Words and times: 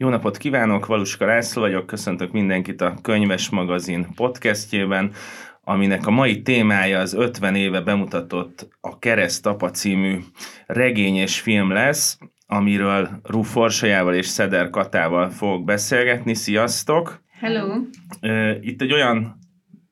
Jó 0.00 0.08
napot 0.08 0.36
kívánok, 0.36 0.86
Valuska 0.86 1.26
László 1.26 1.62
vagyok, 1.62 1.86
köszöntök 1.86 2.32
mindenkit 2.32 2.80
a 2.80 2.94
Könyves 3.02 3.48
Magazin 3.48 4.06
podcastjében, 4.14 5.12
aminek 5.64 6.06
a 6.06 6.10
mai 6.10 6.42
témája 6.42 6.98
az 6.98 7.14
50 7.14 7.54
éve 7.54 7.80
bemutatott 7.80 8.68
a 8.80 8.98
Kereszt 8.98 9.46
Apa 9.46 9.70
című 9.70 10.18
regény 10.66 11.16
és 11.16 11.40
film 11.40 11.70
lesz, 11.72 12.18
amiről 12.46 13.08
Ruforsajával 13.22 14.14
és 14.14 14.26
Szeder 14.26 14.70
Katával 14.70 15.30
fogok 15.30 15.64
beszélgetni. 15.64 16.34
Sziasztok! 16.34 17.22
Hello! 17.40 17.74
Itt 18.60 18.82
egy 18.82 18.92
olyan 18.92 19.38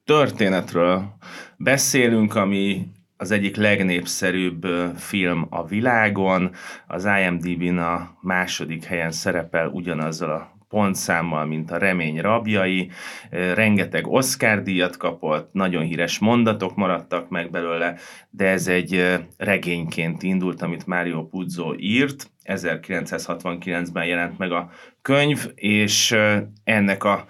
történetről 0.05 1.17
beszélünk, 1.57 2.35
ami 2.35 2.87
az 3.17 3.31
egyik 3.31 3.57
legnépszerűbb 3.57 4.67
film 4.97 5.47
a 5.51 5.67
világon, 5.67 6.51
az 6.87 7.09
IMDb-n 7.21 7.79
a 7.79 8.17
második 8.21 8.85
helyen 8.85 9.11
szerepel 9.11 9.69
ugyanazzal 9.69 10.31
a 10.31 10.55
pontszámmal, 10.69 11.45
mint 11.45 11.71
a 11.71 11.77
Remény 11.77 12.21
rabjai, 12.21 12.91
rengeteg 13.31 14.07
Oscar 14.07 14.63
díjat 14.63 14.97
kapott, 14.97 15.53
nagyon 15.53 15.83
híres 15.83 16.19
mondatok 16.19 16.77
maradtak 16.77 17.29
meg 17.29 17.51
belőle, 17.51 17.97
de 18.31 18.49
ez 18.49 18.69
egy 18.69 19.19
regényként 19.37 20.23
indult, 20.23 20.63
amit 20.63 20.87
Mario 20.87 21.27
Puzo 21.27 21.75
írt, 21.77 22.31
1969-ben 22.45 24.05
jelent 24.05 24.39
meg 24.39 24.53
a 24.53 24.71
könyv, 25.03 25.47
és 25.55 26.17
ennek 26.65 27.05
a 27.05 27.25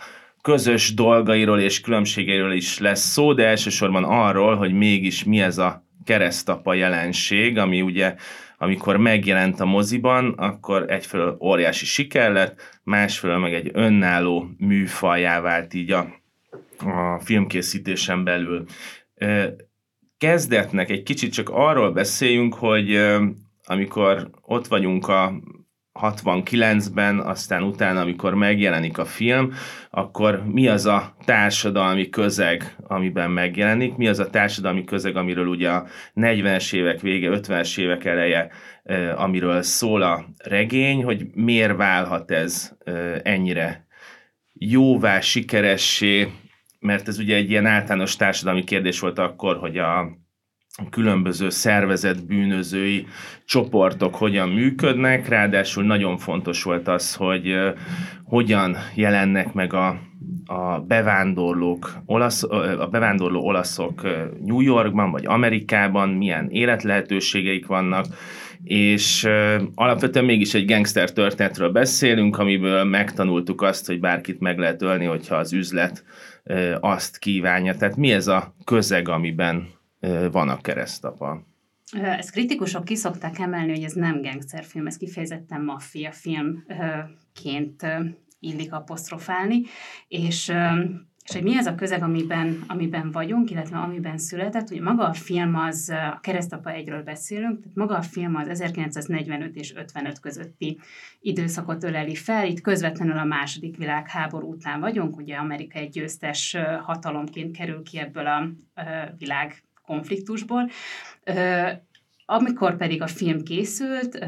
közös 0.46 0.94
dolgairól 0.94 1.60
és 1.60 1.80
különbségeiről 1.80 2.52
is 2.52 2.78
lesz 2.78 3.00
szó, 3.00 3.32
de 3.32 3.46
elsősorban 3.46 4.04
arról, 4.04 4.56
hogy 4.56 4.72
mégis 4.72 5.24
mi 5.24 5.40
ez 5.40 5.58
a 5.58 5.84
keresztapa 6.04 6.74
jelenség, 6.74 7.58
ami 7.58 7.82
ugye 7.82 8.14
amikor 8.58 8.96
megjelent 8.96 9.60
a 9.60 9.64
moziban, 9.64 10.32
akkor 10.32 10.90
egyfelől 10.90 11.36
óriási 11.40 11.84
siker 11.84 12.32
lett, 12.32 12.80
másfelől 12.82 13.38
meg 13.38 13.54
egy 13.54 13.70
önálló 13.72 14.48
műfajá 14.58 15.40
vált 15.40 15.74
így 15.74 15.90
a, 15.90 16.06
a 16.78 17.20
filmkészítésen 17.24 18.24
belül. 18.24 18.64
Kezdetnek 20.18 20.90
egy 20.90 21.02
kicsit 21.02 21.32
csak 21.32 21.48
arról 21.48 21.90
beszéljünk, 21.92 22.54
hogy 22.54 22.96
amikor 23.64 24.30
ott 24.42 24.66
vagyunk 24.66 25.08
a 25.08 25.32
69-ben, 26.02 27.18
aztán 27.18 27.62
utána, 27.62 28.00
amikor 28.00 28.34
megjelenik 28.34 28.98
a 28.98 29.04
film, 29.04 29.52
akkor 29.90 30.42
mi 30.44 30.68
az 30.68 30.86
a 30.86 31.16
társadalmi 31.24 32.08
közeg, 32.08 32.76
amiben 32.82 33.30
megjelenik, 33.30 33.96
mi 33.96 34.08
az 34.08 34.18
a 34.18 34.30
társadalmi 34.30 34.84
közeg, 34.84 35.16
amiről 35.16 35.46
ugye 35.46 35.70
a 35.70 35.86
40-es 36.14 36.74
évek 36.74 37.00
vége, 37.00 37.30
50-es 37.32 37.78
évek 37.78 38.04
eleje, 38.04 38.50
amiről 39.16 39.62
szól 39.62 40.02
a 40.02 40.24
regény, 40.44 41.04
hogy 41.04 41.26
miért 41.34 41.76
válhat 41.76 42.30
ez 42.30 42.72
ennyire 43.22 43.86
jóvá, 44.52 45.20
sikeressé, 45.20 46.28
mert 46.80 47.08
ez 47.08 47.18
ugye 47.18 47.36
egy 47.36 47.50
ilyen 47.50 47.66
általános 47.66 48.16
társadalmi 48.16 48.64
kérdés 48.64 49.00
volt 49.00 49.18
akkor, 49.18 49.56
hogy 49.56 49.78
a 49.78 50.24
különböző 50.90 51.48
szervezet 51.48 52.26
bűnözői 52.26 53.06
csoportok 53.44 54.14
hogyan 54.14 54.48
működnek, 54.48 55.28
ráadásul 55.28 55.84
nagyon 55.84 56.18
fontos 56.18 56.62
volt 56.62 56.88
az, 56.88 57.14
hogy 57.14 57.54
hogyan 58.24 58.76
jelennek 58.94 59.52
meg 59.52 59.72
a, 59.72 60.00
a 60.46 60.80
bevándorlók, 60.80 61.96
olasz, 62.06 62.42
a 62.78 62.88
bevándorló 62.90 63.40
olaszok 63.40 64.02
New 64.44 64.60
Yorkban 64.60 65.10
vagy 65.10 65.26
Amerikában, 65.26 66.08
milyen 66.08 66.48
életlehetőségeik 66.50 67.66
vannak, 67.66 68.06
és 68.62 69.28
alapvetően 69.74 70.24
mégis 70.24 70.54
egy 70.54 70.66
gangster 70.66 71.12
történetről 71.12 71.70
beszélünk, 71.70 72.38
amiből 72.38 72.84
megtanultuk 72.84 73.62
azt, 73.62 73.86
hogy 73.86 74.00
bárkit 74.00 74.40
meg 74.40 74.58
lehet 74.58 74.82
ölni, 74.82 75.04
hogyha 75.04 75.36
az 75.36 75.52
üzlet 75.52 76.04
azt 76.80 77.18
kívánja. 77.18 77.76
Tehát 77.76 77.96
mi 77.96 78.12
ez 78.12 78.26
a 78.26 78.54
közeg, 78.64 79.08
amiben 79.08 79.74
van 80.30 80.48
a 80.48 80.60
keresztapa. 80.60 81.42
Ezt 82.02 82.30
kritikusok 82.30 82.84
kiszokták 82.84 83.38
emelni, 83.38 83.70
hogy 83.70 83.82
ez 83.82 83.92
nem 83.92 84.22
gangsterfilm, 84.22 84.86
ez 84.86 84.96
kifejezetten 84.96 85.64
maffia 85.64 86.12
filmként 86.12 87.86
illik 88.40 88.72
apostrofálni, 88.72 89.62
és 90.08 90.52
és 91.28 91.34
hogy 91.34 91.42
mi 91.42 91.56
az 91.56 91.66
a 91.66 91.74
közeg, 91.74 92.02
amiben, 92.02 92.64
amiben 92.66 93.10
vagyunk, 93.10 93.50
illetve 93.50 93.78
amiben 93.78 94.18
született, 94.18 94.68
hogy 94.68 94.80
maga 94.80 95.08
a 95.08 95.12
film 95.12 95.54
az, 95.54 95.88
a 95.88 96.18
keresztapa 96.20 96.70
egyről 96.70 97.02
beszélünk, 97.02 97.60
tehát 97.60 97.76
maga 97.76 97.96
a 97.96 98.02
film 98.02 98.36
az 98.36 98.48
1945 98.48 99.54
és 99.54 99.74
55 99.74 100.20
közötti 100.20 100.78
időszakot 101.20 101.84
öleli 101.84 102.14
fel, 102.14 102.46
itt 102.46 102.60
közvetlenül 102.60 103.18
a 103.18 103.24
második 103.24 103.76
világháború 103.76 104.50
után 104.50 104.80
vagyunk, 104.80 105.16
ugye 105.16 105.36
Amerika 105.36 105.78
egy 105.78 105.90
győztes 105.90 106.56
hatalomként 106.82 107.56
kerül 107.56 107.82
ki 107.82 107.98
ebből 107.98 108.26
a 108.26 108.48
világ 109.18 109.65
konfliktusból. 109.86 110.70
Amikor 112.28 112.76
pedig 112.76 113.02
a 113.02 113.06
film 113.06 113.42
készült, 113.42 114.18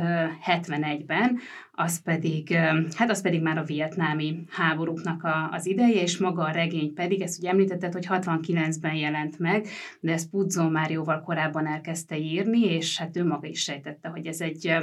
71-ben, 0.47 1.39
az 1.73 2.03
pedig, 2.03 2.53
hát 2.97 3.11
az 3.11 3.23
pedig 3.23 3.43
már 3.43 3.59
a 3.59 3.63
vietnámi 3.63 4.45
háborúknak 4.51 5.25
a, 5.25 5.51
az 5.53 5.67
ideje, 5.67 6.03
és 6.03 6.19
maga 6.19 6.43
a 6.43 6.51
regény 6.51 6.95
pedig, 6.95 7.21
ezt 7.21 7.39
ugye 7.39 7.51
említetted, 7.51 7.93
hogy 7.93 8.07
69-ben 8.09 8.95
jelent 8.95 9.39
meg, 9.39 9.67
de 10.01 10.13
ezt 10.13 10.31
Pudzo 10.31 10.71
már 10.71 10.91
jóval 10.91 11.23
korábban 11.23 11.67
elkezdte 11.67 12.19
írni, 12.19 12.61
és 12.61 12.99
hát 12.99 13.17
ő 13.17 13.25
maga 13.25 13.47
is 13.47 13.63
sejtette, 13.63 14.09
hogy 14.09 14.27
ez 14.27 14.41
egy 14.41 14.77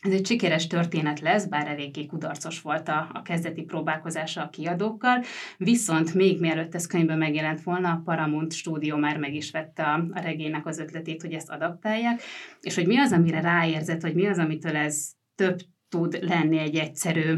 ez 0.00 0.12
egy 0.12 0.26
sikeres 0.26 0.66
történet 0.66 1.20
lesz, 1.20 1.44
bár 1.44 1.68
eléggé 1.68 2.06
kudarcos 2.06 2.60
volt 2.60 2.88
a, 2.88 3.10
a 3.12 3.22
kezdeti 3.22 3.62
próbálkozása 3.62 4.42
a 4.42 4.48
kiadókkal, 4.48 5.24
viszont 5.56 6.14
még 6.14 6.40
mielőtt 6.40 6.74
ez 6.74 6.86
könyvben 6.86 7.18
megjelent 7.18 7.62
volna, 7.62 7.90
a 7.90 8.02
Paramount 8.04 8.52
stúdió 8.52 8.96
már 8.96 9.18
meg 9.18 9.34
is 9.34 9.50
vette 9.50 9.82
a, 9.82 10.06
a 10.12 10.20
regénynek 10.20 10.66
az 10.66 10.78
ötletét, 10.78 11.22
hogy 11.22 11.32
ezt 11.32 11.50
adaptálják, 11.50 12.22
és 12.60 12.74
hogy 12.74 12.86
mi 12.86 12.98
az, 12.98 13.12
amire 13.12 13.40
ráérzett, 13.40 14.02
hogy 14.02 14.14
mi 14.14 14.26
az, 14.26 14.38
amitől 14.38 14.76
ez 14.76 15.10
több 15.34 15.58
tud 15.88 16.18
lenni 16.22 16.58
egy 16.58 16.76
egyszerű 16.76 17.34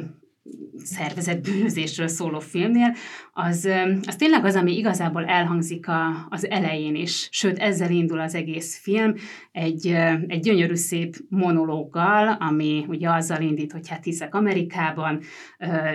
szervezett 0.74 1.42
bűnözésről 1.42 2.08
szóló 2.08 2.38
filmnél, 2.38 2.94
az, 3.34 3.68
az 4.06 4.16
tényleg 4.16 4.44
az, 4.44 4.54
ami 4.54 4.76
igazából 4.76 5.24
elhangzik 5.24 5.88
a, 5.88 6.26
az 6.28 6.48
elején 6.50 6.94
is, 6.94 7.28
sőt 7.30 7.58
ezzel 7.58 7.90
indul 7.90 8.20
az 8.20 8.34
egész 8.34 8.78
film, 8.78 9.14
egy, 9.52 9.86
egy 10.26 10.40
gyönyörű 10.40 10.74
szép 10.74 11.16
monológgal, 11.28 12.36
ami 12.40 12.84
ugye 12.88 13.10
azzal 13.10 13.40
indít, 13.40 13.72
hogy 13.72 13.88
hát 13.88 14.04
hiszek 14.04 14.34
Amerikában, 14.34 15.20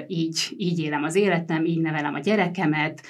így, 0.08 0.54
így 0.58 0.80
élem 0.80 1.04
az 1.04 1.16
életem, 1.16 1.66
így 1.66 1.80
nevelem 1.80 2.14
a 2.14 2.20
gyerekemet, 2.20 3.02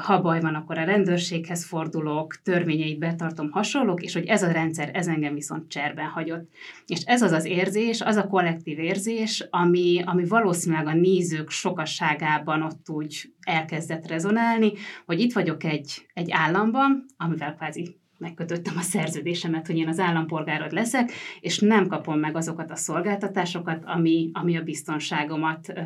ha 0.00 0.20
baj 0.20 0.40
van, 0.40 0.54
akkor 0.54 0.78
a 0.78 0.84
rendőrséghez 0.84 1.64
fordulok, 1.64 2.42
törvényeit 2.42 2.98
betartom, 2.98 3.50
hasonlók, 3.50 4.02
és 4.02 4.12
hogy 4.12 4.26
ez 4.26 4.42
a 4.42 4.52
rendszer, 4.52 4.90
ez 4.92 5.06
engem 5.06 5.34
viszont 5.34 5.70
cserben 5.70 6.06
hagyott. 6.06 6.48
És 6.86 7.00
ez 7.04 7.22
az 7.22 7.32
az 7.32 7.44
érzés, 7.44 8.00
az 8.00 8.16
a 8.16 8.26
kollektív 8.26 8.78
érzés, 8.78 9.46
ami, 9.50 10.02
ami 10.04 10.24
valószínűleg 10.24 10.86
a 10.86 10.94
nézők 10.94 11.50
sokasságában 11.50 12.62
ott 12.62 12.90
úgy 12.90 13.32
elkezdett 13.44 14.06
rezonálni, 14.06 14.72
hogy 15.06 15.20
itt 15.20 15.32
vagyok 15.32 15.64
egy, 15.64 16.06
egy 16.14 16.30
államban, 16.30 17.04
amivel 17.16 17.54
kvázi 17.54 17.96
megkötöttem 18.18 18.74
a 18.76 18.80
szerződésemet, 18.82 19.66
hogy 19.66 19.76
én 19.76 19.88
az 19.88 19.98
állampolgárod 19.98 20.72
leszek, 20.72 21.12
és 21.40 21.58
nem 21.58 21.86
kapom 21.86 22.18
meg 22.18 22.36
azokat 22.36 22.70
a 22.70 22.76
szolgáltatásokat, 22.76 23.82
ami, 23.84 24.30
ami 24.32 24.56
a 24.56 24.62
biztonságomat 24.62 25.68
ö, 25.68 25.82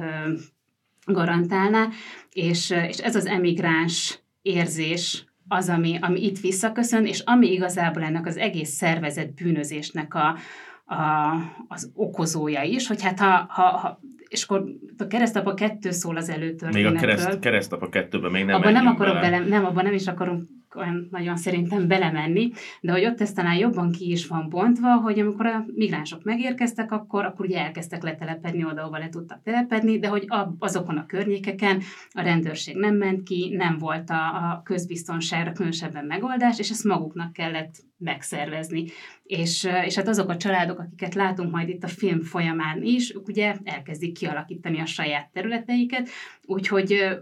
garantálná, 1.05 1.89
és, 2.33 2.71
és 2.71 2.99
ez 2.99 3.17
az 3.17 3.27
emigráns 3.27 4.19
érzés 4.43 5.25
az, 5.49 5.69
ami, 5.69 5.99
ami 6.01 6.25
itt 6.25 6.41
visszaköszön, 6.41 7.07
és 7.07 7.21
ami 7.21 7.53
igazából 7.53 8.03
ennek 8.03 8.27
az 8.27 8.37
egész 8.37 8.71
szervezet 8.71 9.35
bűnözésnek 9.35 10.15
a, 10.15 10.37
a, 10.88 11.34
az 11.69 11.91
okozója 11.94 12.62
is, 12.62 12.87
hogy 12.87 13.03
hát 13.03 13.19
ha, 13.19 13.47
ha, 13.49 13.62
ha 13.62 14.00
és 14.28 14.43
akkor 14.43 14.65
a 14.99 15.06
keresztapa 15.06 15.54
kettő 15.54 15.90
szól 15.90 16.17
az 16.17 16.29
előtörténetről. 16.29 16.90
Még 16.90 16.96
a 16.96 17.00
kereszt, 17.00 17.38
keresztapa 17.38 17.88
kettőben 17.88 18.31
még 18.31 18.44
nem 18.44 18.55
abban 18.55 18.73
nem 18.73 18.87
akarok 18.87 19.14
bele. 19.14 19.31
bele. 19.31 19.49
nem, 19.49 19.64
abban 19.64 19.85
nem 19.85 19.93
is 19.93 20.06
akarunk 20.06 20.49
olyan 20.75 21.09
nagyon 21.11 21.37
szerintem 21.37 21.88
belemenni, 21.88 22.50
de 22.81 22.93
hogy 22.93 23.05
ott 23.05 23.20
ez 23.20 23.32
talán 23.32 23.56
jobban 23.56 23.91
ki 23.91 24.11
is 24.11 24.26
van 24.26 24.49
bontva, 24.49 24.97
hogy 24.97 25.19
amikor 25.19 25.47
a 25.47 25.65
migránsok 25.75 26.25
megérkeztek, 26.25 26.93
akkor, 26.93 27.25
akkor 27.25 27.47
ugye 27.47 27.59
elkezdtek 27.59 28.03
letelepedni 28.03 28.65
oda, 28.65 28.81
ahova 28.81 28.99
le 28.99 29.09
tudtak 29.09 29.43
telepedni, 29.43 29.99
de 29.99 30.09
hogy 30.09 30.26
azokon 30.59 30.97
a 30.97 31.06
környékeken 31.06 31.82
a 32.11 32.23
rendőrség 32.23 32.76
nem 32.76 32.94
ment 32.94 33.23
ki, 33.23 33.55
nem 33.56 33.79
volt 33.79 34.11
a, 34.11 34.15
a 34.15 34.62
közbiztonságra 34.65 35.53
különösebben 35.53 36.05
megoldás, 36.05 36.59
és 36.59 36.70
ezt 36.70 36.85
maguknak 36.85 37.32
kellett 37.32 37.75
megszervezni. 37.99 38.85
És, 39.23 39.69
és 39.85 39.94
hát 39.94 40.09
azok 40.09 40.29
a 40.29 40.37
családok, 40.37 40.79
akiket 40.79 41.15
látunk 41.15 41.50
majd 41.50 41.69
itt 41.69 41.85
a 41.85 41.88
film 41.88 42.23
folyamán 42.23 42.82
is, 42.82 43.15
ők 43.15 43.29
ugye 43.29 43.56
elkezdik 43.65 44.19
kialakítani 44.19 44.81
a 44.81 44.87
saját 44.87 45.31
területeiket, 45.32 46.09
úgyhogy 46.44 47.19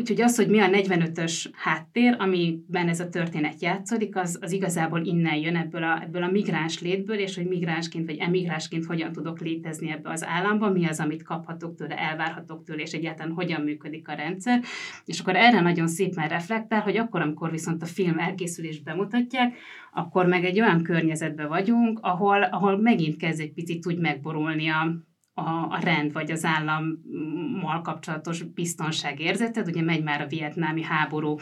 Úgyhogy 0.00 0.20
az, 0.20 0.36
hogy 0.36 0.48
mi 0.48 0.60
a 0.60 0.68
45-ös 0.68 1.46
háttér, 1.52 2.16
amiben 2.18 2.88
ez 2.88 3.00
a 3.00 3.08
történet 3.08 3.62
játszódik, 3.62 4.16
az, 4.16 4.38
az 4.40 4.52
igazából 4.52 5.04
innen 5.04 5.36
jön 5.36 5.56
ebből 5.56 5.82
a, 5.82 6.02
ebből 6.02 6.22
a 6.22 6.30
migráns 6.30 6.80
létből, 6.80 7.18
és 7.18 7.36
hogy 7.36 7.46
migránsként 7.46 8.06
vagy 8.06 8.16
emigrásként 8.16 8.84
hogyan 8.84 9.12
tudok 9.12 9.40
létezni 9.40 9.90
ebbe 9.90 10.10
az 10.10 10.24
államba, 10.24 10.70
mi 10.70 10.86
az, 10.86 11.00
amit 11.00 11.22
kaphatok 11.22 11.74
tőle, 11.74 11.98
elvárhatok 11.98 12.64
tőle, 12.64 12.82
és 12.82 12.92
egyáltalán 12.92 13.32
hogyan 13.32 13.60
működik 13.60 14.08
a 14.08 14.12
rendszer. 14.12 14.60
És 15.04 15.20
akkor 15.20 15.36
erre 15.36 15.60
nagyon 15.60 15.88
szépen 15.88 16.28
reflektál, 16.28 16.80
hogy 16.80 16.96
akkor, 16.96 17.20
amikor 17.20 17.50
viszont 17.50 17.82
a 17.82 17.86
film 17.86 18.18
elkészülés 18.18 18.82
bemutatják, 18.82 19.54
akkor 19.92 20.26
meg 20.26 20.44
egy 20.44 20.60
olyan 20.60 20.82
környezetben 20.82 21.48
vagyunk, 21.48 21.98
ahol, 22.02 22.42
ahol 22.42 22.80
megint 22.80 23.16
kezd 23.16 23.40
egy 23.40 23.52
picit 23.52 23.86
úgy 23.86 23.98
megborulni 23.98 24.68
a, 24.68 25.08
a, 25.46 25.68
a 25.70 25.78
rend 25.82 26.12
vagy 26.12 26.30
az 26.30 26.44
állammal 26.44 27.80
kapcsolatos 27.82 28.42
biztonságérzetet. 28.42 29.66
Ugye 29.66 29.82
megy 29.82 30.02
már 30.02 30.20
a 30.20 30.26
vietnámi 30.26 30.82
háború 30.82 31.38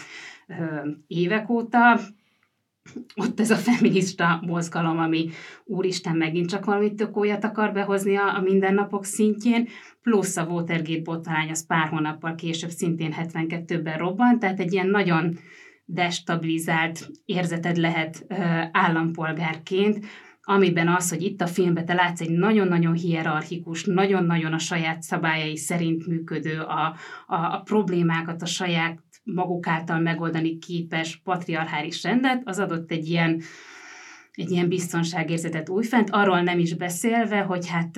ö, 0.47 0.55
évek 1.07 1.51
óta, 1.51 2.01
ott 3.17 3.41
ez 3.41 3.51
a 3.51 3.57
feminista 3.57 4.43
mozgalom, 4.47 4.99
ami 4.99 5.29
úristen 5.65 6.17
megint 6.17 6.49
csak 6.49 6.65
valamit 6.65 6.95
tök 6.95 7.17
olyat 7.17 7.45
akar 7.45 7.73
behozni 7.73 8.17
a, 8.17 8.37
a 8.37 8.41
mindennapok 8.41 9.05
szintjén, 9.05 9.69
plusz 10.03 10.37
a 10.37 10.45
Watergate 10.45 11.03
botrány, 11.03 11.51
az 11.51 11.67
pár 11.67 11.89
hónappal 11.89 12.35
később 12.35 12.71
szintén 12.71 13.15
72-ben 13.17 13.99
robbant, 13.99 14.39
tehát 14.39 14.61
egy 14.61 14.73
ilyen 14.73 14.89
nagyon 14.89 15.39
destabilizált 15.85 17.11
érzeted 17.25 17.77
lehet 17.77 18.25
ö, 18.29 18.35
állampolgárként, 18.73 20.07
amiben 20.51 20.89
az, 20.89 21.11
hogy 21.11 21.23
itt 21.23 21.41
a 21.41 21.47
filmben 21.47 21.85
te 21.85 21.95
látsz 21.95 22.21
egy 22.21 22.31
nagyon-nagyon 22.31 22.95
hierarchikus, 22.95 23.85
nagyon-nagyon 23.85 24.53
a 24.53 24.59
saját 24.59 25.03
szabályai 25.03 25.57
szerint 25.57 26.07
működő, 26.07 26.61
a, 26.61 26.95
a, 27.27 27.35
a 27.37 27.61
problémákat 27.65 28.43
a 28.43 28.47
saját 28.47 28.99
maguk 29.25 29.67
által 29.67 29.99
megoldani 29.99 30.59
képes 30.59 31.17
patriarchális 31.17 32.03
rendet, 32.03 32.43
az 32.45 32.59
adott 32.59 32.91
egy 32.91 33.09
ilyen, 33.09 33.41
egy 34.33 34.51
ilyen 34.51 34.69
biztonságérzetet 34.69 35.69
újfent, 35.69 36.11
arról 36.11 36.41
nem 36.41 36.59
is 36.59 36.75
beszélve, 36.75 37.41
hogy 37.41 37.69
hát 37.69 37.97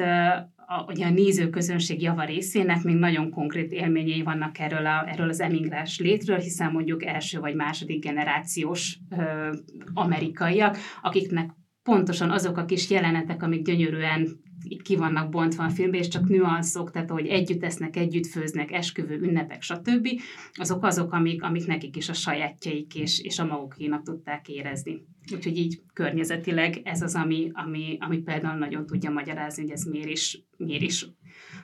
a, 0.67 0.85
ugye 0.87 1.07
a 1.07 1.11
nézőközönség 1.11 2.03
java 2.03 2.25
részének 2.25 2.83
még 2.83 2.97
nagyon 2.97 3.31
konkrét 3.31 3.73
élményei 3.73 4.23
vannak 4.23 4.59
erről, 4.59 4.87
a, 4.87 5.09
erről 5.09 5.29
az 5.29 5.41
emigrás 5.41 5.99
létről, 5.99 6.39
hiszen 6.39 6.73
mondjuk 6.73 7.05
első 7.05 7.41
vagy 7.41 7.55
második 7.55 8.05
generációs 8.05 8.99
ö, 9.11 9.53
amerikaiak, 9.95 10.77
akiknek 11.03 11.59
pontosan 11.83 12.31
azok 12.31 12.57
a 12.57 12.65
kis 12.65 12.91
jelenetek, 12.91 13.43
amik 13.43 13.63
gyönyörűen 13.63 14.41
ki 14.83 14.97
vannak 14.97 15.31
bontva 15.31 15.65
a 15.65 15.69
filmben, 15.69 16.01
és 16.01 16.09
csak 16.09 16.29
nüanszok, 16.29 16.91
tehát 16.91 17.11
hogy 17.11 17.27
együtt 17.27 17.65
esznek, 17.65 17.97
együtt 17.97 18.27
főznek, 18.27 18.73
esküvő, 18.73 19.19
ünnepek, 19.21 19.63
stb. 19.63 20.09
Azok 20.53 20.85
azok, 20.85 21.13
amik, 21.13 21.43
amik 21.43 21.67
nekik 21.67 21.97
is 21.97 22.09
a 22.09 22.13
sajátjaik 22.13 22.95
és, 22.95 23.21
és 23.21 23.39
a 23.39 23.45
magukénak 23.45 24.03
tudták 24.03 24.49
érezni. 24.49 25.05
Úgyhogy 25.35 25.57
így 25.57 25.81
környezetileg 25.93 26.81
ez 26.85 27.03
az, 27.03 27.15
ami, 27.15 27.51
ami, 27.53 27.97
ami 28.01 28.19
például 28.19 28.59
nagyon 28.59 28.87
tudja 28.87 29.11
magyarázni, 29.11 29.63
hogy 29.63 29.73
ez 29.73 29.85
miért 29.85 30.11
is, 30.11 30.45
miért 30.57 30.83
is 30.83 31.07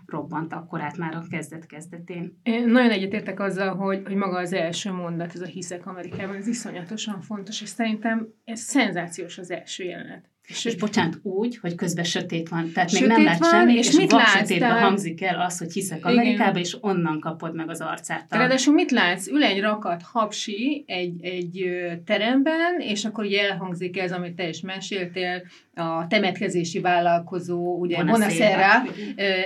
robbant 0.06 0.52
akkor 0.52 0.80
át 0.80 0.96
már 0.96 1.14
a 1.14 1.24
kezdet-kezdetén. 1.30 2.40
Én 2.42 2.68
nagyon 2.68 2.90
egyetértek 2.90 3.40
azzal, 3.40 3.74
hogy, 3.74 4.02
hogy 4.04 4.14
maga 4.14 4.38
az 4.38 4.52
első 4.52 4.92
mondat, 4.92 5.34
ez 5.34 5.40
a 5.40 5.46
hiszek 5.46 5.86
Amerikában, 5.86 6.36
ez 6.36 6.46
iszonyatosan 6.46 7.20
fontos, 7.20 7.62
és 7.62 7.68
szerintem 7.68 8.28
ez 8.44 8.60
szenzációs 8.60 9.38
az 9.38 9.50
első 9.50 9.84
jelenet. 9.84 10.30
És 10.46 10.76
bocsánat, 10.76 11.19
úgy, 11.22 11.58
hogy 11.58 11.75
közben 11.75 12.04
sötét 12.04 12.48
van. 12.48 12.72
Tehát 12.72 12.90
sötét 12.90 13.06
még 13.06 13.16
nem 13.16 13.26
lát 13.26 13.44
semmi, 13.44 13.75
és, 13.75 13.88
és 13.88 13.96
mit 13.96 14.12
látsz? 14.12 14.31
sötétben 14.31 14.69
tehát... 14.69 14.84
hangzik 14.84 15.22
el 15.22 15.40
az, 15.40 15.58
hogy 15.58 15.72
hiszek 15.72 16.04
Amerikába, 16.06 16.58
és 16.58 16.76
onnan 16.81 17.20
kapod 17.20 17.54
meg 17.54 17.69
az 17.69 17.81
arcát. 17.81 18.26
Ráadásul 18.28 18.75
mit 18.75 18.90
látsz? 18.90 19.26
Ül 19.26 19.43
egy 19.43 19.60
rakat 19.60 20.02
hapsi 20.02 20.84
egy, 20.87 21.25
egy 21.25 21.64
teremben, 22.04 22.81
és 22.81 23.04
akkor 23.04 23.25
ugye 23.25 23.50
elhangzik 23.50 23.98
ez, 23.98 24.12
amit 24.12 24.34
te 24.34 24.48
is 24.48 24.60
meséltél, 24.60 25.43
a 25.76 26.06
temetkezési 26.06 26.81
vállalkozó, 26.81 27.78
ugye 27.78 28.04
Bonacera 28.04 28.82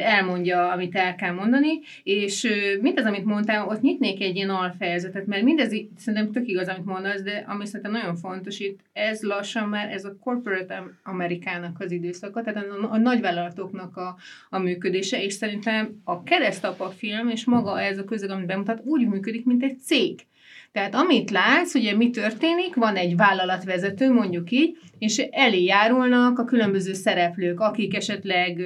elmondja, 0.01 0.71
amit 0.71 0.97
el 0.97 1.15
kell 1.15 1.33
mondani, 1.33 1.81
és 2.03 2.49
mindez, 2.81 3.05
amit 3.05 3.25
mondtál, 3.25 3.67
ott 3.67 3.81
nyitnék 3.81 4.23
egy 4.23 4.37
ilyen 4.37 4.51
alfejezetet, 4.51 5.27
mert 5.27 5.43
mindez 5.43 5.73
szerintem 5.97 6.33
tök 6.33 6.49
igaz, 6.49 6.69
amit 6.69 6.85
mondasz, 6.85 7.23
de 7.23 7.45
ami 7.49 7.67
szerintem 7.67 7.93
nagyon 7.93 8.17
fontos 8.17 8.59
itt, 8.59 8.81
ez 8.93 9.23
lassan 9.23 9.69
már 9.69 9.93
ez 9.93 10.05
a 10.05 10.17
corporate 10.21 10.83
Amerikának 11.03 11.81
az 11.81 11.91
időszaka, 11.91 12.43
tehát 12.43 12.65
a, 12.67 12.93
a 12.93 12.99
nagyvállalatoknak 12.99 13.97
a, 13.97 14.17
a 14.51 14.59
működése, 14.59 15.23
és 15.23 15.33
szerintem 15.33 16.01
a 16.05 16.23
keresztapa 16.23 16.89
film, 16.89 17.29
és 17.29 17.45
maga 17.45 17.81
ez 17.81 17.99
a 17.99 18.05
közeg, 18.05 18.31
amit 18.31 18.47
bemutat, 18.47 18.81
úgy 18.85 19.07
működik, 19.07 19.45
mint 19.45 19.63
egy 19.63 19.79
cég. 19.79 20.27
Tehát 20.73 20.95
amit 20.95 21.31
látsz, 21.31 21.75
ugye 21.75 21.97
mi 21.97 22.11
történik, 22.11 22.75
van 22.75 22.97
egy 22.97 23.17
vállalatvezető, 23.17 24.13
mondjuk 24.13 24.51
így, 24.51 24.77
és 24.99 25.19
elé 25.19 25.63
járulnak 25.65 26.39
a 26.39 26.45
különböző 26.45 26.93
szereplők, 26.93 27.61
akik 27.61 27.97
esetleg 27.97 28.61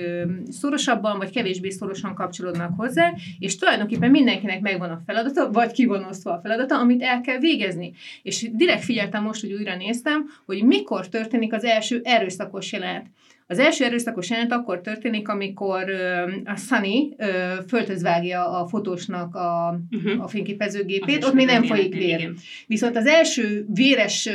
szorosabban 0.49 1.19
vagy 1.19 1.31
kevésbé 1.31 1.71
szorosan 1.71 2.15
kapcsolódnak 2.15 2.73
hozzá, 2.77 3.13
és 3.39 3.57
tulajdonképpen 3.57 4.11
mindenkinek 4.11 4.61
megvan 4.61 4.91
a 4.91 5.03
feladata, 5.07 5.51
vagy 5.51 5.73
ki 5.73 5.85
van 5.85 6.05
osztva 6.05 6.33
a 6.33 6.41
feladata, 6.43 6.79
amit 6.79 7.03
el 7.03 7.21
kell 7.21 7.39
végezni. 7.39 7.93
És 8.23 8.51
direkt 8.53 8.85
figyeltem 8.85 9.23
most, 9.23 9.41
hogy 9.41 9.53
újra 9.53 9.77
néztem, 9.77 10.25
hogy 10.47 10.65
mikor 10.65 11.09
történik 11.09 11.53
az 11.53 11.65
első 11.65 12.01
erőszakos 12.05 12.73
jelenet. 12.73 13.07
Az 13.47 13.59
első 13.59 13.85
erőszakos 13.85 14.31
jelenet 14.31 14.53
akkor 14.53 14.81
történik, 14.81 15.29
amikor 15.29 15.89
ö, 15.89 16.31
a 16.45 16.57
Sunny 16.57 17.15
ö, 17.17 17.55
földhöz 17.69 18.03
vágja 18.03 18.49
a 18.49 18.67
fotósnak 18.67 19.35
a, 19.35 19.81
uh-huh. 19.91 20.23
a 20.23 20.29
fényképezőgépét, 20.29 21.25
ott 21.25 21.35
még 21.35 21.47
nem 21.47 21.63
folyik 21.63 21.95
vér. 21.95 22.19
Igen. 22.19 22.37
Viszont 22.67 22.97
az 22.97 23.07
első 23.07 23.67
véres, 23.69 24.31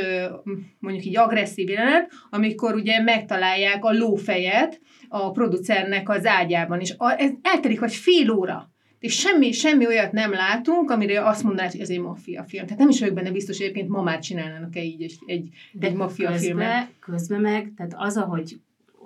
mondjuk 0.80 1.06
így 1.06 1.18
agresszív 1.18 1.70
jelenet, 1.70 2.12
amikor 2.30 2.76
ugye 2.76 3.02
megtalálják 3.02 3.86
a 3.86 3.94
lófejet 3.94 4.82
a 5.08 5.32
producernek 5.32 6.10
az 6.10 6.26
ágyában, 6.26 6.80
és 6.80 6.94
a, 6.98 7.22
ez 7.22 7.32
eltelik 7.42 7.80
vagy 7.80 7.94
fél 7.94 8.32
óra 8.32 8.72
és 9.00 9.14
semmi, 9.14 9.52
semmi 9.52 9.86
olyat 9.86 10.12
nem 10.12 10.32
látunk, 10.32 10.92
amire 10.92 11.26
azt 11.26 11.44
mondanád, 11.44 11.72
hogy 11.72 11.82
ez 11.82 11.90
egy 11.90 12.00
maffia 12.00 12.44
film. 12.48 12.64
Tehát 12.64 12.80
nem 12.80 12.90
is 12.90 13.00
vagyok 13.00 13.16
benne 13.16 13.32
biztos, 13.32 13.58
hogy 13.58 13.66
egyébként 13.66 13.90
ma 13.90 14.02
már 14.02 14.20
csinálnának-e 14.20 14.84
így 14.84 15.02
egy, 15.02 15.18
egy, 15.26 15.50
De 15.72 15.88
egy 15.88 15.94
maffia 15.94 16.32
közben, 16.32 16.48
filmet. 16.48 16.88
Közben 17.00 17.42
meg, 17.42 17.74
tehát 17.76 17.94
az, 17.96 18.18
ahogy 18.18 18.60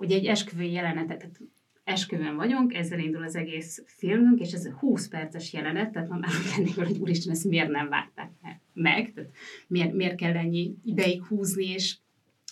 ugye 0.04 0.16
egy 0.16 0.26
esküvői 0.26 0.72
jelenetet, 0.72 1.18
tehát 1.18 1.40
esküvőn 1.84 2.36
vagyunk, 2.36 2.74
ezzel 2.74 2.98
indul 2.98 3.22
az 3.22 3.36
egész 3.36 3.82
filmünk, 3.86 4.40
és 4.40 4.52
ez 4.52 4.66
20 4.66 5.08
perces 5.08 5.52
jelenet, 5.52 5.92
tehát 5.92 6.08
ma 6.08 6.16
már 6.16 6.30
úgy 6.60 6.74
hogy 6.74 6.98
úristen, 6.98 7.32
ezt 7.32 7.44
miért 7.44 7.70
nem 7.70 7.88
vágták 7.88 8.30
meg, 8.72 9.12
tehát 9.12 9.30
miért, 9.66 9.92
miért 9.92 10.16
kell 10.16 10.36
ennyi 10.36 10.74
ideig 10.84 11.24
húzni, 11.24 11.66
és 11.66 11.96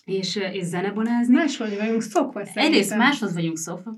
és, 0.05 0.37
és 0.37 0.65
zenebonázni. 0.65 1.35
Máshoz 1.35 1.77
vagyunk 1.77 2.03
szokva 2.03 2.45
szerintem. 2.45 2.65
Egyrészt 2.65 2.97
máshoz 2.97 3.35
vagyunk 3.35 3.59
szokva, 3.59 3.95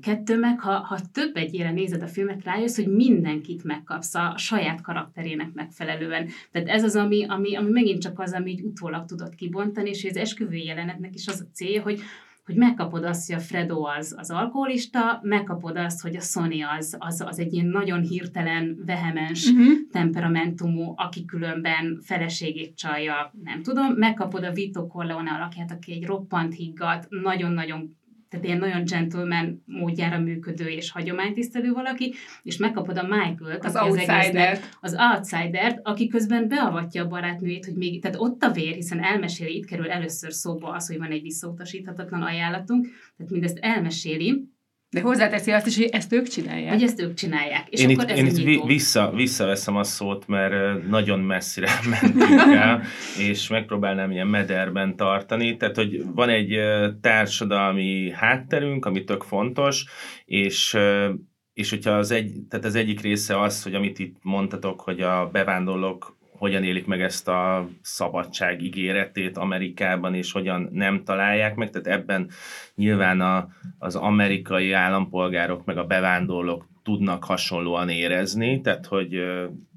kettő 0.00 0.38
meg, 0.38 0.60
ha, 0.60 0.70
ha 0.70 0.98
több 1.12 1.36
egyére 1.36 1.70
nézed 1.70 2.02
a 2.02 2.06
filmet, 2.06 2.44
rájössz, 2.44 2.76
hogy 2.76 2.88
mindenkit 2.88 3.64
megkapsz 3.64 4.14
a 4.14 4.34
saját 4.36 4.80
karakterének 4.80 5.52
megfelelően. 5.52 6.28
Tehát 6.50 6.68
ez 6.68 6.84
az, 6.84 6.96
ami, 6.96 7.24
ami, 7.28 7.56
ami 7.56 7.70
megint 7.70 8.02
csak 8.02 8.18
az, 8.18 8.32
ami 8.32 8.50
így 8.50 8.62
utólag 8.62 9.04
tudod 9.04 9.34
kibontani, 9.34 9.88
és 9.88 10.04
az 10.04 10.16
esküvői 10.16 10.64
jelenetnek 10.64 11.14
is 11.14 11.26
az 11.26 11.40
a 11.40 11.50
célja, 11.52 11.82
hogy 11.82 12.00
hogy 12.44 12.56
megkapod 12.56 13.04
azt, 13.04 13.26
hogy 13.26 13.40
a 13.40 13.42
Fredo 13.42 13.84
az, 13.84 14.14
az 14.18 14.30
alkoholista, 14.30 15.20
megkapod 15.22 15.76
azt, 15.76 16.00
hogy 16.00 16.16
a 16.16 16.20
Sony 16.20 16.64
az, 16.64 16.96
az, 16.98 17.20
az 17.20 17.38
egy 17.38 17.52
ilyen 17.52 17.66
nagyon 17.66 18.00
hirtelen, 18.00 18.82
vehemens 18.86 19.46
uh-huh. 19.46 19.72
temperamentumú, 19.90 20.92
aki 20.96 21.24
különben 21.24 22.00
feleségét 22.04 22.76
csalja, 22.76 23.32
nem 23.42 23.62
tudom, 23.62 23.92
megkapod 23.92 24.44
a 24.44 24.52
Vito 24.52 24.86
Corleone 24.86 25.30
alakját, 25.30 25.70
aki 25.70 25.92
egy 25.92 26.04
roppant 26.04 26.54
higgadt, 26.54 27.06
nagyon-nagyon 27.08 27.96
tehát 28.32 28.46
ilyen 28.46 28.58
nagyon 28.58 28.84
gentleman 28.84 29.62
módjára 29.66 30.18
működő 30.18 30.66
és 30.66 30.90
hagyománytisztelő 30.90 31.72
valaki, 31.72 32.14
és 32.42 32.56
megkapod 32.56 32.96
a 32.98 33.02
Michael-t, 33.02 33.64
az 33.64 33.76
outsider 33.76 34.58
az 34.80 34.96
outsider 35.12 35.80
aki 35.82 36.08
közben 36.08 36.48
beavatja 36.48 37.04
a 37.04 37.08
barátnőjét, 37.08 37.64
hogy 37.64 37.74
még, 37.74 38.00
tehát 38.00 38.16
ott 38.20 38.42
a 38.42 38.50
vér, 38.50 38.74
hiszen 38.74 39.02
elmeséli, 39.02 39.56
itt 39.56 39.66
kerül 39.66 39.90
először 39.90 40.32
szóba 40.32 40.68
az, 40.68 40.86
hogy 40.86 40.98
van 40.98 41.10
egy 41.10 41.22
visszautasíthatatlan 41.22 42.22
ajánlatunk, 42.22 42.88
tehát 43.16 43.32
mindezt 43.32 43.58
elmeséli, 43.58 44.44
de 44.92 45.00
hozzáteszi 45.00 45.50
azt 45.50 45.66
is, 45.66 45.76
hogy 45.76 45.88
ezt 45.92 46.12
ők 46.12 46.28
csinálják. 46.28 46.72
Hogy 46.72 46.82
ezt 46.82 47.00
ők 47.00 47.14
csinálják. 47.14 47.68
És 47.68 47.80
én 47.80 47.90
akkor 47.90 48.04
itt, 48.04 48.10
ez 48.10 48.38
én 48.38 48.48
itt 48.48 48.64
vissza, 48.64 49.10
visszaveszem 49.14 49.76
a 49.76 49.84
szót, 49.84 50.26
mert 50.26 50.88
nagyon 50.88 51.20
messzire 51.20 51.68
mentünk 52.00 52.54
el, 52.54 52.82
és 53.18 53.48
megpróbálnám 53.48 54.10
ilyen 54.10 54.26
mederben 54.26 54.96
tartani. 54.96 55.56
Tehát, 55.56 55.76
hogy 55.76 56.02
van 56.14 56.28
egy 56.28 56.58
társadalmi 57.00 58.10
hátterünk, 58.10 58.84
ami 58.84 59.04
tök 59.04 59.22
fontos, 59.22 59.84
és 60.24 60.76
és 61.54 61.70
hogyha 61.70 61.90
az, 61.90 62.10
egy, 62.10 62.32
tehát 62.48 62.64
az 62.64 62.74
egyik 62.74 63.00
része 63.00 63.40
az, 63.40 63.62
hogy 63.62 63.74
amit 63.74 63.98
itt 63.98 64.16
mondtatok, 64.22 64.80
hogy 64.80 65.00
a 65.00 65.28
bevándorlók 65.32 66.16
hogyan 66.42 66.64
élik 66.64 66.86
meg 66.86 67.02
ezt 67.02 67.28
a 67.28 67.68
szabadság 67.82 68.62
ígéretét 68.62 69.36
Amerikában, 69.36 70.14
és 70.14 70.32
hogyan 70.32 70.68
nem 70.72 71.04
találják 71.04 71.54
meg. 71.54 71.70
Tehát 71.70 72.00
ebben 72.00 72.30
nyilván 72.74 73.20
a, 73.20 73.48
az 73.78 73.96
amerikai 73.96 74.72
állampolgárok, 74.72 75.64
meg 75.64 75.76
a 75.76 75.84
bevándorlók 75.84 76.71
tudnak 76.82 77.24
hasonlóan 77.24 77.88
érezni, 77.88 78.60
tehát 78.60 78.86
hogy 78.86 79.22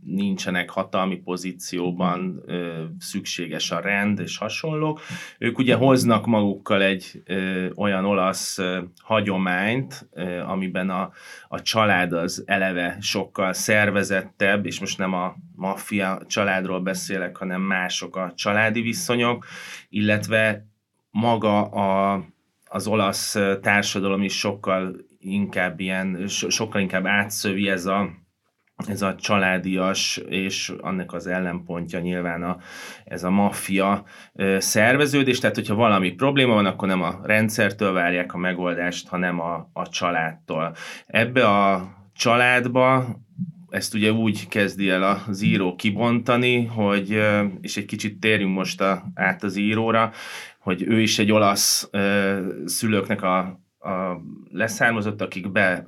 nincsenek 0.05 0.69
hatalmi 0.69 1.15
pozícióban, 1.15 2.43
szükséges 2.99 3.71
a 3.71 3.79
rend 3.79 4.19
és 4.19 4.37
hasonlók. 4.37 4.99
Ők 5.37 5.57
ugye 5.57 5.75
hoznak 5.75 6.25
magukkal 6.25 6.81
egy 6.81 7.23
olyan 7.75 8.05
olasz 8.05 8.59
hagyományt, 9.01 10.09
amiben 10.45 10.89
a, 10.89 11.11
a 11.47 11.61
család 11.61 12.13
az 12.13 12.43
eleve 12.45 12.97
sokkal 12.99 13.53
szervezettebb, 13.53 14.65
és 14.65 14.79
most 14.79 14.97
nem 14.97 15.13
a 15.13 15.35
maffia 15.55 16.21
családról 16.27 16.79
beszélek, 16.79 17.37
hanem 17.37 17.61
mások 17.61 18.15
a 18.15 18.33
családi 18.35 18.81
viszonyok, 18.81 19.45
illetve 19.89 20.65
maga 21.11 21.61
a, 21.61 22.23
az 22.65 22.87
olasz 22.87 23.37
társadalom 23.61 24.21
is 24.21 24.37
sokkal 24.37 24.95
inkább 25.25 25.79
ilyen, 25.79 26.27
so, 26.27 26.49
sokkal 26.49 26.81
inkább 26.81 27.05
átszövi 27.05 27.69
ez 27.69 27.85
a, 27.85 28.09
ez 28.87 29.01
a 29.01 29.15
családias, 29.15 30.17
és 30.17 30.73
annak 30.77 31.13
az 31.13 31.27
ellenpontja 31.27 31.99
nyilván 31.99 32.43
a, 32.43 32.57
ez 33.05 33.23
a 33.23 33.29
maffia 33.29 34.03
szerveződés, 34.57 35.39
tehát 35.39 35.55
hogyha 35.55 35.75
valami 35.75 36.11
probléma 36.11 36.53
van, 36.53 36.65
akkor 36.65 36.87
nem 36.87 37.01
a 37.01 37.19
rendszertől 37.23 37.91
várják 37.91 38.33
a 38.33 38.37
megoldást, 38.37 39.07
hanem 39.07 39.39
a, 39.39 39.69
a 39.73 39.89
családtól. 39.89 40.75
Ebbe 41.05 41.47
a 41.47 41.93
családba 42.15 43.15
ezt 43.69 43.93
ugye 43.93 44.11
úgy 44.11 44.47
kezdi 44.47 44.89
el 44.89 45.23
az 45.27 45.41
író 45.41 45.75
kibontani, 45.75 46.65
hogy, 46.65 47.21
és 47.61 47.77
egy 47.77 47.85
kicsit 47.85 48.19
térjünk 48.19 48.55
most 48.55 48.81
a, 48.81 49.03
át 49.13 49.43
az 49.43 49.55
íróra, 49.55 50.11
hogy 50.59 50.83
ő 50.87 51.01
is 51.01 51.19
egy 51.19 51.31
olasz 51.31 51.89
szülőknek 52.65 53.21
a, 53.21 53.59
a 53.85 54.21
leszármazott, 54.51 55.21
akik 55.21 55.51
be, 55.51 55.85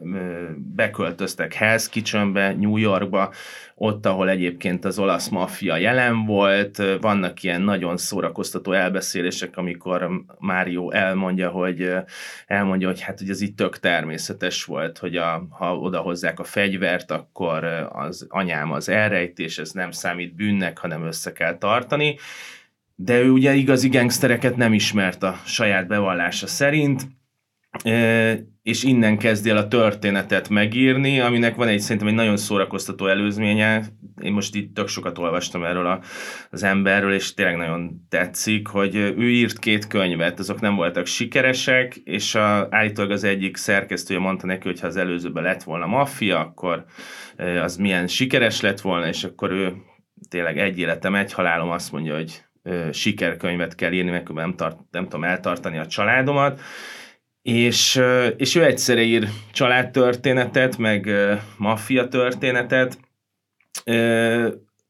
beköltöztek 0.75 1.55
Hell's 1.59 1.85
Kitchenbe, 1.89 2.53
New 2.53 2.77
Yorkba, 2.77 3.33
ott, 3.75 4.05
ahol 4.05 4.29
egyébként 4.29 4.85
az 4.85 4.99
olasz 4.99 5.29
maffia 5.29 5.77
jelen 5.77 6.25
volt, 6.25 6.83
vannak 7.01 7.43
ilyen 7.43 7.61
nagyon 7.61 7.97
szórakoztató 7.97 8.71
elbeszélések, 8.71 9.57
amikor 9.57 10.09
Mário 10.39 10.91
elmondja, 10.91 11.49
hogy 11.49 11.93
elmondja, 12.45 12.87
hogy 12.87 13.01
hát 13.01 13.19
hogy 13.19 13.29
ez 13.29 13.41
itt 13.41 13.57
tök 13.57 13.79
természetes 13.79 14.63
volt, 14.63 14.97
hogy 14.97 15.15
a, 15.15 15.47
ha 15.49 15.77
odahozzák 15.77 16.39
a 16.39 16.43
fegyvert, 16.43 17.11
akkor 17.11 17.63
az 17.91 18.25
anyám 18.29 18.71
az 18.71 18.89
elrejtés, 18.89 19.57
ez 19.57 19.71
nem 19.71 19.91
számít 19.91 20.35
bűnnek, 20.35 20.77
hanem 20.77 21.05
össze 21.05 21.31
kell 21.31 21.57
tartani. 21.57 22.17
De 22.95 23.19
ő 23.19 23.29
ugye 23.29 23.53
igazi 23.53 23.89
gangstereket 23.89 24.55
nem 24.55 24.73
ismert 24.73 25.23
a 25.23 25.39
saját 25.45 25.87
bevallása 25.87 26.47
szerint, 26.47 27.07
és 28.63 28.83
innen 28.83 29.17
kezdi 29.17 29.49
el 29.49 29.57
a 29.57 29.67
történetet 29.67 30.49
megírni, 30.49 31.19
aminek 31.19 31.55
van 31.55 31.67
egy 31.67 31.79
szerintem 31.79 32.07
egy 32.07 32.13
nagyon 32.13 32.37
szórakoztató 32.37 33.07
előzménye. 33.07 33.83
Én 34.21 34.33
most 34.33 34.55
itt 34.55 34.73
tök 34.73 34.87
sokat 34.87 35.17
olvastam 35.17 35.63
erről 35.63 35.85
a, 35.85 36.01
az 36.51 36.63
emberről, 36.63 37.13
és 37.13 37.33
tényleg 37.33 37.57
nagyon 37.57 38.05
tetszik, 38.09 38.67
hogy 38.67 38.95
ő 38.95 39.29
írt 39.29 39.59
két 39.59 39.87
könyvet, 39.87 40.39
azok 40.39 40.61
nem 40.61 40.75
voltak 40.75 41.05
sikeresek, 41.05 41.95
és 41.95 42.35
a, 42.35 42.67
állítólag 42.69 43.11
az 43.11 43.23
egyik 43.23 43.57
szerkesztője 43.57 44.19
mondta 44.19 44.45
neki, 44.45 44.67
hogy 44.67 44.79
ha 44.79 44.87
az 44.87 44.97
előzőben 44.97 45.43
lett 45.43 45.63
volna 45.63 45.85
maffia, 45.85 46.39
akkor 46.39 46.85
az 47.61 47.75
milyen 47.77 48.07
sikeres 48.07 48.61
lett 48.61 48.81
volna, 48.81 49.07
és 49.07 49.23
akkor 49.23 49.51
ő 49.51 49.73
tényleg 50.29 50.57
egy 50.57 50.79
életem, 50.79 51.15
egy 51.15 51.33
halálom 51.33 51.69
azt 51.69 51.91
mondja, 51.91 52.15
hogy 52.15 52.45
sikerkönyvet 52.91 53.75
kell 53.75 53.91
írni, 53.91 54.09
mert 54.09 54.33
nem, 54.33 54.55
tart, 54.55 54.77
nem 54.91 55.03
tudom 55.03 55.23
eltartani 55.23 55.77
a 55.77 55.87
családomat, 55.87 56.61
és, 57.47 58.01
és 58.37 58.55
ő 58.55 58.63
egyszerre 58.63 59.01
ír 59.01 59.27
családtörténetet, 59.51 60.77
meg 60.77 61.09
maffia 61.57 62.07
történetet. 62.07 62.99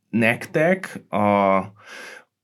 Nektek 0.09 1.03
a, 1.09 1.55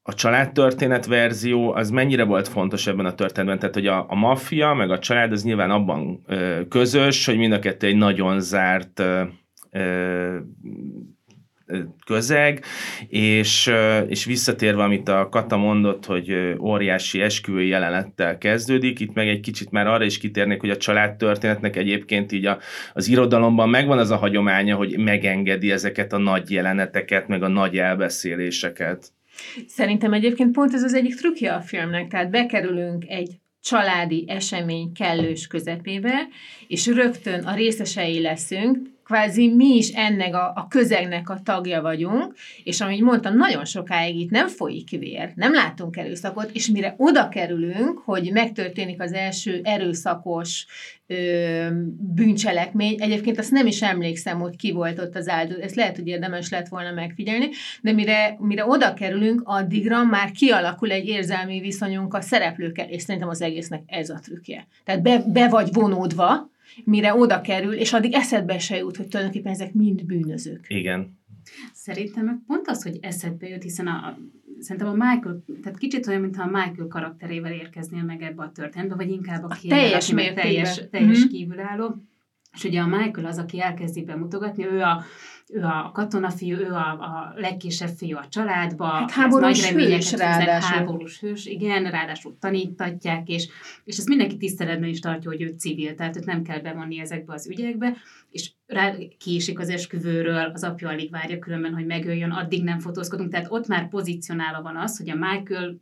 a 0.01 0.13
családtörténet 0.15 1.05
verzió 1.05 1.74
az 1.74 1.89
mennyire 1.89 2.24
volt 2.24 2.48
fontos 2.48 2.88
ebben 2.88 3.05
a 3.05 3.15
történetben? 3.15 3.60
Tehát, 3.60 3.75
hogy 3.75 3.88
a, 3.88 4.05
a 4.10 4.15
maffia 4.15 4.74
meg 4.74 4.91
a 4.91 5.00
család 5.00 5.32
az 5.32 5.43
nyilván 5.43 5.72
abban 5.72 6.25
közös, 6.70 7.25
hogy 7.25 7.38
mind 7.38 7.53
a 7.53 7.60
kettő 7.60 7.88
egy 7.88 7.98
nagyon 7.98 8.39
zárt 8.39 9.03
közeg, 12.06 12.63
és, 13.08 13.72
és 14.08 14.25
visszatérve, 14.25 14.84
amit 14.84 15.10
a 15.10 15.30
Kata 15.30 15.58
mondott, 15.58 16.06
hogy 16.06 16.56
óriási 16.60 17.22
esküvői 17.22 17.68
jelenettel 17.68 18.38
kezdődik, 18.38 19.00
itt 19.00 19.13
meg 19.13 19.27
egy 19.27 19.39
kicsit 19.39 19.72
már 19.72 19.88
arra 19.88 20.03
is 20.03 20.18
kitérnék, 20.18 20.60
hogy 20.60 20.70
a 20.70 20.77
családtörténetnek 20.77 21.75
egyébként 21.75 22.32
így 22.32 22.46
a, 22.46 22.58
az 22.94 23.08
irodalomban 23.08 23.70
megvan 23.70 23.98
az 23.98 24.12
a 24.12 24.15
hagyománya, 24.15 24.75
hogy 24.75 24.98
megengedi 24.98 25.72
ezeket 25.72 26.13
a 26.13 26.18
nagy 26.18 26.51
jeleneteket, 26.51 27.27
meg 27.27 27.44
a 27.44 27.48
nagy 27.48 27.77
elbeszéléseket. 27.77 29.12
Szerintem 29.68 30.13
egyébként 30.13 30.51
pont 30.51 30.74
ez 30.74 30.84
az 30.84 30.94
egyik 30.94 31.15
trükkje 31.15 31.53
a 31.53 31.62
filmnek, 31.62 32.08
tehát 32.08 32.30
bekerülünk 32.30 33.03
egy 33.08 33.38
családi 33.62 34.25
esemény 34.27 34.92
kellős 34.92 35.48
közepébe, 35.48 36.27
és 36.68 36.88
rögtön 36.88 37.44
a 37.44 37.56
részesei 37.56 38.22
leszünk, 38.22 38.77
kvázi 39.13 39.48
mi 39.48 39.75
is 39.75 39.89
ennek 39.89 40.36
a, 40.36 40.51
a 40.55 40.67
közegnek 40.70 41.29
a 41.29 41.39
tagja 41.43 41.82
vagyunk, 41.82 42.34
és 42.63 42.82
amit 42.82 43.01
mondtam, 43.01 43.38
nagyon 43.38 43.65
sokáig 43.65 44.20
itt 44.20 44.29
nem 44.29 44.48
folyik 44.48 44.89
vér, 44.89 45.32
nem 45.36 45.53
látunk 45.53 45.98
erőszakot, 45.98 46.50
és 46.53 46.67
mire 46.67 46.96
oda 46.98 47.29
kerülünk, 47.29 47.98
hogy 48.05 48.32
megtörténik 48.32 49.01
az 49.01 49.13
első 49.13 49.60
erőszakos 49.63 50.65
ö, 51.08 51.67
bűncselekmény, 52.00 52.96
egyébként 53.01 53.39
azt 53.39 53.51
nem 53.51 53.67
is 53.67 53.82
emlékszem, 53.82 54.39
hogy 54.39 54.55
ki 54.55 54.72
volt 54.72 55.00
ott 55.00 55.15
az 55.15 55.27
áldozat, 55.27 55.63
ezt 55.63 55.75
lehet, 55.75 55.96
hogy 55.96 56.08
érdemes 56.08 56.50
lett 56.50 56.67
volna 56.67 56.91
megfigyelni, 56.91 57.50
de 57.82 57.91
mire, 57.91 58.36
mire 58.39 58.65
oda 58.65 58.93
kerülünk, 58.93 59.41
addigra 59.43 60.03
már 60.03 60.32
kialakul 60.32 60.91
egy 60.91 61.08
érzelmi 61.08 61.60
viszonyunk 61.60 62.13
a 62.13 62.22
szereplőkkel, 62.22 62.89
és 62.89 63.01
szerintem 63.01 63.29
az 63.29 63.41
egésznek 63.41 63.82
ez 63.86 64.10
a 64.10 64.20
trükkje. 64.24 64.67
Tehát 64.84 65.01
be, 65.01 65.24
be 65.27 65.50
vagy 65.50 65.70
vonódva, 65.74 66.51
mire 66.84 67.15
oda 67.15 67.42
kerül, 67.42 67.74
és 67.74 67.94
addig 67.94 68.13
eszedbe 68.13 68.60
se 68.60 68.77
jut, 68.77 68.98
hogy 68.98 69.08
tulajdonképpen 69.08 69.51
ezek 69.51 69.74
mind 69.74 70.06
bűnözők. 70.06 70.65
Igen. 70.68 71.22
Szerintem 71.74 72.44
pont 72.48 72.68
az, 72.68 72.84
hogy 72.84 72.98
eszedbe 73.01 73.48
jut, 73.48 73.63
hiszen 73.63 73.88
a, 73.88 74.18
szerintem 74.60 74.92
a 74.92 75.06
Michael, 75.06 75.44
tehát 75.62 75.77
kicsit 75.77 76.08
olyan, 76.08 76.22
mintha 76.22 76.44
a 76.44 76.46
Michael 76.46 76.88
karakterével 76.88 77.51
érkeznél 77.51 78.03
meg 78.03 78.22
ebbe 78.22 78.44
a 78.44 78.51
történetbe, 78.51 78.96
vagy 78.96 79.10
inkább 79.10 79.44
a, 79.44 79.48
a 79.48 79.58
teljes, 79.68 80.08
teljes, 80.08 80.82
teljes 80.92 81.20
mm-hmm. 81.20 81.27
kívülálló. 81.27 81.96
És 82.53 82.63
ugye 82.63 82.80
a 82.80 82.88
Michael 82.88 83.25
az, 83.25 83.38
aki 83.38 83.62
elkezdi 83.62 84.03
bemutogatni, 84.03 84.65
ő 84.65 84.82
a, 84.82 85.03
ő 85.53 85.63
a 85.63 85.91
katonafiú, 85.93 86.57
ő 86.57 86.72
a, 86.72 86.88
a 86.91 87.33
legkisebb 87.36 87.89
fiú 87.98 88.17
a 88.17 88.27
családba. 88.29 88.86
Hát 88.86 89.12
háborús 89.12 89.69
hős 89.69 90.12
ráadásul. 90.12 90.77
Háborús 90.77 91.19
hős, 91.19 91.45
igen, 91.45 91.91
ráadásul 91.91 92.38
tanítatják, 92.39 93.27
és, 93.27 93.48
és 93.83 93.98
ezt 93.98 94.07
mindenki 94.07 94.38
tiszteletben 94.38 94.89
is 94.89 95.00
tartja, 95.00 95.29
hogy 95.29 95.41
ő 95.41 95.55
civil, 95.57 95.95
tehát 95.95 96.17
őt 96.17 96.25
nem 96.25 96.43
kell 96.43 96.60
bevonni 96.60 97.00
ezekbe 97.00 97.33
az 97.33 97.48
ügyekbe, 97.48 97.95
és 98.29 98.51
rá 98.65 98.93
kiesik 99.17 99.60
az 99.60 99.69
esküvőről, 99.69 100.51
az 100.53 100.63
apja 100.63 100.89
alig 100.89 101.12
várja 101.12 101.39
különben, 101.39 101.74
hogy 101.74 101.86
megöljön, 101.86 102.31
addig 102.31 102.63
nem 102.63 102.79
fotózkodunk, 102.79 103.31
tehát 103.31 103.48
ott 103.50 103.67
már 103.67 103.89
pozícionálva 103.89 104.62
van 104.62 104.77
az, 104.77 104.98
hogy 104.98 105.10
a 105.10 105.15
Michael 105.15 105.81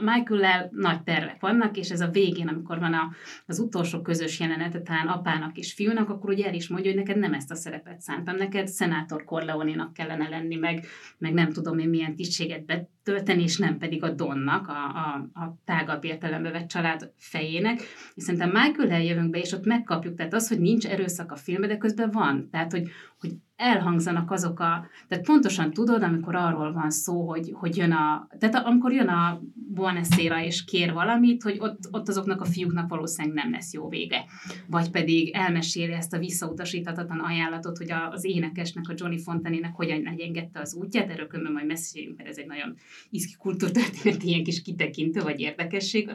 michael 0.00 0.68
nagy 0.72 1.02
tervek 1.02 1.40
vannak, 1.40 1.76
és 1.76 1.90
ez 1.90 2.00
a 2.00 2.08
végén, 2.08 2.48
amikor 2.48 2.78
van 2.78 2.92
a, 2.92 3.10
az 3.46 3.58
utolsó 3.58 4.00
közös 4.02 4.40
jelenet, 4.40 4.82
talán 4.82 5.06
apának 5.06 5.56
és 5.56 5.72
fiúnak, 5.72 6.08
akkor 6.08 6.30
ugye 6.30 6.46
el 6.46 6.54
is 6.54 6.68
mondja, 6.68 6.90
hogy 6.90 7.00
neked 7.00 7.18
nem 7.18 7.32
ezt 7.32 7.50
a 7.50 7.54
szerepet 7.54 8.00
szántam, 8.00 8.36
neked 8.36 8.68
szenátor 8.68 9.24
Corleone-nak 9.24 9.92
kellene 9.92 10.28
lenni, 10.28 10.56
meg, 10.56 10.86
meg 11.18 11.32
nem 11.32 11.52
tudom 11.52 11.78
én 11.78 11.88
milyen 11.88 12.16
tisztséget 12.16 12.62
betölteni, 13.06 13.42
és 13.42 13.56
nem 13.56 13.78
pedig 13.78 14.02
a 14.02 14.10
Donnak, 14.10 14.68
a, 14.68 14.72
a, 14.72 15.40
a 15.40 15.56
tágabb 15.64 16.04
értelembe 16.04 16.50
vett 16.50 16.68
család 16.68 17.12
fejének. 17.16 17.80
És 18.14 18.22
szerintem 18.22 18.50
michael 18.50 19.02
jövünk 19.02 19.30
be, 19.30 19.38
és 19.38 19.52
ott 19.52 19.64
megkapjuk, 19.64 20.16
tehát 20.16 20.34
az, 20.34 20.48
hogy 20.48 20.60
nincs 20.60 20.86
erőszak 20.86 21.32
a 21.32 21.36
filmben, 21.36 21.68
de 21.68 21.76
közben 21.76 22.10
van. 22.10 22.48
Tehát, 22.50 22.72
hogy, 22.72 22.88
hogy 23.18 23.30
elhangzanak 23.56 24.30
azok 24.30 24.60
a, 24.60 24.86
tehát 25.08 25.24
pontosan 25.24 25.70
tudod, 25.72 26.02
amikor 26.02 26.34
arról 26.34 26.72
van 26.72 26.90
szó, 26.90 27.28
hogy, 27.28 27.50
hogy 27.54 27.76
jön 27.76 27.92
a, 27.92 28.28
tehát 28.38 28.66
amikor 28.66 28.92
jön 28.92 29.08
a 29.08 29.40
Buonasera 29.54 30.42
és 30.42 30.64
kér 30.64 30.92
valamit, 30.92 31.42
hogy 31.42 31.56
ott, 31.58 31.78
ott 31.90 32.08
azoknak 32.08 32.40
a 32.40 32.44
fiúknak 32.44 32.88
valószínűleg 32.88 33.36
nem 33.36 33.52
lesz 33.52 33.72
jó 33.72 33.88
vége. 33.88 34.24
Vagy 34.66 34.90
pedig 34.90 35.34
elmeséli 35.34 35.92
ezt 35.92 36.12
a 36.12 36.18
visszautasíthatatlan 36.18 37.18
ajánlatot, 37.18 37.76
hogy 37.76 37.92
az 38.10 38.24
énekesnek, 38.24 38.88
a 38.88 38.94
Johnny 38.96 39.18
Fontanének 39.18 39.74
hogyan 39.74 40.06
engedte 40.06 40.60
az 40.60 40.74
útját, 40.74 41.10
erről 41.10 41.26
különben 41.26 41.52
majd 41.52 41.66
meséljünk, 41.66 42.16
mert 42.16 42.28
ez 42.28 42.36
egy 42.36 42.46
nagyon 42.46 42.76
iszki 43.10 43.34
kultúrtörténet, 43.38 44.22
ilyen 44.22 44.44
kis 44.44 44.62
kitekintő 44.62 45.20
vagy 45.20 45.40
érdekesség, 45.40 46.08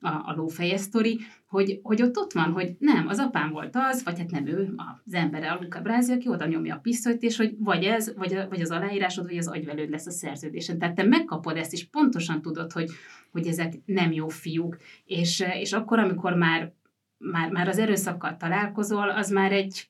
a, 0.00 0.08
a 0.08 0.32
lófeje 0.36 0.76
sztori, 0.76 1.18
hogy, 1.46 1.80
hogy 1.82 2.02
ott 2.02 2.16
ott 2.16 2.32
van, 2.32 2.52
hogy 2.52 2.76
nem, 2.78 3.08
az 3.08 3.18
apám 3.18 3.50
volt 3.50 3.76
az, 3.76 4.04
vagy 4.04 4.18
hát 4.18 4.30
nem 4.30 4.46
ő, 4.46 4.74
az 5.04 5.14
embere, 5.14 5.50
a 5.50 5.58
Luca 5.60 5.80
Brázi, 5.80 6.12
aki 6.12 6.28
oda 6.28 6.46
nyomja 6.46 6.74
a 6.74 6.78
pisztolyt, 6.78 7.22
és 7.22 7.36
hogy 7.36 7.54
vagy 7.58 7.84
ez, 7.84 8.14
vagy, 8.16 8.38
vagy 8.48 8.60
az 8.60 8.70
aláírásod, 8.70 9.26
vagy 9.26 9.38
az 9.38 9.48
agyvelőd 9.48 9.90
lesz 9.90 10.06
a 10.06 10.10
szerződésen. 10.10 10.78
Tehát 10.78 10.94
te 10.94 11.02
megkapod 11.02 11.56
ezt, 11.56 11.72
és 11.72 11.84
pontosan 11.84 12.42
tudod, 12.42 12.72
hogy, 12.72 12.90
hogy 13.32 13.46
ezek 13.46 13.72
nem 13.84 14.12
jó 14.12 14.28
fiúk. 14.28 14.76
És, 15.04 15.44
és 15.60 15.72
akkor, 15.72 15.98
amikor 15.98 16.34
már, 16.34 16.72
már, 17.18 17.50
már 17.50 17.68
az 17.68 17.78
erőszakkal 17.78 18.36
találkozol, 18.36 19.10
az 19.10 19.30
már 19.30 19.52
egy 19.52 19.88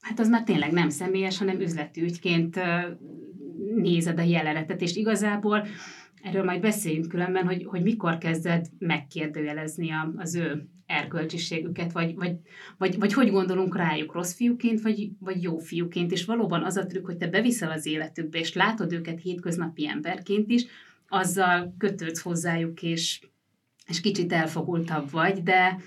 hát 0.00 0.18
az 0.18 0.28
már 0.28 0.42
tényleg 0.42 0.72
nem 0.72 0.88
személyes, 0.88 1.38
hanem 1.38 1.60
üzleti 1.60 2.02
ügyként 2.02 2.60
nézed 3.80 4.18
a 4.18 4.22
jelenetet, 4.22 4.80
és 4.80 4.96
igazából 4.96 5.66
erről 6.22 6.44
majd 6.44 6.60
beszéljünk 6.60 7.08
különben, 7.08 7.46
hogy, 7.46 7.64
hogy 7.64 7.82
mikor 7.82 8.18
kezded 8.18 8.66
megkérdőjelezni 8.78 9.90
a, 9.90 10.12
az 10.16 10.34
ő 10.34 10.68
erkölcsiségüket, 10.86 11.92
vagy, 11.92 12.14
vagy, 12.14 12.36
vagy, 12.78 12.98
vagy 12.98 13.12
hogy 13.12 13.30
gondolunk 13.30 13.76
rájuk 13.76 14.12
rossz 14.12 14.34
fiúként, 14.34 14.80
vagy, 14.80 15.10
vagy 15.18 15.42
jó 15.42 15.58
fiúként, 15.58 16.12
és 16.12 16.24
valóban 16.24 16.62
az 16.62 16.76
a 16.76 16.86
trükk, 16.86 17.06
hogy 17.06 17.16
te 17.16 17.26
beviszel 17.26 17.70
az 17.70 17.86
életükbe, 17.86 18.38
és 18.38 18.52
látod 18.52 18.92
őket 18.92 19.20
hétköznapi 19.20 19.88
emberként 19.88 20.50
is, 20.50 20.66
azzal 21.08 21.74
kötődsz 21.78 22.20
hozzájuk, 22.20 22.82
és, 22.82 23.20
és 23.86 24.00
kicsit 24.00 24.32
elfogultabb 24.32 25.10
vagy, 25.10 25.42
de, 25.42 25.80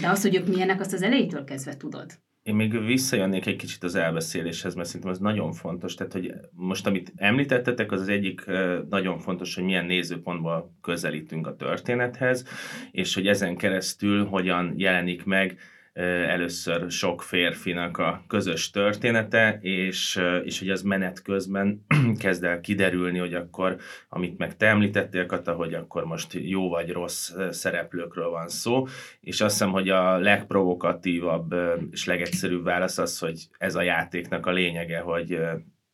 de 0.00 0.08
az, 0.08 0.22
hogy 0.22 0.36
ők 0.36 0.46
milyenek, 0.46 0.80
azt 0.80 0.92
az 0.92 1.02
elejétől 1.02 1.44
kezdve 1.44 1.76
tudod. 1.76 2.18
Én 2.48 2.54
még 2.54 2.84
visszajönnék 2.84 3.46
egy 3.46 3.56
kicsit 3.56 3.82
az 3.82 3.94
elbeszéléshez, 3.94 4.74
mert 4.74 4.88
szerintem 4.88 5.10
az 5.10 5.18
nagyon 5.18 5.52
fontos. 5.52 5.94
Tehát, 5.94 6.12
hogy 6.12 6.32
most, 6.50 6.86
amit 6.86 7.12
említettetek, 7.16 7.92
az 7.92 8.00
az 8.00 8.08
egyik 8.08 8.44
nagyon 8.90 9.18
fontos, 9.18 9.54
hogy 9.54 9.64
milyen 9.64 9.84
nézőpontból 9.84 10.76
közelítünk 10.82 11.46
a 11.46 11.56
történethez, 11.56 12.44
és 12.90 13.14
hogy 13.14 13.26
ezen 13.26 13.56
keresztül 13.56 14.24
hogyan 14.24 14.74
jelenik 14.76 15.24
meg 15.24 15.58
először 16.04 16.90
sok 16.90 17.22
férfinak 17.22 17.98
a 17.98 18.24
közös 18.26 18.70
története, 18.70 19.58
és, 19.60 20.20
és 20.44 20.58
hogy 20.58 20.70
az 20.70 20.82
menet 20.82 21.22
közben 21.22 21.84
kezd 22.18 22.44
el 22.44 22.60
kiderülni, 22.60 23.18
hogy 23.18 23.34
akkor, 23.34 23.76
amit 24.08 24.38
meg 24.38 24.56
te 24.56 24.66
említettél, 24.66 25.26
Kata, 25.26 25.52
hogy 25.52 25.74
akkor 25.74 26.04
most 26.04 26.32
jó 26.32 26.68
vagy 26.68 26.90
rossz 26.92 27.32
szereplőkről 27.50 28.30
van 28.30 28.48
szó, 28.48 28.86
és 29.20 29.40
azt 29.40 29.52
hiszem, 29.52 29.70
hogy 29.70 29.88
a 29.88 30.18
legprovokatívabb 30.18 31.54
és 31.90 32.04
legegyszerűbb 32.04 32.64
válasz 32.64 32.98
az, 32.98 33.18
hogy 33.18 33.48
ez 33.58 33.74
a 33.74 33.82
játéknak 33.82 34.46
a 34.46 34.52
lényege, 34.52 34.98
hogy 34.98 35.38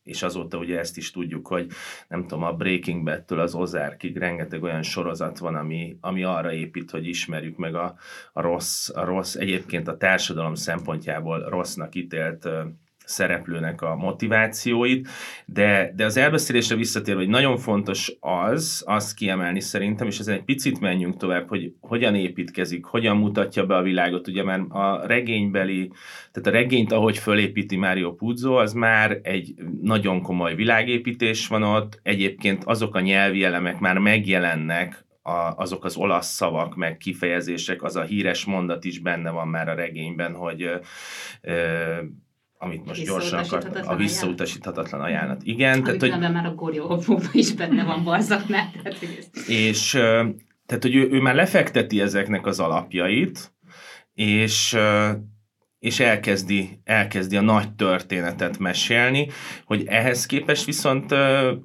és 0.05 0.23
azóta 0.23 0.57
ugye 0.57 0.79
ezt 0.79 0.97
is 0.97 1.11
tudjuk, 1.11 1.47
hogy 1.47 1.67
nem 2.07 2.21
tudom, 2.21 2.43
a 2.43 2.53
Breaking 2.53 3.03
Bad-től 3.03 3.39
az 3.39 3.55
Ozarkig 3.55 4.17
rengeteg 4.17 4.63
olyan 4.63 4.81
sorozat 4.81 5.37
van, 5.37 5.55
ami, 5.55 5.97
ami 6.01 6.23
arra 6.23 6.53
épít, 6.53 6.91
hogy 6.91 7.07
ismerjük 7.07 7.57
meg 7.57 7.75
a, 7.75 7.95
a 8.33 8.41
rossz, 8.41 8.89
a 8.89 9.03
rossz, 9.03 9.35
egyébként 9.35 9.87
a 9.87 9.97
társadalom 9.97 10.55
szempontjából 10.55 11.49
rossznak 11.49 11.95
ítélt 11.95 12.49
szereplőnek 13.05 13.81
a 13.81 13.95
motivációit, 13.95 15.07
de, 15.45 15.91
de 15.95 16.05
az 16.05 16.17
elbeszélésre 16.17 16.75
visszatérve, 16.75 17.19
hogy 17.19 17.29
nagyon 17.29 17.57
fontos 17.57 18.11
az, 18.19 18.83
azt 18.85 19.15
kiemelni 19.15 19.59
szerintem, 19.59 20.07
és 20.07 20.19
ezen 20.19 20.35
egy 20.35 20.43
picit 20.43 20.79
menjünk 20.79 21.17
tovább, 21.17 21.47
hogy 21.47 21.73
hogyan 21.79 22.15
építkezik, 22.15 22.85
hogyan 22.85 23.17
mutatja 23.17 23.65
be 23.65 23.75
a 23.75 23.81
világot, 23.81 24.27
ugye 24.27 24.43
már 24.43 24.59
a 24.69 25.05
regénybeli, 25.05 25.91
tehát 26.31 26.47
a 26.47 26.61
regényt, 26.61 26.91
ahogy 26.91 27.17
fölépíti 27.17 27.75
Mário 27.75 28.13
Puzo, 28.13 28.53
az 28.53 28.73
már 28.73 29.19
egy 29.23 29.53
nagyon 29.81 30.21
komoly 30.21 30.55
világépítés 30.55 31.47
van 31.47 31.63
ott, 31.63 31.99
egyébként 32.03 32.63
azok 32.63 32.95
a 32.95 32.99
nyelvi 32.99 33.43
elemek 33.43 33.79
már 33.79 33.97
megjelennek 33.97 35.05
a, 35.21 35.53
azok 35.57 35.85
az 35.85 35.95
olasz 35.95 36.33
szavak, 36.33 36.75
meg 36.75 36.97
kifejezések, 36.97 37.83
az 37.83 37.95
a 37.95 38.01
híres 38.01 38.45
mondat 38.45 38.85
is 38.85 38.99
benne 38.99 39.29
van 39.29 39.47
már 39.47 39.69
a 39.69 39.73
regényben, 39.73 40.33
hogy 40.33 40.61
ö, 41.41 42.01
amit 42.65 42.85
most 42.85 43.05
gyorsan 43.05 43.39
akart, 43.39 43.75
a 43.85 43.95
visszautasíthatatlan 43.95 45.01
ajánlat. 45.01 45.41
Igen. 45.43 45.71
Amit 45.71 45.83
tehát, 45.83 46.01
hogy, 46.21 46.33
már 46.33 46.45
a 46.45 46.53
Goryó 46.53 47.01
is 47.31 47.53
benne 47.53 47.83
van 47.83 48.03
Barzaknál. 48.03 48.71
Tehát, 48.83 49.01
és 49.47 49.89
tehát, 50.65 50.81
hogy 50.81 50.95
ő, 50.95 51.09
ő 51.11 51.21
már 51.21 51.35
lefekteti 51.35 52.01
ezeknek 52.01 52.45
az 52.45 52.59
alapjait, 52.59 53.53
és 54.13 54.77
és 55.79 55.99
elkezdi, 55.99 56.79
elkezdi 56.83 57.35
a 57.35 57.41
nagy 57.41 57.73
történetet 57.73 58.57
mesélni, 58.57 59.27
hogy 59.65 59.83
ehhez 59.87 60.25
képest 60.25 60.65
viszont 60.65 61.13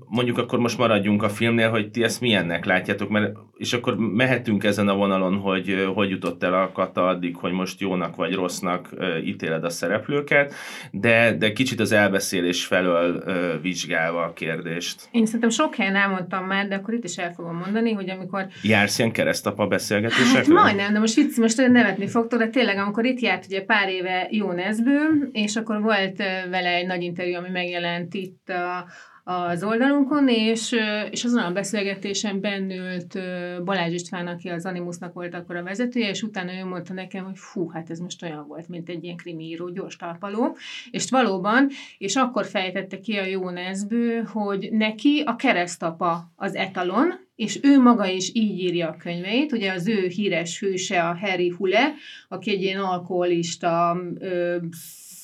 mondjuk 0.06 0.38
akkor 0.38 0.58
most 0.58 0.78
maradjunk 0.78 1.22
a 1.22 1.28
filmnél, 1.28 1.70
hogy 1.70 1.90
ti 1.90 2.02
ezt 2.02 2.20
milyennek 2.20 2.64
látjátok, 2.64 3.08
mert 3.08 3.36
és 3.60 3.72
akkor 3.72 3.96
mehetünk 3.96 4.64
ezen 4.64 4.88
a 4.88 4.94
vonalon, 4.94 5.36
hogy 5.36 5.90
hogy 5.94 6.10
jutott 6.10 6.42
el 6.42 6.54
a 6.54 6.72
kata 6.72 7.06
addig, 7.06 7.36
hogy 7.36 7.52
most 7.52 7.80
jónak 7.80 8.16
vagy 8.16 8.34
rossznak 8.34 8.88
ítéled 9.24 9.64
a 9.64 9.68
szereplőket, 9.70 10.54
de, 10.90 11.36
de 11.36 11.52
kicsit 11.52 11.80
az 11.80 11.92
elbeszélés 11.92 12.64
felől 12.64 13.24
vizsgálva 13.62 14.22
a 14.22 14.32
kérdést. 14.32 15.08
Én 15.10 15.26
szerintem 15.26 15.50
sok 15.50 15.74
helyen 15.74 15.96
elmondtam 15.96 16.46
már, 16.46 16.68
de 16.68 16.74
akkor 16.74 16.94
itt 16.94 17.04
is 17.04 17.16
el 17.16 17.32
fogom 17.32 17.56
mondani, 17.56 17.92
hogy 17.92 18.10
amikor... 18.10 18.46
Jársz 18.62 18.98
ilyen 18.98 19.12
keresztapa 19.12 19.66
beszélgetésekre? 19.66 20.38
Hát 20.38 20.64
majdnem, 20.64 20.92
de 20.92 20.98
most 20.98 21.14
vicc, 21.14 21.36
most 21.36 21.56
nevetni 21.56 22.08
fogtok, 22.08 22.38
de 22.38 22.48
tényleg 22.48 22.78
amikor 22.78 23.04
itt 23.04 23.20
járt 23.20 23.46
ugye 23.46 23.62
pár 23.62 23.88
éve 23.88 24.28
jó 24.30 24.52
Nezbő, 24.52 25.28
és 25.32 25.56
akkor 25.56 25.80
volt 25.80 26.16
vele 26.50 26.74
egy 26.74 26.86
nagy 26.86 27.02
interjú, 27.02 27.34
ami 27.36 27.48
megjelent 27.48 28.14
itt 28.14 28.48
a, 28.48 28.86
az 29.24 29.62
oldalunkon, 29.62 30.28
és, 30.28 30.76
és 31.10 31.24
azon 31.24 31.42
a 31.42 31.52
beszélgetésen 31.52 32.40
bennült 32.40 33.18
Balázs 33.64 33.92
István, 33.92 34.26
aki 34.26 34.48
az 34.48 34.66
Animusnak 34.66 35.12
volt 35.12 35.34
akkor 35.34 35.56
a 35.56 35.62
vezetője, 35.62 36.08
és 36.08 36.22
utána 36.22 36.58
ő 36.58 36.64
mondta 36.64 36.92
nekem, 36.92 37.24
hogy 37.24 37.38
fú, 37.38 37.68
hát 37.68 37.90
ez 37.90 37.98
most 37.98 38.22
olyan 38.22 38.46
volt, 38.46 38.68
mint 38.68 38.88
egy 38.88 39.04
ilyen 39.04 39.16
krimi 39.16 39.44
író, 39.44 39.68
gyors 39.68 39.96
talpaló, 39.96 40.56
és 40.90 41.10
valóban, 41.10 41.68
és 41.98 42.16
akkor 42.16 42.46
fejtette 42.46 43.00
ki 43.00 43.16
a 43.16 43.24
jó 43.24 43.50
nezbő, 43.50 44.22
hogy 44.22 44.68
neki 44.72 45.22
a 45.26 45.36
keresztapa 45.36 46.32
az 46.36 46.54
etalon, 46.54 47.28
és 47.36 47.58
ő 47.62 47.80
maga 47.80 48.06
is 48.06 48.30
így 48.34 48.58
írja 48.58 48.88
a 48.88 48.96
könyveit. 48.96 49.52
Ugye 49.52 49.72
az 49.72 49.88
ő 49.88 50.06
híres 50.06 50.60
hőse 50.60 51.08
a 51.08 51.16
Harry 51.18 51.48
Hule, 51.48 51.92
aki 52.28 52.50
egy 52.50 52.62
ilyen 52.62 52.80
alkoholista, 52.80 54.00
ö, 54.18 54.56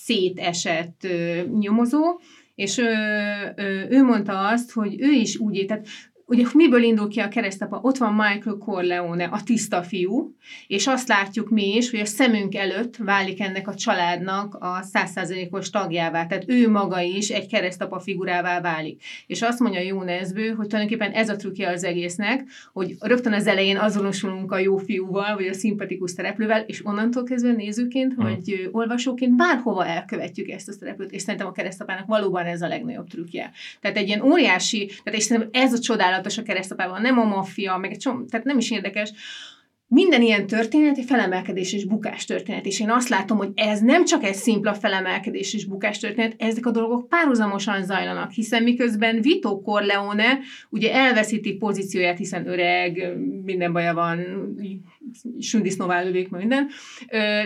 szétesett 0.04 1.04
ö, 1.04 1.42
nyomozó, 1.58 2.02
és 2.56 2.78
ő, 2.78 2.94
ő, 3.56 4.02
mondta 4.02 4.46
azt, 4.48 4.72
hogy 4.72 5.00
ő 5.00 5.10
is 5.10 5.36
úgy, 5.36 5.64
tehát 5.66 5.86
ugye 6.26 6.44
miből 6.54 6.82
indul 6.82 7.08
ki 7.08 7.20
a 7.20 7.28
keresztapa? 7.28 7.80
Ott 7.82 7.96
van 7.96 8.14
Michael 8.14 8.56
Corleone, 8.58 9.24
a 9.24 9.40
tiszta 9.44 9.82
fiú, 9.82 10.34
és 10.66 10.86
azt 10.86 11.08
látjuk 11.08 11.50
mi 11.50 11.76
is, 11.76 11.90
hogy 11.90 12.00
a 12.00 12.04
szemünk 12.04 12.54
előtt 12.54 12.96
válik 12.96 13.40
ennek 13.40 13.68
a 13.68 13.74
családnak 13.74 14.54
a 14.54 14.82
százszázalékos 14.82 15.70
tagjává. 15.70 16.26
Tehát 16.26 16.44
ő 16.46 16.70
maga 16.70 17.00
is 17.00 17.28
egy 17.28 17.46
keresztapa 17.46 17.98
figurává 17.98 18.60
válik. 18.60 19.02
És 19.26 19.42
azt 19.42 19.58
mondja 19.58 19.80
Jó 19.80 20.02
Nezbő, 20.02 20.48
hogy 20.48 20.66
tulajdonképpen 20.66 21.12
ez 21.12 21.28
a 21.28 21.36
trükkje 21.36 21.70
az 21.70 21.84
egésznek, 21.84 22.44
hogy 22.72 22.94
rögtön 23.00 23.32
az 23.32 23.46
elején 23.46 23.76
azonosulunk 23.76 24.52
a 24.52 24.58
jó 24.58 24.76
fiúval, 24.76 25.34
vagy 25.34 25.46
a 25.46 25.54
szimpatikus 25.54 26.10
szereplővel, 26.10 26.60
és 26.60 26.86
onnantól 26.86 27.24
kezdve 27.24 27.52
nézőként, 27.52 28.14
hmm. 28.14 28.24
vagy 28.24 28.68
olvasóként 28.72 29.36
bárhova 29.36 29.86
elkövetjük 29.86 30.48
ezt 30.48 30.68
a 30.68 30.72
szereplőt, 30.72 31.12
és 31.12 31.22
szerintem 31.22 31.48
a 31.48 31.52
keresztapának 31.52 32.06
valóban 32.06 32.44
ez 32.44 32.62
a 32.62 32.68
legnagyobb 32.68 33.08
trükkje. 33.08 33.50
Tehát 33.80 33.96
egy 33.96 34.06
ilyen 34.06 34.22
óriási, 34.22 34.86
tehát 34.86 35.18
és 35.18 35.24
szerintem 35.24 35.62
ez 35.62 35.72
a 35.72 35.78
csodálat 35.78 36.15
csodálatos 36.16 36.38
a 36.38 36.42
keresztapában, 36.42 37.00
nem 37.00 37.18
a 37.18 37.24
maffia, 37.24 37.76
meg 37.76 37.90
egy 37.90 37.98
csom, 37.98 38.26
tehát 38.26 38.46
nem 38.46 38.58
is 38.58 38.70
érdekes, 38.70 39.12
minden 39.88 40.22
ilyen 40.22 40.46
történet 40.46 40.98
egy 40.98 41.04
felemelkedés 41.04 41.72
és 41.72 41.84
bukás 41.84 42.24
történet, 42.24 42.66
és 42.66 42.80
én 42.80 42.90
azt 42.90 43.08
látom, 43.08 43.38
hogy 43.38 43.50
ez 43.54 43.80
nem 43.80 44.04
csak 44.04 44.24
egy 44.24 44.34
szimpla 44.34 44.74
felemelkedés 44.74 45.54
és 45.54 45.64
bukás 45.64 45.98
történet, 45.98 46.34
ezek 46.38 46.66
a 46.66 46.70
dolgok 46.70 47.08
párhuzamosan 47.08 47.84
zajlanak, 47.84 48.30
hiszen 48.30 48.62
miközben 48.62 49.20
Vito 49.20 49.60
Corleone 49.60 50.38
ugye 50.70 50.92
elveszíti 50.92 51.56
pozícióját, 51.56 52.18
hiszen 52.18 52.48
öreg, 52.48 53.16
minden 53.44 53.72
baja 53.72 53.94
van, 53.94 54.18
sündisznóvá 55.38 56.02
lövik 56.02 56.28
minden, 56.28 56.68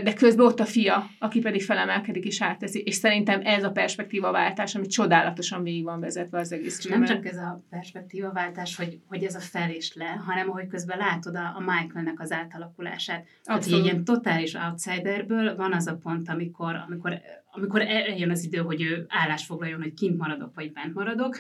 de 0.03 0.13
közben 0.15 0.47
ott 0.47 0.61
a 0.61 0.65
fia, 0.65 1.11
aki 1.19 1.41
pedig 1.41 1.63
felemelkedik 1.63 2.25
és 2.25 2.43
átteszi, 2.43 2.81
és 2.81 2.95
szerintem 2.95 3.41
ez 3.45 3.65
a 3.65 3.71
perspektívaváltás, 3.71 4.75
ami 4.75 4.87
csodálatosan 4.87 5.63
végig 5.63 5.85
van 5.85 6.01
vezetve 6.01 6.39
az 6.39 6.53
egész 6.53 6.85
Nem 6.85 7.05
csak 7.05 7.27
ez 7.27 7.37
a 7.37 7.65
perspektívaváltás, 7.71 8.77
hogy, 8.77 9.01
hogy 9.07 9.25
ez 9.25 9.35
a 9.35 9.41
fel 9.41 9.71
és 9.71 9.95
le, 9.95 10.23
hanem 10.27 10.49
hogy 10.49 10.67
közben 10.67 10.99
látod 10.99 11.35
a, 11.37 11.55
a 11.57 11.61
Michaelnek 11.61 12.21
az 12.21 12.33
átalakulását. 12.33 13.27
Tehát, 13.45 13.65
egy 13.65 13.85
ilyen 13.85 14.05
totális 14.05 14.55
outsiderből 14.55 15.57
van 15.57 15.73
az 15.73 15.87
a 15.87 15.97
pont, 15.97 16.29
amikor, 16.29 16.75
amikor, 16.87 17.21
amikor 17.51 17.81
eljön 17.81 18.31
az 18.31 18.45
idő, 18.45 18.59
hogy 18.59 18.83
ő 18.83 19.07
állásfoglaljon, 19.09 19.83
hogy 19.83 19.95
kint 19.95 20.19
maradok, 20.19 20.55
vagy 20.55 20.73
bent 20.73 20.95
maradok, 20.95 21.39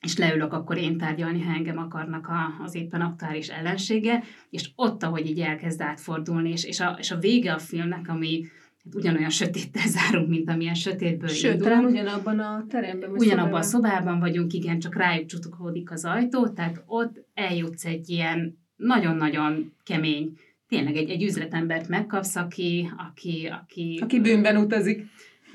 és 0.00 0.16
leülök 0.16 0.52
akkor 0.52 0.76
én 0.76 0.98
tárgyalni, 0.98 1.42
ha 1.42 1.54
engem 1.54 1.78
akarnak 1.78 2.28
a, 2.28 2.62
az 2.64 2.74
éppen 2.74 3.00
aktuális 3.00 3.48
ellensége, 3.48 4.22
és 4.50 4.70
ott, 4.74 5.02
ahogy 5.02 5.26
így 5.26 5.40
elkezd 5.40 5.80
átfordulni, 5.80 6.50
és, 6.50 6.64
és, 6.64 6.80
a, 6.80 6.96
és 6.98 7.10
a 7.10 7.18
vége 7.18 7.52
a 7.52 7.58
filmnek, 7.58 8.08
ami 8.08 8.44
hát 8.84 8.94
ugyanolyan 8.94 9.30
sötéttel 9.30 9.88
zárunk, 9.96 10.28
mint 10.28 10.50
amilyen 10.50 10.74
sötétből 10.74 11.28
Sőt, 11.28 11.52
indulunk. 11.52 11.76
talán 11.76 11.84
ugyanabban 11.84 12.38
a 12.38 12.64
teremben. 12.68 13.10
Ugyanabban 13.10 13.60
a 13.60 13.62
szobában 13.62 14.18
vagyunk, 14.18 14.52
igen, 14.52 14.78
csak 14.78 14.96
rájuk 14.96 15.26
csutokódik 15.26 15.90
az 15.90 16.04
ajtó, 16.04 16.48
tehát 16.48 16.82
ott 16.86 17.24
eljutsz 17.34 17.84
egy 17.84 18.08
ilyen 18.08 18.58
nagyon-nagyon 18.76 19.72
kemény, 19.84 20.38
tényleg 20.68 20.96
egy, 20.96 21.10
egy 21.10 21.22
üzletembert 21.22 21.88
megkapsz, 21.88 22.36
aki, 22.36 22.90
aki, 22.96 23.48
aki... 23.62 23.98
Aki 24.02 24.20
bűnben 24.20 24.56
utazik. 24.56 25.06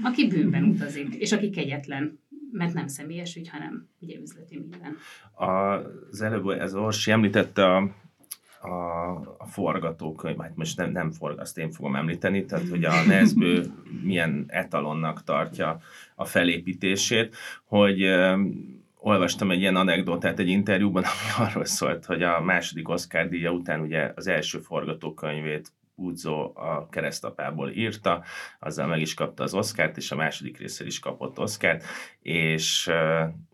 Aki 0.03 0.27
bűnben 0.27 0.63
utazik, 0.63 1.15
és 1.15 1.31
aki 1.31 1.49
kegyetlen 1.49 2.20
mert 2.51 2.73
nem 2.73 2.87
személyes 2.87 3.35
ügy, 3.35 3.49
hanem 3.49 3.87
ugye 3.99 4.19
üzleti 4.19 4.57
minden. 4.57 4.97
Az 5.33 6.21
előbb 6.21 6.49
ez 6.49 6.75
Orsi 6.75 7.11
említette 7.11 7.75
a, 7.75 7.77
a, 8.61 9.15
a 9.37 9.45
forgatókönyv, 9.45 10.37
hát 10.37 10.55
most 10.55 10.77
nem, 10.77 10.91
nem 10.91 11.11
forg, 11.11 11.39
azt 11.39 11.57
én 11.57 11.71
fogom 11.71 11.95
említeni, 11.95 12.45
tehát 12.45 12.69
hogy 12.69 12.83
a 12.83 13.03
Nesbő 13.07 13.65
milyen 14.03 14.45
etalonnak 14.47 15.23
tartja 15.23 15.79
a 16.15 16.25
felépítését, 16.25 17.35
hogy 17.63 18.03
olvastam 18.97 19.51
egy 19.51 19.59
ilyen 19.59 19.75
anekdotát 19.75 20.39
egy 20.39 20.47
interjúban, 20.47 21.03
ami 21.37 21.47
arról 21.47 21.65
szólt, 21.65 22.05
hogy 22.05 22.23
a 22.23 22.41
második 22.41 22.89
Oscar 22.89 23.29
díja 23.29 23.51
után 23.51 23.79
ugye 23.81 24.11
az 24.15 24.27
első 24.27 24.59
forgatókönyvét 24.59 25.71
Puzo 26.01 26.51
a 26.53 26.87
keresztapából 26.89 27.69
írta, 27.69 28.23
azzal 28.59 28.87
meg 28.87 29.01
is 29.01 29.13
kapta 29.13 29.43
az 29.43 29.53
Oscárt, 29.53 29.97
és 29.97 30.11
a 30.11 30.15
második 30.15 30.57
részér 30.57 30.87
is 30.87 30.99
kapott 30.99 31.39
Oscárt, 31.39 31.83
és 32.21 32.91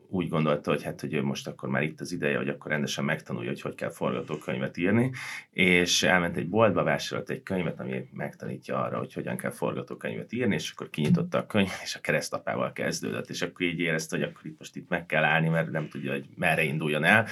úgy 0.10 0.30
gondolta, 0.30 0.72
hogy 0.72 0.84
hát, 0.84 1.02
hogy 1.02 1.14
ő 1.14 1.24
most 1.24 1.48
akkor 1.48 1.70
már 1.70 1.84
itt 1.84 2.02
az 2.02 2.12
ideje, 2.12 2.38
hogy 2.38 2.50
akkor 2.50 2.72
rendesen 2.72 3.04
megtanulja, 3.04 3.50
hogy 3.50 3.62
hogy 3.62 3.76
kell 3.76 3.90
forgatókönyvet 3.90 4.78
írni, 4.78 5.12
és 5.52 6.04
elment 6.04 6.38
egy 6.38 6.50
boltba, 6.50 6.84
vásárolt 6.84 7.30
egy 7.30 7.44
könyvet, 7.44 7.80
ami 7.80 8.10
megtanítja 8.12 8.84
arra, 8.84 8.98
hogy 8.98 9.14
hogyan 9.14 9.38
kell 9.38 9.52
forgatókönyvet 9.52 10.34
írni, 10.34 10.56
és 10.56 10.72
akkor 10.72 10.90
kinyitotta 10.90 11.38
a 11.38 11.46
könyv, 11.46 11.70
és 11.84 11.96
a 11.96 12.00
keresztapával 12.00 12.72
kezdődött, 12.72 13.30
és 13.30 13.42
akkor 13.42 13.66
így 13.66 13.80
érezte, 13.80 14.18
hogy 14.18 14.26
akkor 14.26 14.46
itt 14.46 14.60
most 14.60 14.76
itt 14.76 14.90
meg 14.90 15.06
kell 15.06 15.24
állni, 15.24 15.50
mert 15.50 15.72
nem 15.72 15.90
tudja, 15.90 16.12
hogy 16.12 16.26
merre 16.36 16.64
induljon 16.64 17.04
el. 17.04 17.28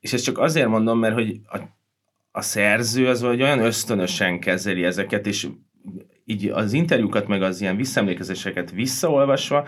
És 0.00 0.12
ezt 0.12 0.24
csak 0.24 0.38
azért 0.38 0.68
mondom, 0.68 0.98
mert 0.98 1.14
hogy 1.14 1.40
a, 1.46 1.58
a 2.32 2.40
szerző 2.40 3.08
az 3.08 3.22
vagy 3.22 3.42
olyan 3.42 3.58
ösztönösen 3.58 4.40
kezeli 4.40 4.84
ezeket, 4.84 5.26
és 5.26 5.46
így 6.24 6.46
az 6.48 6.72
interjúkat, 6.72 7.28
meg 7.28 7.42
az 7.42 7.60
ilyen 7.60 7.76
visszaemlékezéseket 7.76 8.70
visszaolvasva, 8.70 9.66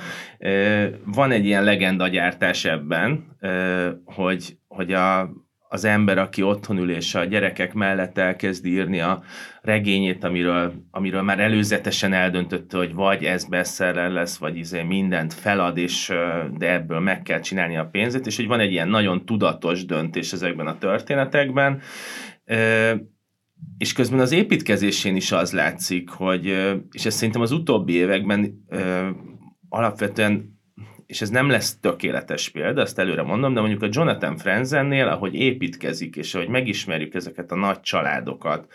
van 1.05 1.31
egy 1.31 1.45
ilyen 1.45 1.65
legendagyártás 1.65 2.65
ebben, 2.65 3.37
hogy, 4.05 4.57
hogy 4.69 4.93
a, 4.93 5.31
az 5.69 5.85
ember, 5.85 6.19
aki 6.19 6.43
otthon 6.43 6.79
ül 6.79 6.91
és 6.91 7.15
a 7.15 7.25
gyerekek 7.25 7.73
mellett 7.73 8.19
elkezd 8.19 8.67
írni 8.67 9.01
a 9.01 9.23
regényét, 9.63 10.25
amiről, 10.25 10.73
amiről 10.91 11.23
már 11.23 11.41
előzetesen 11.41 12.13
eldöntötte, 12.13 12.77
hogy 12.77 12.95
vagy 12.95 13.25
ez 13.25 13.45
bestseller 13.45 14.11
lesz, 14.11 14.37
vagy 14.37 14.57
izé 14.57 14.83
mindent 14.83 15.35
felad, 15.35 15.77
és, 15.77 16.13
de 16.59 16.73
ebből 16.73 17.01
meg 17.01 17.23
kell 17.23 17.41
csinálni 17.41 17.77
a 17.77 17.89
pénzét, 17.93 18.27
és 18.27 18.37
hogy 18.37 18.47
van 18.47 18.61
egy 18.61 18.73
ilyen 18.73 18.89
nagyon 18.89 19.25
tudatos 19.25 19.85
döntés 19.85 20.33
ezekben 20.33 20.67
a 20.67 20.79
történetekben, 20.79 21.81
és 23.79 23.93
közben 23.95 24.19
az 24.19 24.33
építkezésén 24.33 25.17
is 25.17 25.33
az 25.33 25.53
látszik, 25.53 26.11
hogy, 26.11 26.47
és 26.91 27.05
ez 27.05 27.15
szerintem 27.15 27.43
az 27.43 27.53
utóbbi 27.53 27.93
években 27.93 28.65
alapvetően 29.69 30.55
és 31.07 31.21
ez 31.21 31.31
nem 31.31 31.49
lesz 31.49 31.79
tökéletes 31.81 32.49
példa, 32.49 32.81
ezt 32.81 32.99
előre 32.99 33.23
mondom, 33.23 33.55
de 33.55 33.61
mondjuk 33.61 33.83
a 33.83 33.89
Jonathan 33.91 34.37
Frenzennél, 34.37 35.09
ahogy 35.09 35.35
építkezik, 35.35 36.17
és 36.17 36.35
ahogy 36.35 36.49
megismerjük 36.49 37.15
ezeket 37.15 37.53
a 37.53 37.57
nagy 37.57 37.81
családokat, 37.81 38.73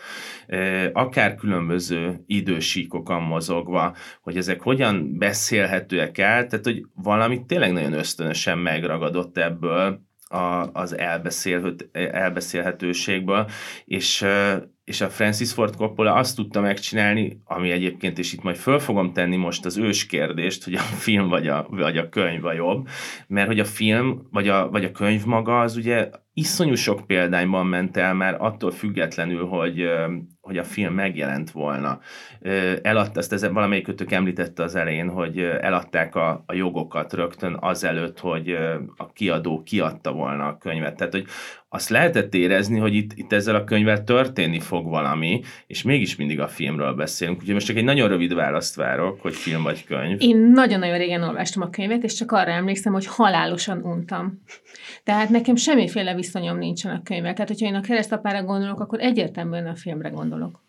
akár 0.92 1.34
különböző 1.34 2.22
idősíkokon 2.26 3.22
mozogva, 3.22 3.96
hogy 4.22 4.36
ezek 4.36 4.60
hogyan 4.60 5.18
beszélhetőek 5.18 6.18
el, 6.18 6.46
tehát 6.46 6.64
hogy 6.64 6.86
valamit 6.94 7.46
tényleg 7.46 7.72
nagyon 7.72 7.92
ösztönösen 7.92 8.58
megragadott 8.58 9.38
ebből, 9.38 10.08
a, 10.30 10.68
az 10.72 10.96
elbeszélhetőségből, 11.92 13.50
és 13.84 14.24
és 14.90 15.00
a 15.00 15.08
Francis 15.08 15.52
Ford 15.52 15.76
Coppola 15.76 16.14
azt 16.14 16.36
tudta 16.36 16.60
megcsinálni, 16.60 17.40
ami 17.44 17.70
egyébként, 17.70 18.18
és 18.18 18.32
itt 18.32 18.42
majd 18.42 18.56
föl 18.56 18.78
fogom 18.78 19.12
tenni 19.12 19.36
most 19.36 19.64
az 19.64 19.76
ős 19.78 20.06
kérdést, 20.06 20.64
hogy 20.64 20.74
a 20.74 20.78
film 20.78 21.28
vagy 21.28 21.48
a, 21.48 21.66
vagy 21.70 21.96
a 21.96 22.08
könyv 22.08 22.44
a 22.44 22.52
jobb, 22.52 22.88
mert 23.26 23.46
hogy 23.46 23.60
a 23.60 23.64
film 23.64 24.28
vagy 24.30 24.48
a, 24.48 24.70
vagy 24.70 24.84
a 24.84 24.90
könyv 24.90 25.24
maga 25.24 25.60
az 25.60 25.76
ugye 25.76 26.10
iszonyú 26.32 26.74
sok 26.74 27.06
példányban 27.06 27.66
ment 27.66 27.96
el 27.96 28.14
már 28.14 28.36
attól 28.38 28.70
függetlenül, 28.70 29.46
hogy, 29.46 29.84
hogy 30.50 30.58
a 30.58 30.64
film 30.64 30.94
megjelent 30.94 31.50
volna. 31.50 32.00
Eladta, 32.82 33.20
ezt 33.20 33.32
ez, 33.32 33.48
valamelyikőtök 33.52 34.12
említette 34.12 34.62
az 34.62 34.74
elején, 34.74 35.08
hogy 35.08 35.38
eladták 35.38 36.14
a, 36.14 36.42
a 36.46 36.54
jogokat 36.54 37.12
rögtön 37.12 37.56
azelőtt, 37.60 38.18
hogy 38.18 38.58
a 38.96 39.12
kiadó 39.12 39.62
kiadta 39.62 40.12
volna 40.12 40.46
a 40.46 40.58
könyvet. 40.58 40.96
Tehát, 40.96 41.12
hogy 41.12 41.26
azt 41.72 41.88
lehetett 41.88 42.34
érezni, 42.34 42.78
hogy 42.78 42.94
itt, 42.94 43.12
itt 43.14 43.32
ezzel 43.32 43.54
a 43.54 43.64
könyvvel 43.64 44.04
történni 44.04 44.60
fog 44.60 44.88
valami, 44.88 45.40
és 45.66 45.82
mégis 45.82 46.16
mindig 46.16 46.40
a 46.40 46.48
filmről 46.48 46.94
beszélünk. 46.94 47.38
Úgyhogy 47.38 47.54
most 47.54 47.66
csak 47.66 47.76
egy 47.76 47.84
nagyon 47.84 48.08
rövid 48.08 48.34
választ 48.34 48.74
várok, 48.74 49.20
hogy 49.20 49.34
film 49.34 49.62
vagy 49.62 49.84
könyv. 49.84 50.16
Én 50.20 50.36
nagyon-nagyon 50.36 50.98
régen 50.98 51.22
olvastam 51.22 51.62
a 51.62 51.70
könyvet, 51.70 52.04
és 52.04 52.14
csak 52.14 52.32
arra 52.32 52.50
emlékszem, 52.50 52.92
hogy 52.92 53.06
halálosan 53.06 53.82
untam. 53.82 54.42
Tehát 55.04 55.28
nekem 55.28 55.56
semmiféle 55.56 56.14
viszonyom 56.14 56.58
nincsen 56.58 56.96
a 56.96 57.02
könyvvel. 57.02 57.32
Tehát, 57.32 57.48
hogyha 57.48 57.66
én 57.66 57.74
a 57.74 57.80
keresztapára 57.80 58.42
gondolok, 58.42 58.80
akkor 58.80 59.00
egyértelműen 59.00 59.66
a 59.66 59.74
filmre 59.74 60.08
gondolok. 60.08 60.62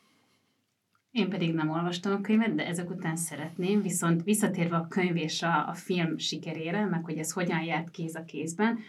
Én 1.12 1.30
pedig 1.30 1.54
nem 1.54 1.70
olvastam 1.70 2.14
a 2.14 2.22
könyvet, 2.22 2.56
de 2.56 2.68
ezek 2.68 2.90
után 2.90 3.16
szeretném, 3.16 3.82
viszont 3.82 4.24
visszatérve 4.24 4.76
a 4.76 4.88
könyv 4.90 5.16
és 5.16 5.42
a, 5.42 5.68
a 5.68 5.74
film 5.74 6.18
sikerére, 6.18 6.86
meg 6.86 7.04
hogy 7.04 7.18
ez 7.18 7.32
hogyan 7.32 7.64
járt 7.64 7.90
kéz 7.90 8.16
a 8.16 8.24
kézben, 8.24 8.80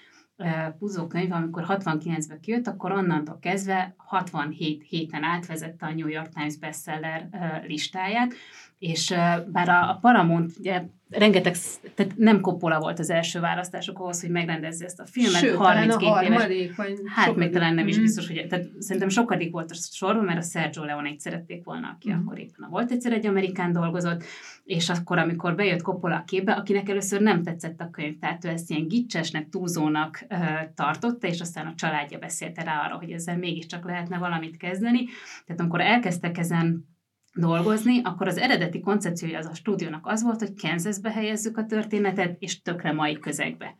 Puzó 0.78 1.06
könyv, 1.06 1.32
amikor 1.32 1.64
69-ben 1.68 2.40
kijött, 2.40 2.66
akkor 2.66 2.92
onnantól 2.92 3.38
kezdve 3.38 3.94
67 3.96 4.82
héten 4.88 5.22
átvezette 5.22 5.86
a 5.86 5.94
New 5.94 6.08
York 6.08 6.28
Times 6.28 6.56
bestseller 6.56 7.28
listáját, 7.66 8.34
és 8.82 9.14
bár 9.52 9.68
a, 9.68 9.90
a 9.90 9.98
Paramount 10.00 10.52
ugye 10.58 10.82
rengeteg, 11.10 11.56
tehát 11.94 12.16
nem 12.16 12.40
Coppola 12.40 12.78
volt 12.78 12.98
az 12.98 13.10
első 13.10 13.40
választások 13.40 13.98
ahhoz, 13.98 14.20
hogy 14.20 14.30
megrendezze 14.30 14.84
ezt 14.84 15.00
a 15.00 15.06
filmet. 15.06 15.40
Sőt, 15.40 15.56
32 15.56 16.06
a 16.06 16.08
harmadik, 16.08 16.56
éves. 16.56 16.76
Vagy 16.76 16.98
hát 17.06 17.24
sokadik. 17.24 17.44
még 17.44 17.52
talán 17.52 17.74
nem 17.74 17.88
is 17.88 17.94
mhm. 17.94 18.04
biztos, 18.04 18.26
hogy 18.26 18.46
tehát 18.48 18.66
szerintem 18.78 19.08
sokadik 19.08 19.52
volt 19.52 19.70
a 19.70 19.74
sorban, 19.74 20.24
mert 20.24 20.38
a 20.38 20.42
Sergio 20.42 20.84
Leone-t 20.84 21.20
szerették 21.20 21.64
volna, 21.64 21.88
aki 21.94 22.08
uh-huh. 22.08 22.24
akkor 22.24 22.38
éppen 22.38 22.68
volt 22.70 22.90
egyszer 22.90 23.12
egy 23.12 23.26
amerikán 23.26 23.72
dolgozott, 23.72 24.24
és 24.64 24.88
akkor, 24.88 25.18
amikor 25.18 25.54
bejött 25.54 25.82
Coppola 25.82 26.16
a 26.16 26.24
képbe, 26.26 26.52
akinek 26.52 26.88
először 26.88 27.20
nem 27.20 27.42
tetszett 27.42 27.80
a 27.80 27.90
könyv, 27.90 28.18
tehát 28.18 28.44
ő 28.44 28.48
ezt 28.48 28.70
ilyen 28.70 28.88
gicsesnek, 28.88 29.48
túlzónak 29.48 30.24
uh, 30.30 30.38
tartotta, 30.74 31.26
és 31.26 31.40
aztán 31.40 31.66
a 31.66 31.74
családja 31.74 32.18
beszélte 32.18 32.62
rá 32.62 32.84
arra, 32.84 32.96
hogy 32.96 33.10
ezzel 33.10 33.36
mégiscsak 33.36 33.84
lehetne 33.84 34.18
valamit 34.18 34.56
kezdeni. 34.56 35.04
Tehát 35.46 35.60
amikor 35.60 35.80
elkezdtek 35.80 36.38
ezen 36.38 36.90
dolgozni, 37.34 38.00
akkor 38.02 38.26
az 38.26 38.38
eredeti 38.38 38.80
koncepciója 38.80 39.38
az 39.38 39.46
a 39.46 39.54
stúdiónak 39.54 40.06
az 40.06 40.22
volt, 40.22 40.38
hogy 40.38 40.60
Kansasbe 40.60 41.10
helyezzük 41.10 41.56
a 41.56 41.66
történetet, 41.66 42.36
és 42.38 42.62
tökre 42.62 42.92
mai 42.92 43.18
közegbe. 43.18 43.76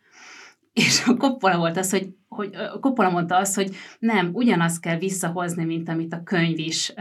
És 0.73 1.07
a 1.07 1.15
Coppola 1.15 1.59
volt 1.59 1.77
az, 1.77 1.91
hogy, 1.91 2.09
hogy 2.29 2.51
Coppola 2.81 3.11
mondta 3.11 3.37
azt, 3.37 3.55
hogy 3.55 3.77
nem, 3.99 4.31
ugyanazt 4.33 4.81
kell 4.81 4.99
visszahozni, 4.99 5.65
mint 5.65 5.89
amit 5.89 6.13
a 6.13 6.23
könyv 6.23 6.59
is, 6.59 6.93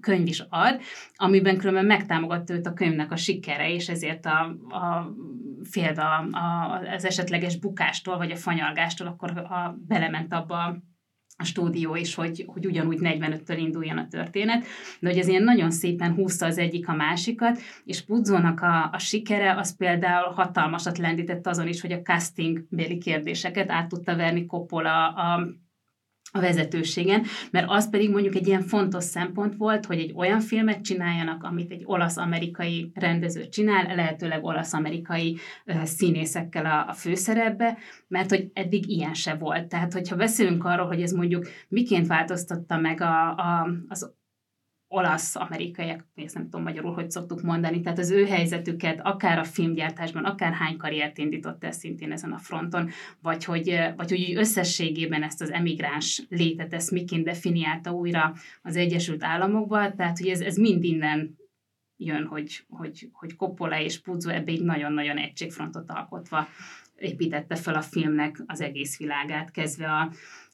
könyv 0.00 0.26
is 0.26 0.44
ad, 0.48 0.80
amiben 1.14 1.56
különben 1.56 1.84
megtámogatta 1.84 2.54
őt 2.54 2.66
a 2.66 2.72
könyvnek 2.72 3.12
a 3.12 3.16
sikere, 3.16 3.72
és 3.72 3.88
ezért 3.88 4.26
a, 4.26 4.40
a 4.68 5.14
félve 5.70 6.02
a, 6.02 6.28
a, 6.38 6.78
az 6.94 7.04
esetleges 7.04 7.58
bukástól, 7.58 8.16
vagy 8.16 8.30
a 8.30 8.36
fanyalgástól, 8.36 9.06
akkor 9.06 9.38
a, 9.38 9.78
belement 9.86 10.32
abba 10.32 10.76
a 11.40 11.44
stúdió 11.44 11.94
is, 11.94 12.14
hogy, 12.14 12.44
hogy 12.46 12.66
ugyanúgy 12.66 12.98
45-től 13.00 13.56
induljon 13.58 13.98
a 13.98 14.08
történet, 14.08 14.66
de 15.00 15.08
hogy 15.08 15.18
ez 15.18 15.28
ilyen 15.28 15.42
nagyon 15.42 15.70
szépen 15.70 16.14
húzta 16.14 16.46
az 16.46 16.58
egyik 16.58 16.88
a 16.88 16.94
másikat, 16.94 17.60
és 17.84 18.04
Puzzónak 18.04 18.60
a, 18.60 18.88
a 18.92 18.98
sikere 18.98 19.56
az 19.56 19.76
például 19.76 20.32
hatalmasat 20.32 20.98
lendített 20.98 21.46
azon 21.46 21.68
is, 21.68 21.80
hogy 21.80 21.92
a 21.92 22.02
casting 22.02 22.66
béli 22.68 22.98
kérdéseket 22.98 23.70
át 23.70 23.88
tudta 23.88 24.16
verni 24.16 24.46
Coppola 24.46 25.08
a 25.08 25.30
a 25.30 25.69
vezetőségen, 26.32 27.24
mert 27.50 27.66
az 27.68 27.90
pedig 27.90 28.10
mondjuk 28.10 28.34
egy 28.34 28.46
ilyen 28.46 28.62
fontos 28.62 29.04
szempont 29.04 29.56
volt, 29.56 29.86
hogy 29.86 29.98
egy 29.98 30.12
olyan 30.16 30.40
filmet 30.40 30.80
csináljanak, 30.80 31.42
amit 31.42 31.70
egy 31.70 31.82
olasz-amerikai 31.84 32.90
rendező 32.94 33.48
csinál, 33.48 33.94
lehetőleg 33.94 34.44
olasz-amerikai 34.44 35.36
színészekkel 35.84 36.64
a, 36.66 36.88
a 36.88 36.92
főszerepbe, 36.92 37.78
mert 38.08 38.30
hogy 38.30 38.50
eddig 38.52 38.88
ilyen 38.88 39.14
se 39.14 39.34
volt. 39.34 39.68
Tehát, 39.68 39.92
hogyha 39.92 40.16
beszélünk 40.16 40.64
arról, 40.64 40.86
hogy 40.86 41.02
ez 41.02 41.12
mondjuk 41.12 41.46
miként 41.68 42.06
változtatta 42.06 42.76
meg 42.76 43.00
a, 43.00 43.28
a, 43.30 43.70
az 43.88 44.18
olasz-amerikaiak, 44.92 46.06
ezt 46.14 46.34
nem 46.34 46.44
tudom 46.44 46.62
magyarul, 46.62 46.92
hogy 46.92 47.10
szoktuk 47.10 47.42
mondani, 47.42 47.80
tehát 47.80 47.98
az 47.98 48.10
ő 48.10 48.26
helyzetüket 48.26 49.00
akár 49.02 49.38
a 49.38 49.44
filmgyártásban, 49.44 50.24
akár 50.24 50.52
hány 50.52 50.76
karriert 50.76 51.18
indított 51.18 51.64
el 51.64 51.72
szintén 51.72 52.12
ezen 52.12 52.32
a 52.32 52.38
fronton, 52.38 52.90
vagy 53.22 53.44
hogy, 53.44 53.78
vagy 53.96 54.10
hogy 54.10 54.34
összességében 54.36 55.22
ezt 55.22 55.40
az 55.40 55.50
emigráns 55.50 56.22
létet, 56.28 56.72
ezt 56.72 56.90
miként 56.90 57.24
definiálta 57.24 57.90
újra 57.90 58.34
az 58.62 58.76
Egyesült 58.76 59.24
Államokban, 59.24 59.96
tehát 59.96 60.18
hogy 60.18 60.28
ez, 60.28 60.40
ez 60.40 60.56
mind 60.56 60.84
innen 60.84 61.38
jön, 61.96 62.26
hogy, 62.26 62.64
hogy, 62.68 63.08
hogy 63.12 63.36
Coppola 63.36 63.80
és 63.80 64.00
Puzo 64.00 64.30
ebbe 64.30 64.50
egy 64.50 64.62
nagyon-nagyon 64.62 65.16
egységfrontot 65.16 65.90
alkotva 65.90 66.48
építette 66.96 67.54
fel 67.54 67.74
a 67.74 67.82
filmnek 67.82 68.42
az 68.46 68.60
egész 68.60 68.98
világát, 68.98 69.50
kezdve 69.50 69.86
a, 69.86 70.12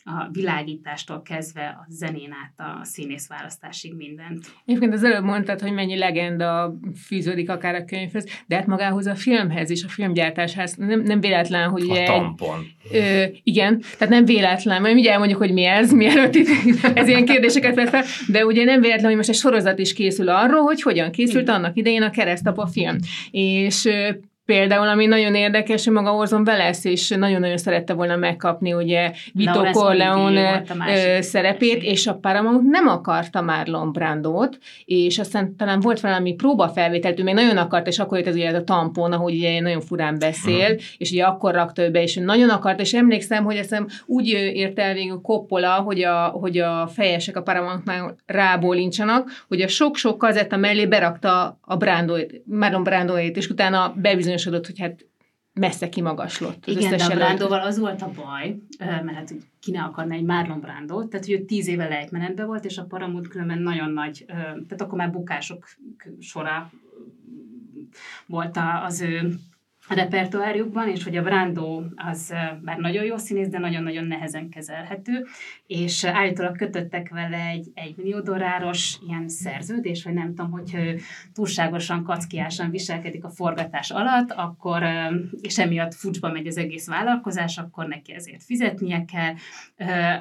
a 0.09 0.29
világítástól 0.33 1.23
kezdve 1.23 1.79
a 1.81 1.87
zenén 1.89 2.31
át 2.33 2.81
a 2.81 2.85
színész 2.85 3.29
választásig 3.29 3.95
mindent. 3.95 4.47
Egyébként 4.65 4.93
az 4.93 5.05
előbb 5.05 5.25
mondtad, 5.25 5.61
hogy 5.61 5.73
mennyi 5.73 5.99
legenda 5.99 6.79
fűződik 7.07 7.51
akár 7.51 7.75
a 7.75 7.85
könyvhöz, 7.85 8.27
de 8.47 8.57
hát 8.57 8.67
magához 8.67 9.07
a 9.07 9.15
filmhez 9.15 9.71
is, 9.71 9.85
a 9.85 9.89
filmgyártáshoz 9.89 10.75
nem, 10.75 11.01
nem 11.01 11.21
véletlen, 11.21 11.69
hogy... 11.69 11.91
A 11.91 12.03
tampon. 12.05 12.67
Ö, 12.93 13.25
igen, 13.43 13.81
tehát 13.81 14.15
nem 14.15 14.25
véletlen, 14.25 14.81
majd 14.81 14.95
mindjárt 14.95 15.19
mondjuk, 15.19 15.41
hogy 15.41 15.53
mi 15.53 15.65
ez, 15.65 15.93
mielőtt 15.93 16.35
itt, 16.35 16.49
ez 16.95 17.09
ilyen 17.09 17.25
kérdéseket 17.25 17.75
vett 17.75 17.89
fel, 17.89 18.05
de 18.29 18.45
ugye 18.45 18.65
nem 18.65 18.81
véletlen, 18.81 19.07
hogy 19.07 19.17
most 19.17 19.29
egy 19.29 19.35
sorozat 19.35 19.79
is 19.79 19.93
készül 19.93 20.29
arról, 20.29 20.63
hogy 20.63 20.83
hogyan 20.83 21.11
készült 21.11 21.49
annak 21.49 21.77
idején 21.77 22.03
a 22.03 22.11
keresztapa 22.11 22.67
film. 22.67 22.97
És 23.31 23.89
Például, 24.47 24.89
ami 24.89 25.07
nagyon 25.07 25.35
érdekes, 25.35 25.85
hogy 25.85 25.93
maga 25.93 26.15
Orson 26.15 26.43
Welles 26.47 26.85
is 26.85 27.09
nagyon-nagyon 27.09 27.57
szerette 27.57 27.93
volna 27.93 28.17
megkapni 28.17 28.73
ugye 28.73 29.13
Vito 29.33 29.71
Corleone 29.71 30.63
szerepét, 31.21 31.83
és 31.83 32.07
a 32.07 32.15
Paramount 32.15 32.63
nem 32.63 32.87
akarta 32.87 33.41
már 33.41 33.67
Brandót, 33.93 34.59
és 34.85 35.19
aztán 35.19 35.57
talán 35.57 35.81
volt 35.81 36.01
valami 36.01 36.35
próbafelvételt, 36.35 37.21
ő 37.21 37.23
még 37.23 37.35
nagyon 37.35 37.57
akart, 37.57 37.87
és 37.87 37.99
akkor 37.99 38.19
jött 38.19 38.27
ez 38.27 38.35
ugye 38.35 38.49
ez 38.49 38.55
a 38.55 38.65
tampon, 38.65 39.13
ahogy 39.13 39.35
ugye 39.35 39.61
nagyon 39.61 39.81
furán 39.81 40.19
beszél, 40.19 40.67
hmm. 40.67 40.77
és 40.97 41.11
ugye 41.11 41.25
akkor 41.25 41.55
rakta 41.55 41.83
ő 41.83 41.91
be, 41.91 42.03
és 42.03 42.15
nagyon 42.15 42.51
akart, 42.51 42.81
és 42.81 42.93
emlékszem, 42.93 43.45
hogy 43.45 43.57
ezt 43.57 43.83
úgy 44.07 44.29
ért 44.29 44.79
el 44.79 44.95
végül 44.95 45.21
Coppola, 45.21 45.73
hogy 45.73 46.03
a, 46.03 46.25
hogy 46.27 46.59
a 46.59 46.87
fejesek 46.95 47.37
a 47.37 47.43
Paramountnál 47.43 48.17
rábólincsanak, 48.27 49.45
hogy 49.49 49.61
a 49.61 49.69
sok-sok 49.69 50.19
kazetta 50.19 50.57
mellé 50.57 50.87
berakta 50.87 51.59
a 51.61 51.77
Brandót, 51.77 52.33
Marlon 52.45 52.83
Brandóét, 52.83 53.37
és 53.37 53.49
utána 53.49 53.95
bebizonyos 53.97 54.36
bebizonyosodott, 54.37 54.67
hogy 54.67 54.79
hát 54.79 55.07
messze 55.53 55.89
kimagaslott. 55.89 56.67
Az 56.67 56.77
Igen, 56.77 56.97
de 56.97 57.05
a 57.05 57.15
Brándóval 57.15 57.61
az 57.61 57.79
volt 57.79 58.03
a 58.03 58.11
baj, 58.15 58.57
mert 58.79 59.15
hát 59.15 59.35
ki 59.61 59.71
ne 59.71 59.83
akarna 59.83 60.15
egy 60.15 60.25
Marlon 60.25 60.61
Brandot, 60.61 61.09
tehát 61.09 61.27
hogy 61.27 61.35
ő 61.35 61.45
tíz 61.45 61.69
éve 61.69 61.89
lejtmenetben 61.89 62.47
volt, 62.47 62.65
és 62.65 62.79
a 62.79 62.85
Paramount 62.85 63.29
különben 63.29 63.59
nagyon 63.59 63.91
nagy, 63.91 64.25
tehát 64.27 64.81
akkor 64.81 64.99
már 64.99 65.11
bukások 65.11 65.69
sora 66.21 66.71
volt 68.27 68.59
az 68.85 69.01
ő 69.01 69.35
repertoárjukban, 69.89 70.89
és 70.89 71.05
hogy 71.05 71.17
a 71.17 71.23
Brando 71.23 71.83
az 71.97 72.35
már 72.63 72.79
nagyon 72.79 73.05
jó 73.05 73.17
színész, 73.17 73.49
de 73.49 73.59
nagyon-nagyon 73.59 74.05
nehezen 74.05 74.49
kezelhető, 74.49 75.27
és 75.67 76.05
állítólag 76.05 76.57
kötöttek 76.57 77.09
vele 77.09 77.47
egy, 77.47 77.71
egy 77.75 77.97
millió 77.97 78.21
dolláros 78.21 78.99
ilyen 79.07 79.29
szerződés, 79.29 80.05
vagy 80.05 80.15
nem 80.15 80.35
tudom, 80.35 80.51
hogyha 80.51 80.79
ő 80.79 80.99
túlságosan 81.33 82.03
kackiásan 82.03 82.71
viselkedik 82.71 83.25
a 83.25 83.31
forgatás 83.31 83.91
alatt, 83.91 84.33
akkor, 84.33 84.83
és 85.41 85.59
emiatt 85.59 85.95
fucsba 85.95 86.33
megy 86.33 86.47
az 86.47 86.57
egész 86.57 86.87
vállalkozás, 86.87 87.59
akkor 87.59 87.87
neki 87.87 88.13
ezért 88.13 88.43
fizetnie 88.43 89.05
kell. 89.05 89.35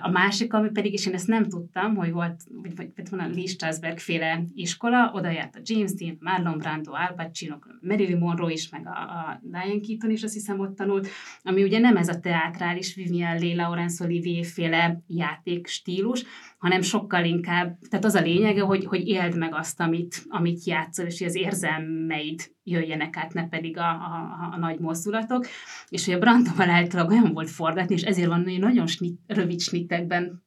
A 0.01 0.10
másik, 0.10 0.53
ami 0.53 0.69
pedig, 0.69 0.93
és 0.93 1.05
én 1.05 1.13
ezt 1.13 1.27
nem 1.27 1.43
tudtam, 1.43 1.95
hogy 1.95 2.12
volt, 2.12 2.41
vagy, 2.62 2.75
vagy, 2.75 2.89
vagy 2.95 3.10
van 3.10 3.19
a 3.19 3.27
Lee 3.27 3.47
Strasberg 3.47 3.97
féle 3.97 4.43
iskola, 4.53 5.12
oda 5.13 5.29
járt 5.29 5.55
a 5.55 5.60
James 5.63 5.93
Dean, 5.93 6.17
Marlon 6.19 6.58
Brando, 6.58 6.91
Al 6.93 7.13
Pacino, 7.15 7.55
Marilyn 7.81 8.17
Monroe 8.17 8.51
is, 8.51 8.69
meg 8.69 8.88
a, 8.88 8.89
a 8.89 9.39
Diane 9.41 9.79
Keaton 9.88 10.10
is 10.10 10.23
azt 10.23 10.34
hiszem 10.34 10.60
ott 10.60 10.75
tanult, 10.75 11.08
ami 11.43 11.63
ugye 11.63 11.79
nem 11.79 11.97
ez 11.97 12.08
a 12.08 12.19
teátrális 12.19 12.95
Vivian 12.95 13.39
Lee, 13.39 13.55
Laurence 13.55 14.03
Olivier 14.03 14.45
féle 14.45 15.01
játékstílus, 15.36 16.24
hanem 16.58 16.82
sokkal 16.82 17.26
inkább, 17.26 17.78
tehát 17.89 18.06
az 18.06 18.15
a 18.15 18.21
lényege, 18.21 18.62
hogy, 18.62 18.86
hogy 18.86 19.08
éld 19.08 19.38
meg 19.38 19.54
azt, 19.54 19.80
amit, 19.80 20.26
amit 20.28 20.63
játszol, 20.63 21.06
és 21.06 21.17
hogy 21.17 21.28
az 21.28 21.36
érzelmeid 21.36 22.52
jöjjenek 22.63 23.17
át, 23.17 23.34
ne 23.34 23.48
pedig 23.48 23.78
a, 23.78 23.89
a, 23.89 24.50
a 24.52 24.58
nagy 24.58 24.80
mozdulatok. 24.80 25.45
És 25.89 26.06
hogy 26.06 26.13
a 26.13 26.19
Brandonval 26.19 26.69
általában 26.69 27.17
olyan 27.17 27.34
volt 27.34 27.50
forgatni, 27.50 27.95
és 27.95 28.02
ezért 28.02 28.28
van 28.28 28.43
hogy 28.43 28.60
nagyon 28.60 28.88
snit, 28.88 29.19
rövid 29.28 29.60
snittekben 29.60 30.44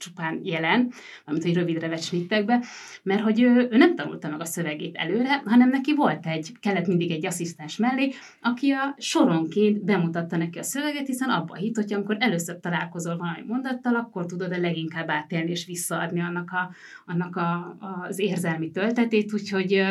csupán 0.00 0.40
jelen, 0.42 0.92
amit 1.24 1.42
hogy 1.42 1.54
rövidre 1.54 1.88
vett 1.88 2.02
snittekbe, 2.02 2.64
mert 3.02 3.22
hogy 3.22 3.40
ő, 3.40 3.68
ő 3.70 3.76
nem 3.76 3.96
tanulta 3.96 4.28
meg 4.28 4.40
a 4.40 4.44
szövegét 4.44 4.96
előre, 4.96 5.42
hanem 5.44 5.68
neki 5.68 5.94
volt 5.94 6.26
egy, 6.26 6.52
kellett 6.60 6.86
mindig 6.86 7.10
egy 7.10 7.26
asszisztens 7.26 7.76
mellé, 7.76 8.12
aki 8.40 8.70
a 8.70 8.94
soronként 8.98 9.84
bemutatta 9.84 10.36
neki 10.36 10.58
a 10.58 10.62
szöveget, 10.62 11.06
hiszen 11.06 11.28
abban 11.28 11.56
hit, 11.56 11.76
hogy 11.76 11.92
amikor 11.92 12.16
először 12.18 12.60
találkozol 12.60 13.16
valami 13.16 13.42
mondattal, 13.46 13.94
akkor 13.94 14.26
tudod 14.26 14.52
a 14.52 14.58
leginkább 14.58 15.08
átélni 15.10 15.50
és 15.50 15.66
visszaadni 15.66 16.20
annak, 16.20 16.50
a, 16.50 16.70
annak 17.06 17.36
a, 17.36 17.76
az 17.80 18.18
érzelmi 18.18 18.70
töltetét, 18.70 19.32
úgyhogy 19.32 19.82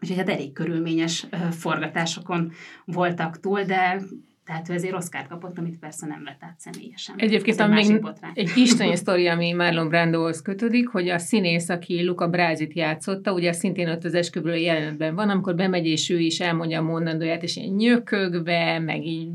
Úgyhogy 0.00 0.16
hát 0.16 0.28
elég 0.28 0.52
körülményes 0.52 1.26
forgatásokon 1.50 2.52
voltak 2.84 3.40
túl, 3.40 3.62
de 3.62 4.02
tehát 4.46 4.68
ő 4.68 4.72
ezért 4.72 4.94
Oscar 4.94 5.26
kapott, 5.26 5.58
amit 5.58 5.78
persze 5.78 6.06
nem 6.06 6.24
vett 6.24 6.42
át 6.42 6.54
személyesen. 6.58 7.14
Egyébként 7.18 7.60
egy 7.60 7.68
még 7.68 8.02
egy 8.34 8.50
isteni 8.56 8.96
sztori, 8.96 9.26
ami 9.26 9.52
Marlon 9.52 9.88
Brandohoz 9.88 10.42
kötődik, 10.42 10.88
hogy 10.88 11.08
a 11.08 11.18
színész, 11.18 11.68
aki 11.68 12.04
Luca 12.04 12.28
Brázit 12.28 12.74
játszotta, 12.74 13.32
ugye 13.32 13.52
szintén 13.52 13.88
ott 13.88 14.04
az 14.04 14.14
esküvői 14.14 14.62
jelenetben 14.62 15.14
van, 15.14 15.28
amikor 15.28 15.54
bemegy, 15.54 15.86
és 15.86 16.10
ő 16.10 16.18
is 16.18 16.40
elmondja 16.40 16.78
a 16.78 16.82
mondandóját, 16.82 17.42
és 17.42 17.56
ilyen 17.56 17.74
nyökögve, 17.74 18.78
meg 18.78 19.06
így 19.06 19.28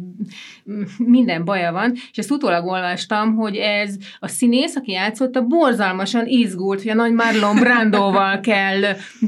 minden 0.98 1.46
baja 1.46 1.72
van, 1.72 1.94
és 2.12 2.18
ezt 2.18 2.32
utólag 2.32 2.66
olvastam, 2.66 3.36
hogy 3.36 3.56
ez 3.56 3.96
a 4.20 4.28
színész, 4.28 4.76
aki 4.76 4.92
játszotta, 4.92 5.42
borzalmasan 5.42 6.28
izgult, 6.28 6.82
hogy 6.82 6.92
a 6.92 6.96
nagy 6.96 7.14
Marlon 7.14 7.56
Brandóval 7.56 8.40
kell, 8.40 8.82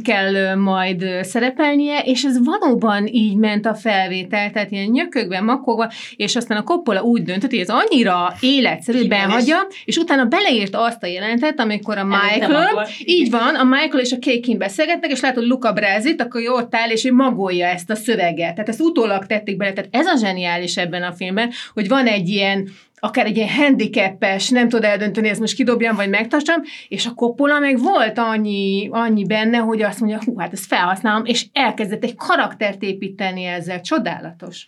kell 0.03 0.56
majd 0.56 1.06
szerepelnie, 1.21 1.99
és 1.99 2.23
ez 2.23 2.38
valóban 2.45 3.08
így 3.08 3.36
ment 3.36 3.65
a 3.65 3.75
felvétel, 3.75 4.51
tehát 4.51 4.71
ilyen 4.71 4.89
nyökögve, 4.89 5.41
makó 5.41 5.71
fogva, 5.73 5.91
és 6.15 6.36
aztán 6.36 6.58
a 6.58 6.63
Coppola 6.63 7.01
úgy 7.01 7.23
döntött, 7.23 7.49
hogy 7.49 7.60
ez 7.60 7.69
annyira 7.69 8.34
életszerű, 8.39 9.08
behagyja, 9.08 9.67
és 9.86 9.97
utána 9.97 10.25
beleírt 10.25 10.75
azt 10.75 11.03
a 11.03 11.08
jelentet, 11.08 11.60
amikor 11.60 11.97
a 11.97 12.03
Michael, 12.03 12.88
így 13.06 13.29
van, 13.29 13.56
a 13.56 13.63
Michael 13.63 13.99
és 13.99 14.12
a 14.12 14.19
Kékin 14.19 14.58
beszélgetnek, 14.58 15.12
és 15.12 15.21
látod 15.21 15.47
Luca 15.47 15.73
Brazit, 15.73 16.21
akkor 16.21 16.41
jó 16.41 16.56
ott 16.56 16.75
áll, 16.75 16.89
és 16.89 17.06
ő 17.06 17.13
magolja 17.13 17.67
ezt 17.67 17.89
a 17.89 17.95
szöveget. 17.95 18.53
Tehát 18.53 18.69
ezt 18.69 18.82
utólag 18.82 19.25
tették 19.25 19.58
bele. 19.58 19.73
Tehát 19.73 19.89
ez 19.95 20.06
a 20.06 20.17
zseniális 20.17 20.77
ebben 20.84 21.04
a 21.04 21.13
filmben, 21.13 21.52
hogy 21.74 21.88
van 21.88 22.08
egy 22.08 22.30
ilyen 22.30 22.69
akár 23.00 23.26
egy 23.26 23.38
ilyen 23.38 23.50
handicapes, 23.50 24.50
nem 24.50 24.69
tud 24.69 24.84
eldönteni, 24.84 25.30
ezt 25.30 25.39
most 25.39 25.56
kidobjam, 25.56 25.96
vagy 25.96 26.10
megtartsam, 26.10 26.62
és 26.88 27.06
a 27.06 27.13
Coppola 27.13 27.60
meg 27.60 27.80
volt 27.80 28.17
annyi, 28.17 28.89
annyi 28.91 29.26
benne, 29.26 29.58
hogy 29.58 29.82
azt 29.82 30.00
mondja, 30.00 30.19
hú, 30.26 30.38
hát 30.38 30.54
ezt 30.54 30.65
felhasználom, 30.65 31.26
és 31.26 31.46
elkezdett 31.54 32.04
egy 32.04 32.15
karaktert 32.15 32.82
építeni 32.82 33.43
ezzel. 33.43 33.82
Csodálatos 33.82 34.67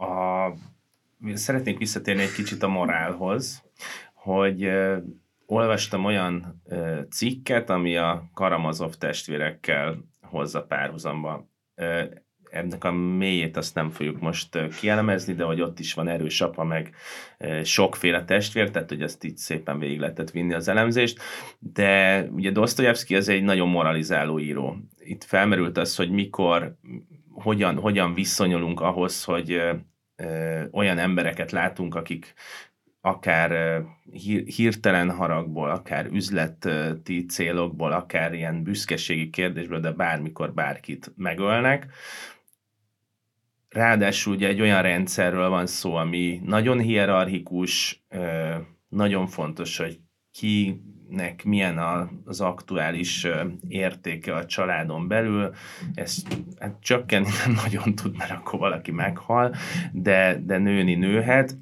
a, 0.00 0.52
szeretnék 1.34 1.78
visszatérni 1.78 2.22
egy 2.22 2.32
kicsit 2.32 2.62
a 2.62 2.68
morálhoz, 2.68 3.62
hogy 4.14 4.66
uh, 4.66 4.96
olvastam 5.46 6.04
olyan 6.04 6.62
uh, 6.64 6.98
cikket, 7.10 7.70
ami 7.70 7.96
a 7.96 8.30
Karamazov 8.34 8.94
testvérekkel 8.94 10.04
hozza 10.22 10.62
párhuzamba. 10.62 11.48
Uh, 11.76 12.02
ennek 12.50 12.84
a 12.84 12.92
mélyét 12.92 13.56
azt 13.56 13.74
nem 13.74 13.90
fogjuk 13.90 14.20
most 14.20 14.58
kielemezni, 14.78 15.34
de 15.34 15.44
hogy 15.44 15.60
ott 15.60 15.78
is 15.78 15.94
van 15.94 16.08
erős 16.08 16.40
apa, 16.40 16.64
meg 16.64 16.94
sokféle 17.62 18.24
testvér, 18.24 18.70
tehát 18.70 18.88
hogy 18.88 19.02
ezt 19.02 19.24
így 19.24 19.36
szépen 19.36 19.78
végig 19.78 19.98
lehetett 19.98 20.30
vinni 20.30 20.54
az 20.54 20.68
elemzést, 20.68 21.20
de 21.58 22.22
ugye 22.30 22.50
Dostoyevsky 22.50 23.16
az 23.16 23.28
egy 23.28 23.42
nagyon 23.42 23.68
moralizáló 23.68 24.38
író. 24.38 24.76
Itt 24.98 25.24
felmerült 25.24 25.78
az, 25.78 25.96
hogy 25.96 26.10
mikor, 26.10 26.76
hogyan, 27.32 27.78
hogyan 27.78 28.14
viszonyulunk 28.14 28.80
ahhoz, 28.80 29.24
hogy 29.24 29.60
olyan 30.70 30.98
embereket 30.98 31.50
látunk, 31.50 31.94
akik 31.94 32.34
akár 33.00 33.82
hirtelen 34.56 35.10
haragból, 35.10 35.70
akár 35.70 36.06
üzleti 36.06 37.24
célokból, 37.26 37.92
akár 37.92 38.34
ilyen 38.34 38.62
büszkeségi 38.62 39.30
kérdésből, 39.30 39.80
de 39.80 39.90
bármikor 39.90 40.52
bárkit 40.52 41.12
megölnek. 41.16 41.86
Ráadásul 43.70 44.34
ugye 44.34 44.48
egy 44.48 44.60
olyan 44.60 44.82
rendszerről 44.82 45.48
van 45.48 45.66
szó, 45.66 45.94
ami 45.94 46.40
nagyon 46.44 46.78
hierarchikus, 46.78 48.04
nagyon 48.88 49.26
fontos, 49.26 49.76
hogy 49.76 50.00
ki 50.30 50.82
nek 51.08 51.44
milyen 51.44 51.78
az 52.24 52.40
aktuális 52.40 53.26
értéke 53.68 54.34
a 54.34 54.46
családon 54.46 55.08
belül, 55.08 55.54
ez 55.94 56.22
hát 56.58 56.76
csökkenni 56.80 57.28
nem 57.46 57.54
nagyon 57.64 57.94
tud, 57.94 58.16
mert 58.16 58.30
akkor 58.30 58.58
valaki 58.58 58.90
meghal, 58.90 59.54
de, 59.92 60.40
de 60.44 60.58
nőni 60.58 60.94
nőhet, 60.94 61.58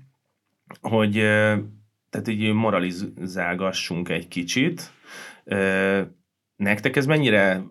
hogy 0.80 1.12
tehát 2.10 2.28
így 2.28 2.52
moralizálgassunk 2.52 4.08
egy 4.08 4.28
kicsit. 4.28 4.92
Nektek 6.56 6.96
ez 6.96 7.06
mennyire, 7.06 7.62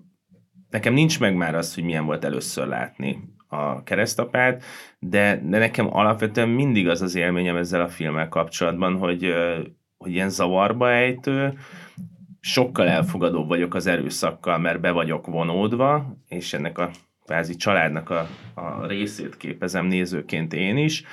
nekem 0.69 0.93
nincs 0.93 1.19
meg 1.19 1.36
már 1.36 1.56
az, 1.56 1.73
hogy 1.73 1.84
milyen 1.84 2.06
volt 2.06 2.26
először 2.26 2.67
látni 2.67 3.36
a 3.48 3.84
keresztapát, 3.84 4.64
de, 5.00 5.42
de 5.44 5.58
nekem 5.58 5.96
alapvetően 5.96 6.50
mindig 6.50 6.88
az 6.88 7.02
az 7.02 7.16
élményem 7.16 7.56
ezzel 7.56 7.82
a 7.82 7.88
filmmel 7.88 8.30
kapcsolatban, 8.30 8.98
hogy 8.98 9.34
hogy 9.98 10.12
ilyen 10.12 10.30
zavarba 10.30 10.92
ejtő, 10.92 11.58
sokkal 12.40 12.88
elfogadóbb 12.88 13.48
vagyok 13.48 13.74
az 13.74 13.88
erőszakkal, 13.88 14.58
mert 14.58 14.80
be 14.80 14.92
vagyok 14.92 15.28
vonódva, 15.28 16.18
és 16.28 16.54
ennek 16.54 16.78
a 16.78 16.90
kvázi 17.26 17.56
családnak 17.56 18.10
a, 18.10 18.28
a 18.54 18.86
részét 18.88 19.38
képezem 19.38 19.86
nézőként 19.86 20.54
én 20.54 20.78
is. 20.78 21.04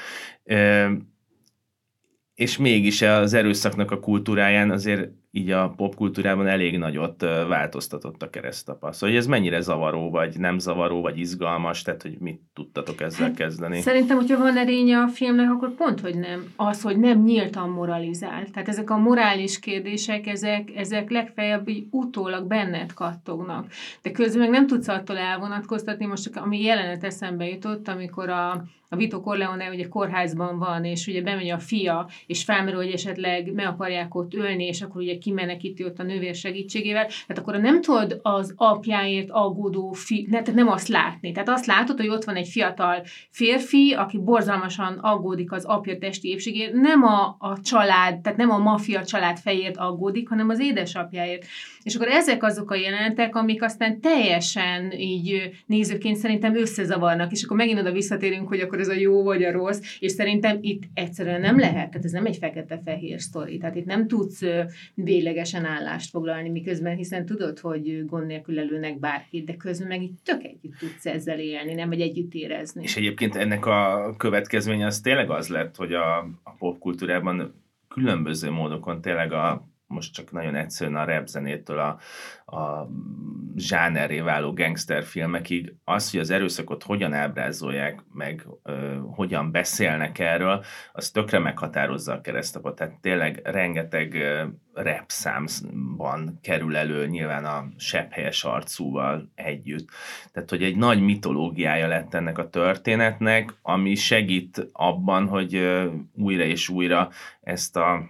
és 2.34 2.56
mégis 2.56 3.02
az 3.02 3.34
erőszaknak 3.34 3.90
a 3.90 4.00
kultúráján 4.00 4.70
azért 4.70 5.10
így 5.36 5.50
a 5.50 5.72
popkultúrában 5.76 6.46
elég 6.46 6.78
nagyot 6.78 7.20
változtatott 7.48 8.22
a 8.22 8.30
keresztapa. 8.30 8.92
Szóval, 8.92 9.08
hogy 9.08 9.18
ez 9.18 9.26
mennyire 9.26 9.60
zavaró, 9.60 10.10
vagy 10.10 10.38
nem 10.38 10.58
zavaró, 10.58 11.00
vagy 11.00 11.18
izgalmas, 11.18 11.82
tehát 11.82 12.02
hogy 12.02 12.16
mit 12.18 12.40
tudtatok 12.52 13.00
ezzel 13.00 13.26
hát, 13.26 13.36
kezdeni? 13.36 13.80
Szerintem, 13.80 14.16
hogyha 14.16 14.38
van 14.38 14.56
erénye 14.56 14.98
a 14.98 15.08
filmnek, 15.08 15.50
akkor 15.50 15.74
pont, 15.74 16.00
hogy 16.00 16.18
nem. 16.18 16.52
Az, 16.56 16.82
hogy 16.82 16.98
nem 16.98 17.22
nyíltan 17.22 17.68
moralizál. 17.68 18.44
Tehát 18.52 18.68
ezek 18.68 18.90
a 18.90 18.96
morális 18.96 19.58
kérdések, 19.58 20.26
ezek, 20.26 20.70
ezek 20.76 21.10
legfeljebb 21.10 21.68
így 21.68 21.86
utólag 21.90 22.46
benned 22.46 22.92
kattognak. 22.92 23.66
De 24.02 24.10
közben 24.10 24.40
meg 24.40 24.50
nem 24.50 24.66
tudsz 24.66 24.88
attól 24.88 25.18
elvonatkoztatni, 25.18 26.06
most 26.06 26.22
csak 26.22 26.36
ami 26.44 26.62
jelenet 26.62 27.04
eszembe 27.04 27.48
jutott, 27.48 27.88
amikor 27.88 28.28
a 28.28 28.64
a 28.94 28.96
Vito 28.96 29.20
Corleone 29.20 29.70
ugye 29.70 29.88
kórházban 29.88 30.58
van, 30.58 30.84
és 30.84 31.06
ugye 31.06 31.22
bemegy 31.22 31.50
a 31.50 31.58
fia, 31.58 32.08
és 32.26 32.44
felmerül, 32.44 32.80
hogy 32.80 32.92
esetleg 32.92 33.52
meg 33.52 33.66
akarják 33.66 34.14
ott 34.14 34.34
ölni, 34.34 34.64
és 34.64 34.82
akkor 34.82 35.00
ugye 35.00 35.18
kimenekíti 35.18 35.84
ott 35.84 35.98
a 35.98 36.02
nővér 36.02 36.34
segítségével. 36.34 37.06
Tehát 37.06 37.38
akkor 37.38 37.56
nem 37.56 37.80
tudod 37.80 38.20
az 38.22 38.54
apjáért 38.56 39.30
aggódó 39.30 39.92
fi, 39.92 40.26
ne, 40.30 40.42
tehát 40.42 40.54
nem 40.54 40.68
azt 40.68 40.88
látni. 40.88 41.32
Tehát 41.32 41.48
azt 41.48 41.66
látod, 41.66 41.96
hogy 41.96 42.08
ott 42.08 42.24
van 42.24 42.36
egy 42.36 42.48
fiatal 42.48 43.02
férfi, 43.30 43.94
aki 43.98 44.18
borzalmasan 44.18 44.98
aggódik 45.00 45.52
az 45.52 45.64
apja 45.64 45.98
testi 45.98 46.28
épségért, 46.28 46.72
nem 46.72 47.02
a, 47.02 47.36
a 47.38 47.60
család, 47.60 48.20
tehát 48.20 48.38
nem 48.38 48.50
a 48.50 48.58
maffia 48.58 49.04
család 49.04 49.38
fejért 49.38 49.76
aggódik, 49.76 50.28
hanem 50.28 50.48
az 50.48 50.60
édesapjáért. 50.60 51.44
És 51.82 51.94
akkor 51.94 52.08
ezek 52.08 52.42
azok 52.42 52.70
a 52.70 52.74
jelenetek, 52.74 53.36
amik 53.36 53.62
aztán 53.62 54.00
teljesen 54.00 54.92
így 54.92 55.50
nézőként 55.66 56.16
szerintem 56.16 56.56
összezavarnak, 56.56 57.32
és 57.32 57.42
akkor 57.42 57.56
megint 57.56 57.78
oda 57.78 57.92
visszatérünk, 57.92 58.48
hogy 58.48 58.60
akkor 58.60 58.80
ez 58.84 58.96
a 58.96 59.00
jó 59.00 59.22
vagy 59.22 59.42
a 59.42 59.52
rossz, 59.52 59.80
és 59.98 60.12
szerintem 60.12 60.58
itt 60.60 60.82
egyszerűen 60.94 61.40
nem 61.40 61.58
lehet, 61.58 61.90
tehát 61.90 62.04
ez 62.04 62.12
nem 62.12 62.26
egy 62.26 62.36
fekete-fehér 62.36 63.20
sztori, 63.20 63.58
tehát 63.58 63.76
itt 63.76 63.84
nem 63.84 64.06
tudsz 64.06 64.42
véglegesen 64.94 65.64
állást 65.64 66.10
foglalni, 66.10 66.48
miközben 66.48 66.96
hiszen 66.96 67.26
tudod, 67.26 67.58
hogy 67.58 68.04
gond 68.06 68.26
nélkül 68.26 68.58
előnek 68.58 68.98
bárkit, 68.98 69.46
de 69.46 69.56
közben 69.56 69.88
meg 69.88 70.02
itt 70.02 70.18
tök 70.24 70.42
együtt 70.42 70.78
tudsz 70.78 71.06
ezzel 71.06 71.38
élni, 71.38 71.74
nem 71.74 71.88
vagy 71.88 72.00
együtt 72.00 72.34
érezni. 72.34 72.82
És 72.82 72.96
egyébként 72.96 73.36
ennek 73.36 73.66
a 73.66 74.14
következménye 74.18 74.86
az 74.86 75.00
tényleg 75.00 75.30
az 75.30 75.48
lett, 75.48 75.76
hogy 75.76 75.92
a, 75.92 76.18
a 76.42 76.50
popkultúrában 76.58 77.62
különböző 77.88 78.50
módokon 78.50 79.00
tényleg 79.00 79.32
a 79.32 79.72
most 79.86 80.14
csak 80.14 80.32
nagyon 80.32 80.54
egyszerűen 80.54 80.96
a 80.96 81.04
rap 81.04 81.26
zenétől 81.26 81.78
a, 81.78 81.98
a 82.54 82.88
zsáneré 83.56 84.20
váló 84.20 84.52
gangsterfilmekig, 84.52 85.74
az, 85.84 86.10
hogy 86.10 86.20
az 86.20 86.30
erőszakot 86.30 86.82
hogyan 86.82 87.12
ábrázolják, 87.12 88.02
meg 88.12 88.46
ö, 88.62 88.98
hogyan 89.12 89.50
beszélnek 89.50 90.18
erről, 90.18 90.64
az 90.92 91.10
tökre 91.10 91.38
meghatározza 91.38 92.12
a 92.12 92.20
keresztapot. 92.20 92.74
Tehát 92.74 93.00
tényleg 93.00 93.40
rengeteg 93.44 94.14
ö, 94.14 94.44
rap 94.72 95.04
számban 95.06 96.38
kerül 96.42 96.76
elő 96.76 97.06
nyilván 97.06 97.44
a 97.44 97.68
sepphelyes 97.76 98.44
arcúval 98.44 99.30
együtt. 99.34 99.88
Tehát, 100.32 100.50
hogy 100.50 100.62
egy 100.62 100.76
nagy 100.76 101.00
mitológiája 101.00 101.86
lett 101.86 102.14
ennek 102.14 102.38
a 102.38 102.48
történetnek, 102.48 103.54
ami 103.62 103.94
segít 103.94 104.68
abban, 104.72 105.28
hogy 105.28 105.54
ö, 105.54 105.90
újra 106.14 106.44
és 106.44 106.68
újra 106.68 107.10
ezt 107.40 107.76
a 107.76 108.02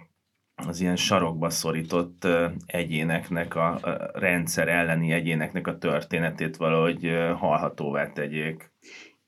az 0.55 0.81
ilyen 0.81 0.97
sarokba 0.97 1.51
szorított 1.51 2.27
egyéneknek, 2.67 3.55
a, 3.55 3.81
rendszer 4.12 4.69
elleni 4.69 5.12
egyéneknek 5.12 5.67
a 5.67 5.79
történetét 5.79 6.57
valahogy 6.57 7.05
hallhatóvá 7.37 8.12
tegyék. 8.12 8.71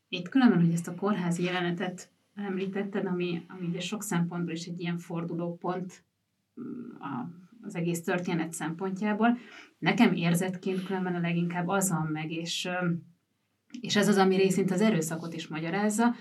Itt 0.09 0.29
különben, 0.29 0.61
hogy 0.61 0.73
ezt 0.73 0.89
a 0.89 0.95
kórházi 0.95 1.43
jelenetet 1.43 2.11
említetted, 2.35 3.07
ami, 3.07 3.43
ami 3.49 3.67
ugye 3.67 3.81
sok 3.81 4.03
szempontból 4.03 4.53
is 4.53 4.67
egy 4.67 4.81
ilyen 4.81 4.99
fordulópont 4.99 6.05
mm, 6.61 7.01
a, 7.01 7.31
az 7.63 7.75
egész 7.75 8.03
történet 8.03 8.53
szempontjából. 8.53 9.39
Nekem 9.79 10.13
érzetként 10.13 10.85
különben 10.85 11.15
a 11.15 11.21
leginkább 11.21 11.69
az 11.69 11.91
van 11.91 12.07
meg, 12.13 12.31
és, 12.31 12.69
és 13.81 13.97
ez 13.97 14.09
az, 14.09 14.17
ami 14.17 14.37
részint 14.37 14.71
az 14.71 14.81
erőszakot 14.81 15.35
is 15.35 15.49
magyarázza, 15.49 16.15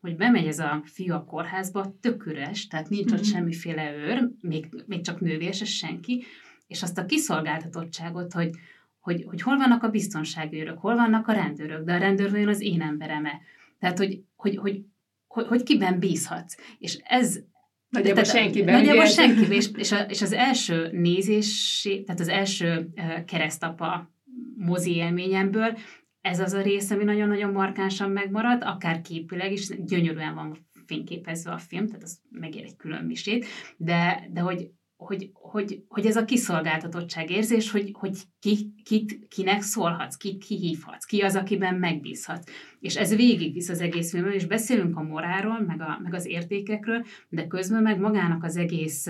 hogy 0.00 0.16
bemegy 0.16 0.46
ez 0.46 0.58
a 0.58 0.82
fiú 0.84 1.14
a 1.14 1.24
kórházba, 1.24 1.96
tök 2.00 2.26
üres, 2.26 2.66
tehát 2.66 2.88
nincs 2.88 3.04
mm-hmm. 3.04 3.14
ott 3.14 3.26
mhm. 3.26 3.30
semmiféle 3.30 3.92
őr, 3.92 4.30
még, 4.40 4.68
még 4.86 5.04
csak 5.04 5.20
nővérse 5.20 5.64
senki, 5.64 6.24
és 6.66 6.82
azt 6.82 6.98
a 6.98 7.06
kiszolgáltatottságot, 7.06 8.32
hogy, 8.32 8.50
hogy, 9.00 9.24
hogy 9.28 9.42
hol 9.42 9.56
vannak 9.56 9.82
a 9.82 9.88
biztonságőrök, 9.88 10.78
hol 10.78 10.94
vannak 10.94 11.28
a 11.28 11.32
rendőrök, 11.32 11.84
de 11.84 11.92
a 11.92 11.98
rendőr 11.98 12.30
vajon 12.30 12.48
az 12.48 12.60
én 12.60 12.82
embereme. 12.82 13.40
Tehát, 13.78 13.98
hogy, 13.98 14.22
hogy, 14.36 14.56
hogy, 14.56 14.82
hogy, 15.26 15.46
hogy 15.46 15.62
kiben 15.62 15.98
bízhatsz. 15.98 16.56
És 16.78 16.98
ez, 17.04 17.40
Nagyjából 17.88 18.24
senkiben. 18.24 18.74
Nagyjából 18.74 19.06
senkiben, 19.06 19.52
és, 19.52 19.68
és, 19.76 19.92
a, 19.92 20.00
és 20.00 20.22
az 20.22 20.32
első 20.32 20.90
nézés, 20.92 21.80
tehát 22.06 22.20
az 22.20 22.28
első 22.28 22.88
keresztapa 23.26 24.10
mozi 24.56 24.94
élményemből 24.94 25.78
ez 26.20 26.40
az 26.40 26.52
a 26.52 26.62
rész, 26.62 26.90
ami 26.90 27.04
nagyon-nagyon 27.04 27.52
markánsan 27.52 28.10
megmaradt, 28.10 28.62
akár 28.62 29.00
képileg 29.00 29.52
is, 29.52 29.68
gyönyörűen 29.84 30.34
van 30.34 30.56
fényképezve 30.86 31.52
a 31.52 31.58
film, 31.58 31.86
tehát 31.86 32.02
az 32.02 32.20
megér 32.30 32.64
egy 32.64 32.76
külön 32.76 33.04
misét, 33.04 33.46
de, 33.76 34.28
de 34.32 34.40
hogy, 34.40 34.70
hogy, 34.96 35.30
hogy, 35.32 35.84
hogy 35.88 36.06
ez 36.06 36.16
a 36.16 36.24
kiszolgáltatottság 36.24 37.30
érzés, 37.30 37.70
hogy, 37.70 37.90
hogy 37.92 38.18
ki, 38.38 38.72
kit, 38.84 39.28
kinek 39.28 39.62
szólhatsz, 39.62 40.16
kit 40.16 40.44
kihívhatsz, 40.44 41.04
ki 41.04 41.20
az, 41.20 41.36
akiben 41.36 41.74
megbízhatsz. 41.74 42.50
És 42.80 42.96
ez 42.96 43.16
végigvisz 43.16 43.68
az 43.68 43.80
egész 43.80 44.10
filmben, 44.10 44.32
és 44.32 44.46
beszélünk 44.46 44.96
a 44.96 45.02
moráról, 45.02 45.60
meg, 45.60 45.80
a, 45.80 45.98
meg 46.02 46.14
az 46.14 46.26
értékekről, 46.26 47.04
de 47.28 47.46
közben 47.46 47.82
meg 47.82 47.98
magának 47.98 48.44
az 48.44 48.56
egész 48.56 49.06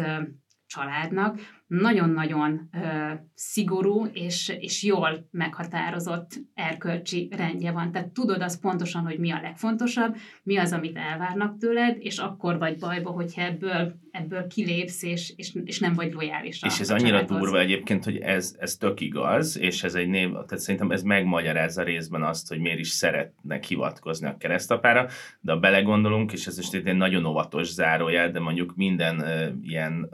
családnak 0.66 1.59
nagyon-nagyon 1.70 2.68
ö, 2.72 3.12
szigorú 3.34 4.06
és, 4.12 4.56
és 4.60 4.82
jól 4.82 5.28
meghatározott 5.30 6.40
erkölcsi 6.54 7.28
rendje 7.36 7.70
van. 7.70 7.92
Tehát 7.92 8.08
tudod 8.08 8.42
az 8.42 8.60
pontosan, 8.60 9.02
hogy 9.02 9.18
mi 9.18 9.30
a 9.30 9.40
legfontosabb, 9.42 10.16
mi 10.42 10.56
az, 10.56 10.72
amit 10.72 10.96
elvárnak 10.96 11.58
tőled, 11.58 11.96
és 12.00 12.18
akkor 12.18 12.58
vagy 12.58 12.78
bajba, 12.78 13.10
hogyha 13.10 13.42
ebből, 13.42 13.94
ebből 14.10 14.46
kilépsz, 14.46 15.02
és, 15.02 15.32
és, 15.36 15.54
és 15.64 15.78
nem 15.78 15.92
vagy 15.94 16.12
lojális. 16.12 16.62
És 16.62 16.80
ez 16.80 16.90
annyira 16.90 17.22
durva 17.22 17.60
egyébként, 17.60 18.04
hogy 18.04 18.16
ez, 18.16 18.56
ez 18.58 18.76
tök 18.76 19.00
igaz, 19.00 19.58
és 19.58 19.82
ez 19.82 19.94
egy 19.94 20.08
név, 20.08 20.30
tehát 20.30 20.58
szerintem 20.58 20.90
ez 20.90 21.02
megmagyarázza 21.02 21.82
részben 21.82 22.22
azt, 22.22 22.48
hogy 22.48 22.58
miért 22.58 22.78
is 22.78 22.88
szeretnek 22.88 23.64
hivatkozni 23.64 24.26
a 24.26 24.36
keresztapára, 24.36 25.08
de 25.40 25.52
ha 25.52 25.58
belegondolunk, 25.58 26.32
és 26.32 26.46
ez 26.46 26.56
most 26.56 26.74
egy 26.74 26.96
nagyon 26.96 27.24
óvatos 27.24 27.72
zárójel, 27.72 28.30
de 28.30 28.40
mondjuk 28.40 28.76
minden 28.76 29.18
uh, 29.18 29.48
ilyen 29.62 30.08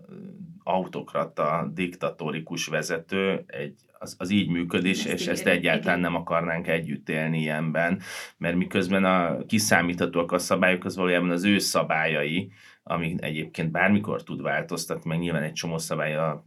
autokrata, 0.69 1.71
diktatórikus 1.75 2.67
vezető, 2.67 3.45
egy, 3.47 3.75
az, 3.99 4.17
az 4.19 4.31
így 4.31 4.49
működés, 4.49 5.05
ezt 5.05 5.21
és 5.21 5.27
ezt 5.27 5.47
egyáltalán 5.47 5.99
igen. 5.99 6.11
nem 6.11 6.21
akarnánk 6.21 6.67
együtt 6.67 7.09
élni 7.09 7.41
ilyenben, 7.41 8.01
mert 8.37 8.57
miközben 8.57 9.05
a 9.05 9.45
kiszámíthatóak 9.47 10.33
a 10.33 10.39
szabályok, 10.39 10.85
az 10.85 10.97
valójában 10.97 11.31
az 11.31 11.45
ő 11.45 11.59
szabályai, 11.59 12.53
ami 12.83 13.15
egyébként 13.19 13.71
bármikor 13.71 14.23
tud 14.23 14.43
változtatni, 14.43 15.09
meg 15.09 15.19
nyilván 15.19 15.43
egy 15.43 15.53
csomó 15.53 15.79
szabály 15.79 16.17
a 16.17 16.45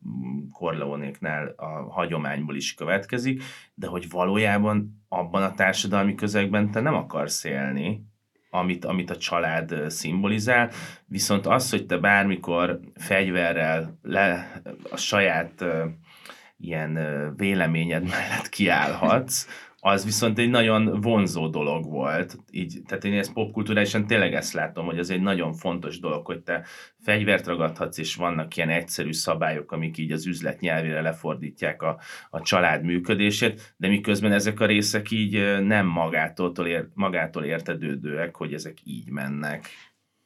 Corleonéknál 0.51 1.53
a 1.57 1.91
hagyományból 1.91 2.55
is 2.55 2.73
következik, 2.73 3.43
de 3.73 3.87
hogy 3.87 4.09
valójában 4.09 5.03
abban 5.07 5.43
a 5.43 5.53
társadalmi 5.53 6.15
közegben 6.15 6.71
te 6.71 6.79
nem 6.79 6.93
akarsz 6.93 7.43
élni, 7.43 8.03
amit, 8.49 8.85
amit 8.85 9.09
a 9.09 9.17
család 9.17 9.89
szimbolizál, 9.89 10.71
viszont 11.05 11.45
az, 11.45 11.69
hogy 11.69 11.85
te 11.85 11.97
bármikor 11.97 12.79
fegyverrel 12.95 13.99
le 14.01 14.51
a 14.89 14.97
saját 14.97 15.65
ilyen 16.57 16.99
véleményed 17.37 18.03
mellett 18.03 18.49
kiállhatsz, 18.49 19.47
az 19.81 20.05
viszont 20.05 20.39
egy 20.39 20.49
nagyon 20.49 21.01
vonzó 21.01 21.47
dolog 21.47 21.85
volt. 21.85 22.37
Így, 22.51 22.81
tehát 22.85 23.03
én 23.03 23.13
ezt 23.13 23.33
popkulturálisan 23.33 24.07
tényleg 24.07 24.33
ezt 24.33 24.53
látom, 24.53 24.85
hogy 24.85 24.97
ez 24.97 25.09
egy 25.09 25.21
nagyon 25.21 25.53
fontos 25.53 25.99
dolog, 25.99 26.25
hogy 26.25 26.41
te 26.41 26.65
fegyvert 26.99 27.45
ragadhatsz, 27.45 27.97
és 27.97 28.15
vannak 28.15 28.55
ilyen 28.55 28.69
egyszerű 28.69 29.11
szabályok, 29.11 29.71
amik 29.71 29.97
így 29.97 30.11
az 30.11 30.27
üzlet 30.27 30.59
nyelvére 30.59 31.01
lefordítják 31.01 31.81
a, 31.81 31.99
a 32.29 32.41
család 32.41 32.83
működését, 32.83 33.73
de 33.77 33.87
miközben 33.87 34.31
ezek 34.31 34.59
a 34.59 34.65
részek 34.65 35.11
így 35.11 35.63
nem 35.63 35.85
magától, 35.85 36.67
ér, 36.67 36.87
magától 36.93 37.43
értedődőek, 37.43 38.35
hogy 38.35 38.53
ezek 38.53 38.77
így 38.83 39.09
mennek. 39.09 39.67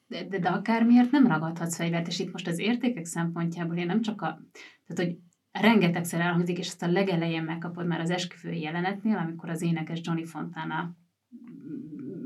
De, 0.08 0.24
de, 0.24 0.40
de 0.40 0.50
akármiért 0.50 1.12
nem 1.12 1.28
ragadhatsz 1.28 1.76
fegyvert, 1.76 2.08
és 2.08 2.20
itt 2.20 2.32
most 2.32 2.48
az 2.48 2.60
értékek 2.60 3.06
szempontjából 3.06 3.78
én 3.78 3.86
nem 3.86 4.02
csak 4.02 4.22
a, 4.22 4.42
tehát 4.88 5.12
hogy 5.12 5.18
rengetegszer 5.62 6.20
elhangzik, 6.20 6.58
és 6.58 6.68
ezt 6.68 6.84
a 6.84 6.92
legelején 6.92 7.44
megkapod 7.44 7.88
már 7.88 8.00
az 8.00 8.10
esküvői 8.10 8.62
jelenetnél, 8.62 9.18
amikor 9.18 9.50
az 9.50 9.62
énekes 9.62 10.00
Johnny 10.04 10.26
Fontana 10.26 10.96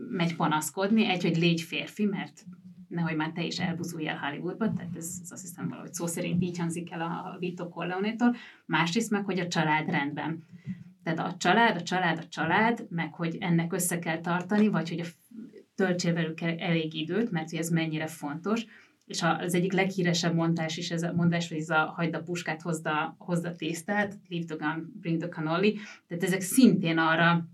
megy 0.09 0.35
panaszkodni, 0.35 1.05
egy, 1.05 1.21
hogy 1.21 1.37
légy 1.37 1.61
férfi, 1.61 2.05
mert 2.05 2.45
nehogy 2.87 3.15
már 3.15 3.31
te 3.31 3.43
is 3.43 3.59
elbuzulj 3.59 4.07
el 4.07 4.17
Hollywoodba, 4.17 4.73
tehát 4.73 4.95
ez, 4.95 5.19
ez 5.21 5.31
azt 5.31 5.41
hiszem 5.41 5.67
valahogy 5.67 5.93
szó 5.93 6.05
szerint 6.05 6.43
így 6.43 6.57
hangzik 6.57 6.91
el 6.91 7.01
a, 7.01 7.35
Vito 7.39 7.69
Corleone-tól, 7.69 8.35
másrészt 8.65 9.11
meg, 9.11 9.25
hogy 9.25 9.39
a 9.39 9.47
család 9.47 9.89
rendben. 9.89 10.43
Tehát 11.03 11.19
a 11.19 11.37
család, 11.37 11.75
a 11.75 11.83
család, 11.83 12.17
a 12.17 12.27
család, 12.27 12.87
meg 12.89 13.13
hogy 13.13 13.37
ennek 13.39 13.73
össze 13.73 13.99
kell 13.99 14.19
tartani, 14.19 14.67
vagy 14.67 14.89
hogy 14.89 14.99
a, 14.99 15.05
töltsél 15.75 16.13
velük 16.13 16.41
elég 16.41 16.93
időt, 16.93 17.31
mert 17.31 17.49
hogy 17.49 17.59
ez 17.59 17.69
mennyire 17.69 18.07
fontos, 18.07 18.65
és 19.07 19.21
az 19.39 19.53
egyik 19.53 19.73
leghíresebb 19.73 20.33
mondás 20.33 20.77
is 20.77 20.91
ez 20.91 21.03
a 21.03 21.13
mondás, 21.13 21.49
hogy 21.49 21.57
ez 21.57 21.69
a 21.69 21.93
hagyd 21.95 22.15
a 22.15 22.21
puskát, 22.21 22.61
hozd 22.61 22.87
a, 22.87 23.15
hozd 23.17 23.45
a 23.45 23.55
tésztát, 23.55 24.17
leave 24.29 24.45
the 24.45 24.55
gun, 24.55 24.91
bring 25.01 25.19
the 25.19 25.29
cannoli, 25.29 25.79
tehát 26.07 26.23
ezek 26.23 26.41
szintén 26.41 26.97
arra 26.97 27.45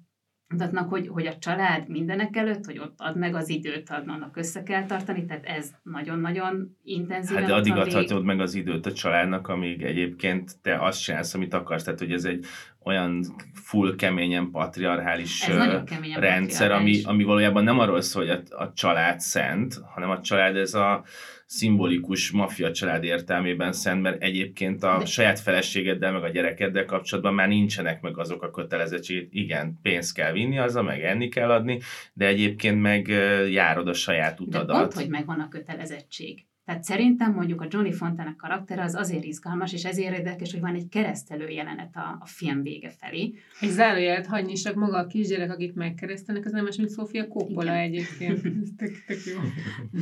mutatnak, 0.54 0.89
hogy, 0.89 1.08
hogy 1.08 1.28
a 1.28 1.38
család 1.38 1.89
mindenek 1.89 2.36
előtt, 2.36 2.66
hogy 2.66 2.80
ott 2.80 2.93
ad 2.97 3.18
meg 3.18 3.36
az 3.36 3.49
időt, 3.49 3.89
annak 3.89 4.38
össze 4.38 4.64
kell 4.64 4.86
tartani, 4.86 5.26
tehát 5.26 5.45
ez 5.45 5.72
nagyon-nagyon 5.84 6.78
intenzív. 6.84 7.38
Hát 7.38 7.47
de 7.47 7.54
addig 7.54 7.76
adhatod 7.76 8.24
meg 8.24 8.39
az 8.39 8.54
időt 8.54 8.86
a 8.86 8.93
családnak, 8.93 9.47
amíg 9.47 9.82
egyébként 9.82 10.62
te 10.62 10.86
azt 10.86 11.04
csinálsz, 11.04 11.34
amit 11.34 11.54
akarsz. 11.54 11.84
Tehát, 11.84 11.99
hogy 11.99 12.12
ez 12.12 12.26
egy 12.26 12.45
olyan 12.84 13.24
full 13.54 13.95
keményen 13.95 14.51
patriarchális 14.51 15.39
keményen 15.86 16.20
rendszer, 16.20 16.70
patriarchális. 16.70 17.04
Ami, 17.04 17.14
ami 17.14 17.24
valójában 17.24 17.64
nem 17.64 17.80
arról 17.80 18.01
szól, 18.01 18.26
hogy 18.26 18.43
a, 18.49 18.64
a 18.64 18.74
család 18.74 19.20
szent, 19.20 19.82
hanem 19.93 20.10
a 20.10 20.22
család 20.22 20.56
ez 20.56 20.74
a 20.74 21.04
szimbolikus 21.54 22.32
maffia 22.32 22.72
család 22.72 23.04
értelmében 23.04 23.72
szent, 23.72 24.01
mert 24.01 24.22
egyébként 24.22 24.84
a 24.84 24.97
De... 24.97 25.06
saját 25.06 25.39
feleségeddel, 25.39 26.12
meg 26.12 26.24
a 26.24 26.30
gyerekeddel 26.30 26.86
kapcsolatban 26.86 27.34
már 27.34 27.47
nincsenek 27.47 28.01
meg 28.01 28.18
azok 28.18 28.43
a 28.43 28.51
kötelezettségek. 28.51 29.28
Igen, 29.32 29.80
pénzt 29.82 30.14
kell 30.14 30.32
vinni, 30.32 30.58
az 30.58 30.74
meg 30.74 31.04
enni 31.04 31.28
kell 31.30 31.51
adni, 31.51 31.80
de 32.14 32.26
egyébként 32.26 32.82
meg 32.82 33.08
járod 33.51 33.88
a 33.88 33.93
saját 33.93 34.39
utadat. 34.39 34.68
De 34.68 34.74
pont, 34.74 34.93
hogy 34.93 35.10
megvan 35.10 35.39
a 35.39 35.47
kötelezettség. 35.47 36.45
Tehát 36.66 36.84
szerintem 36.84 37.34
mondjuk 37.34 37.61
a 37.61 37.68
Johnny 37.70 37.91
Fontana 37.91 38.36
karaktere 38.36 38.84
az 38.84 38.95
azért 38.95 39.24
izgalmas, 39.24 39.74
és 39.74 39.84
ezért 39.84 40.18
érdekes, 40.18 40.51
hogy 40.51 40.61
van 40.61 40.76
egy 40.76 40.89
keresztelő 40.89 41.49
jelenet 41.49 41.95
a, 41.95 42.18
a 42.20 42.26
film 42.26 42.61
vége 42.61 42.89
felé. 42.89 43.34
Egy 43.59 43.70
zárójelet 43.70 44.26
hagyni, 44.26 44.53
csak 44.53 44.76
maga 44.76 44.97
a 44.97 45.07
kisgyerek, 45.07 45.51
akit 45.51 45.76
megkeresztenek, 45.76 46.45
az 46.45 46.51
nem 46.51 46.64
más, 46.64 46.76
mint 46.76 46.93
Sofia 46.93 47.28
Coppola 47.28 47.64
Igen. 47.64 47.78
egyébként. 47.78 48.41
tök, 48.78 49.03
tök 49.07 49.24
jó. 49.26 49.39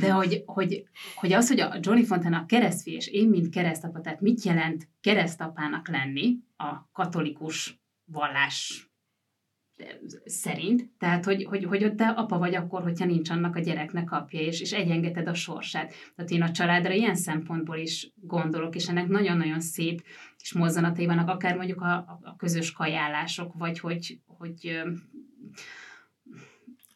De 0.00 0.12
hogy, 0.12 0.42
hogy, 0.46 0.84
hogy 1.14 1.32
az, 1.32 1.48
hogy 1.48 1.60
a 1.60 1.78
Johnny 1.80 2.04
Fontana 2.04 2.38
a 2.38 2.46
keresztfi, 2.46 2.92
és 2.92 3.08
én, 3.08 3.28
mint 3.28 3.48
keresztapa, 3.48 4.00
tehát 4.00 4.20
mit 4.20 4.42
jelent 4.42 4.88
keresztapának 5.00 5.88
lenni 5.88 6.38
a 6.56 6.90
katolikus 6.92 7.80
vallás 8.04 8.91
szerint, 10.24 10.88
tehát 10.98 11.24
hogy, 11.24 11.44
hogy, 11.44 11.64
hogy 11.64 11.94
te 11.94 12.06
apa 12.08 12.38
vagy 12.38 12.54
akkor, 12.54 12.82
hogyha 12.82 13.04
nincs 13.04 13.30
annak 13.30 13.56
a 13.56 13.60
gyereknek 13.60 14.12
apja, 14.12 14.40
és, 14.40 14.60
és 14.60 14.72
egyengeted 14.72 15.28
a 15.28 15.34
sorsát. 15.34 15.94
Tehát 16.16 16.30
én 16.30 16.42
a 16.42 16.50
családra 16.50 16.92
ilyen 16.92 17.14
szempontból 17.14 17.76
is 17.76 18.12
gondolok, 18.14 18.74
és 18.74 18.88
ennek 18.88 19.08
nagyon-nagyon 19.08 19.60
szép 19.60 20.02
és 20.38 20.52
mozzanatai 20.52 21.06
vannak, 21.06 21.28
akár 21.28 21.56
mondjuk 21.56 21.80
a, 21.80 21.94
a 22.22 22.36
közös 22.36 22.72
kajálások, 22.72 23.52
vagy 23.58 23.78
hogy, 23.78 24.18
hogy 24.26 24.82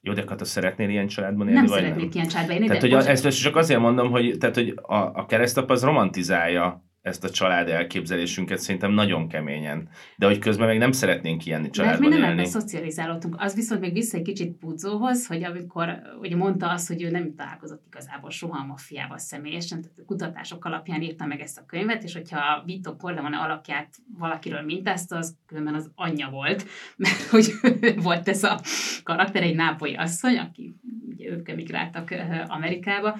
jó, 0.01 0.13
de 0.13 0.25
Kata, 0.25 0.45
szeretnél 0.45 0.89
ilyen 0.89 1.07
családban 1.07 1.47
élni? 1.47 1.61
Nem 1.61 1.69
vagy 1.69 1.79
szeretnék 1.79 2.05
nem? 2.05 2.13
ilyen 2.13 2.29
családban 2.29 2.55
élni. 2.55 2.67
Tehát, 2.67 2.83
hogy 2.83 2.93
most... 2.93 3.07
ezt 3.07 3.43
csak 3.43 3.57
azért 3.57 3.81
mondom, 3.81 4.11
hogy, 4.11 4.37
tehát, 4.39 4.55
hogy 4.55 4.75
a, 4.83 4.95
a 4.97 5.27
keresztapa 5.27 5.73
az 5.73 5.83
romantizálja 5.83 6.85
ezt 7.07 7.25
a 7.25 7.31
család 7.31 7.69
elképzelésünket 7.69 8.59
szerintem 8.59 8.93
nagyon 8.93 9.29
keményen. 9.29 9.89
De 10.17 10.27
hogy 10.27 10.39
közben 10.39 10.67
meg 10.67 10.79
nem 10.79 10.93
szeretnénk 10.93 11.47
ilyen 11.47 11.71
családban 11.71 12.09
Mert 12.09 12.15
mi 12.15 12.21
nem 12.21 12.31
ebben 12.33 12.45
szocializálódtunk. 12.45 13.35
Az 13.39 13.55
viszont 13.55 13.81
még 13.81 13.93
vissza 13.93 14.17
egy 14.17 14.23
kicsit 14.23 14.53
Pudzóhoz, 14.53 15.27
hogy 15.27 15.45
amikor 15.45 16.03
ugye 16.21 16.37
mondta 16.37 16.71
azt, 16.71 16.89
hogy 16.89 17.03
ő 17.03 17.11
nem 17.11 17.35
találkozott 17.35 17.83
igazából 17.87 18.31
soha 18.31 18.59
a 18.59 18.67
maffiával 18.67 19.19
személyesen, 19.19 19.81
tehát 19.81 19.99
kutatások 20.07 20.65
alapján 20.65 21.03
írta 21.03 21.27
meg 21.27 21.41
ezt 21.41 21.59
a 21.59 21.67
könyvet, 21.67 22.03
és 22.03 22.15
hogyha 22.15 22.39
a 22.39 22.63
Vito 22.65 22.97
Corleone 22.97 23.37
alakját 23.37 23.97
valakiről 24.19 24.61
mintázta, 24.61 25.17
az 25.17 25.37
különben 25.47 25.75
az 25.75 25.91
anyja 25.95 26.29
volt, 26.31 26.67
mert 26.97 27.23
hogy 27.23 27.53
volt 28.03 28.29
ez 28.29 28.43
a 28.43 28.61
karakter, 29.03 29.43
egy 29.43 29.55
nápolyi 29.55 29.95
asszony, 29.95 30.39
aki 30.39 30.75
ugye 31.09 31.31
ők 31.31 31.49
emigráltak 31.49 32.15
Amerikába, 32.47 33.19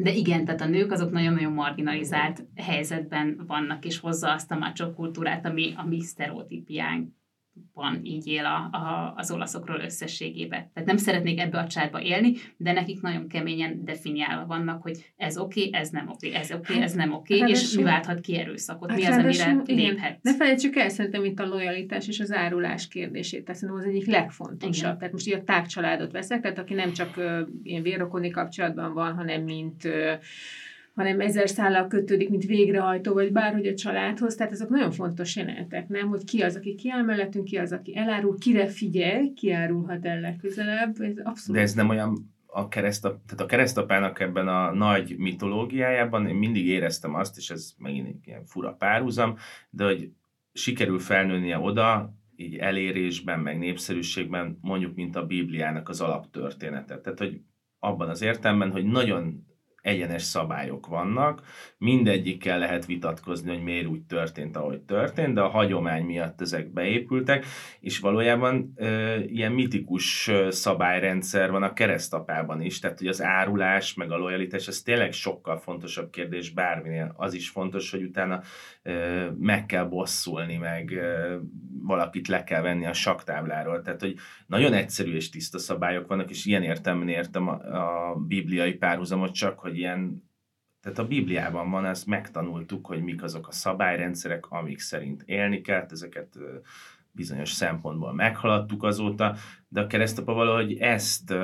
de 0.00 0.12
igen, 0.12 0.44
tehát 0.44 0.60
a 0.60 0.66
nők 0.68 0.92
azok 0.92 1.10
nagyon-nagyon 1.10 1.52
marginalizált 1.52 2.44
helyzetben 2.56 3.44
vannak, 3.46 3.84
és 3.84 3.98
hozza 3.98 4.32
azt 4.32 4.50
a 4.50 4.56
macho 4.56 4.92
kultúrát, 4.92 5.46
ami 5.46 5.72
a 5.76 5.86
mi 5.86 6.02
sztereotípiánk 6.02 7.12
van 7.74 8.00
így 8.02 8.26
él 8.26 8.44
a, 8.44 8.76
a, 8.76 9.12
az 9.16 9.30
olaszokról 9.30 9.80
összességében. 9.80 10.70
Tehát 10.72 10.88
nem 10.88 10.96
szeretnék 10.96 11.40
ebbe 11.40 11.58
a 11.58 11.66
csárba 11.66 12.00
élni, 12.00 12.32
de 12.56 12.72
nekik 12.72 13.00
nagyon 13.00 13.28
keményen 13.28 13.84
definiálva 13.84 14.46
vannak, 14.46 14.82
hogy 14.82 15.12
ez 15.16 15.38
oké, 15.38 15.66
okay, 15.66 15.80
ez 15.80 15.90
nem 15.90 16.08
oké, 16.08 16.28
okay, 16.28 16.40
ez 16.40 16.52
oké, 16.52 16.72
okay, 16.72 16.82
ez 16.82 16.92
nem 16.92 17.12
oké, 17.12 17.36
okay, 17.36 17.50
és 17.50 17.74
mi 17.76 17.82
válthat 17.82 18.20
ki 18.20 18.38
erőszakot, 18.38 18.90
hát 18.90 18.98
mi 18.98 19.04
az, 19.06 19.16
amire 19.16 19.62
léphet. 19.66 20.22
Ne 20.22 20.34
felejtsük 20.34 20.76
el 20.76 20.88
szerintem 20.88 21.24
itt 21.24 21.38
a 21.38 21.46
lojalitás 21.46 22.08
és 22.08 22.20
az 22.20 22.32
árulás 22.32 22.88
kérdését, 22.88 23.44
tehát 23.44 23.60
szerintem 23.60 23.84
az 23.84 23.94
egyik 23.94 24.06
legfontosabb. 24.06 24.84
Igen. 24.84 24.98
Tehát 24.98 25.12
most 25.12 25.26
így 25.26 25.34
a 25.34 25.44
tágcsaládot 25.44 26.12
veszek, 26.12 26.40
tehát 26.40 26.58
aki 26.58 26.74
nem 26.74 26.92
csak 26.92 27.16
uh, 27.16 27.40
ilyen 27.62 27.82
vérrokoni 27.82 28.30
kapcsolatban 28.30 28.94
van, 28.94 29.14
hanem 29.14 29.42
mint 29.42 29.84
uh, 29.84 30.12
hanem 30.98 31.20
ezer 31.20 31.48
szállal 31.48 31.86
kötődik, 31.86 32.28
mint 32.28 32.44
végrehajtó, 32.44 33.12
vagy 33.12 33.32
bárhogy 33.32 33.66
a 33.66 33.74
családhoz. 33.74 34.34
Tehát 34.34 34.52
ezek 34.52 34.68
nagyon 34.68 34.90
fontos 34.90 35.36
jelenetek, 35.36 35.88
nem? 35.88 36.08
Hogy 36.08 36.24
ki 36.24 36.40
az, 36.42 36.56
aki 36.56 36.74
kiáll 36.74 37.02
mellettünk, 37.02 37.44
ki 37.44 37.56
az, 37.56 37.72
aki 37.72 37.96
elárul, 37.96 38.38
kire 38.38 38.66
figyelj, 38.66 39.32
ki 39.32 39.52
árulhat 39.52 40.04
el 40.04 40.20
legközelebb. 40.20 41.00
Ez 41.00 41.16
abszolút. 41.22 41.56
De 41.56 41.60
ez 41.60 41.74
nem 41.74 41.88
olyan 41.88 42.34
a, 42.46 42.68
keresztap, 42.68 43.20
tehát 43.26 43.40
a 43.40 43.46
keresztapának 43.46 44.20
ebben 44.20 44.48
a 44.48 44.74
nagy 44.74 45.14
mitológiájában 45.18 46.26
én 46.26 46.34
mindig 46.34 46.66
éreztem 46.66 47.14
azt, 47.14 47.36
és 47.36 47.50
ez 47.50 47.72
megint 47.78 48.06
egy 48.06 48.26
ilyen 48.26 48.44
fura 48.44 48.72
párhuzam, 48.72 49.36
de 49.70 49.84
hogy 49.84 50.10
sikerül 50.52 50.98
felnőnie 50.98 51.58
oda, 51.58 52.14
így 52.36 52.56
elérésben, 52.56 53.40
meg 53.40 53.58
népszerűségben, 53.58 54.58
mondjuk, 54.60 54.94
mint 54.94 55.16
a 55.16 55.26
Bibliának 55.26 55.88
az 55.88 56.00
alaptörténete. 56.00 57.00
Tehát, 57.00 57.18
hogy 57.18 57.40
abban 57.78 58.08
az 58.08 58.22
értelemben, 58.22 58.70
hogy 58.70 58.84
nagyon 58.84 59.46
egyenes 59.82 60.22
szabályok 60.22 60.86
vannak, 60.86 61.42
mindegyikkel 61.78 62.58
lehet 62.58 62.86
vitatkozni, 62.86 63.50
hogy 63.50 63.62
miért 63.62 63.86
úgy 63.86 64.02
történt, 64.02 64.56
ahogy 64.56 64.80
történt, 64.80 65.34
de 65.34 65.40
a 65.40 65.48
hagyomány 65.48 66.04
miatt 66.04 66.40
ezek 66.40 66.72
beépültek, 66.72 67.46
és 67.80 67.98
valójában 67.98 68.72
e, 68.76 69.16
ilyen 69.24 69.52
mitikus 69.52 70.30
szabályrendszer 70.48 71.50
van 71.50 71.62
a 71.62 71.72
keresztapában 71.72 72.60
is, 72.60 72.78
tehát 72.78 72.98
hogy 72.98 73.06
az 73.06 73.22
árulás, 73.22 73.94
meg 73.94 74.10
a 74.10 74.16
lojalitás, 74.16 74.68
ez 74.68 74.82
tényleg 74.82 75.12
sokkal 75.12 75.58
fontosabb 75.58 76.10
kérdés 76.10 76.50
bárminél. 76.50 77.14
Az 77.16 77.34
is 77.34 77.48
fontos, 77.48 77.90
hogy 77.90 78.02
utána 78.02 78.42
e, 78.82 78.92
meg 79.38 79.66
kell 79.66 79.84
bosszulni, 79.84 80.56
meg 80.56 80.92
e, 80.92 81.38
valakit 81.82 82.28
le 82.28 82.44
kell 82.44 82.62
venni 82.62 82.86
a 82.86 82.92
saktábláról. 82.92 83.82
Tehát, 83.82 84.00
hogy 84.00 84.14
nagyon 84.46 84.72
egyszerű 84.72 85.14
és 85.14 85.30
tiszta 85.30 85.58
szabályok 85.58 86.06
vannak, 86.06 86.30
és 86.30 86.44
ilyen 86.44 86.62
értelemben 86.62 87.08
értem 87.08 87.48
a, 87.48 87.52
a 88.10 88.14
bibliai 88.14 88.72
párhuzamot 88.72 89.34
csak, 89.34 89.58
hogy 89.58 89.78
ilyen 89.78 90.27
tehát 90.80 90.98
a 90.98 91.06
Bibliában 91.06 91.70
van, 91.70 91.84
ezt 91.84 92.06
megtanultuk, 92.06 92.86
hogy 92.86 93.02
mik 93.02 93.22
azok 93.22 93.48
a 93.48 93.52
szabályrendszerek, 93.52 94.50
amik 94.50 94.78
szerint 94.78 95.22
élni 95.26 95.60
kell, 95.60 95.86
ezeket 95.90 96.38
bizonyos 97.12 97.52
szempontból 97.52 98.12
meghaladtuk 98.12 98.82
azóta, 98.82 99.36
de 99.68 99.80
a 99.80 99.86
keresztapa 99.86 100.32
valahogy 100.32 100.76
ezt 100.78 101.34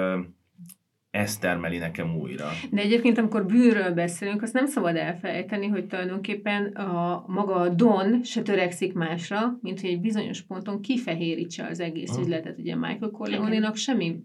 ezt 1.15 1.41
termeli 1.41 1.79
nekem 1.79 2.17
újra. 2.17 2.49
De 2.71 2.81
egyébként, 2.81 3.19
amikor 3.19 3.47
bűnről 3.47 3.91
beszélünk, 3.91 4.43
azt 4.43 4.53
nem 4.53 4.67
szabad 4.67 4.97
elfelejteni, 4.97 5.67
hogy 5.67 5.87
tulajdonképpen 5.87 6.67
a 6.67 7.25
maga 7.27 7.55
a 7.55 7.69
Don 7.69 8.23
se 8.23 8.43
törekszik 8.43 8.93
másra, 8.93 9.59
mint 9.61 9.81
hogy 9.81 9.91
egy 9.91 10.01
bizonyos 10.01 10.43
ponton 10.43 10.81
kifehérítse 10.81 11.67
az 11.67 11.81
egész 11.81 12.13
uh. 12.13 12.21
üzletet. 12.21 12.59
Ugye 12.59 12.77
Michael 12.77 13.11
Corleone-nak 13.11 13.77
semmi 13.77 14.17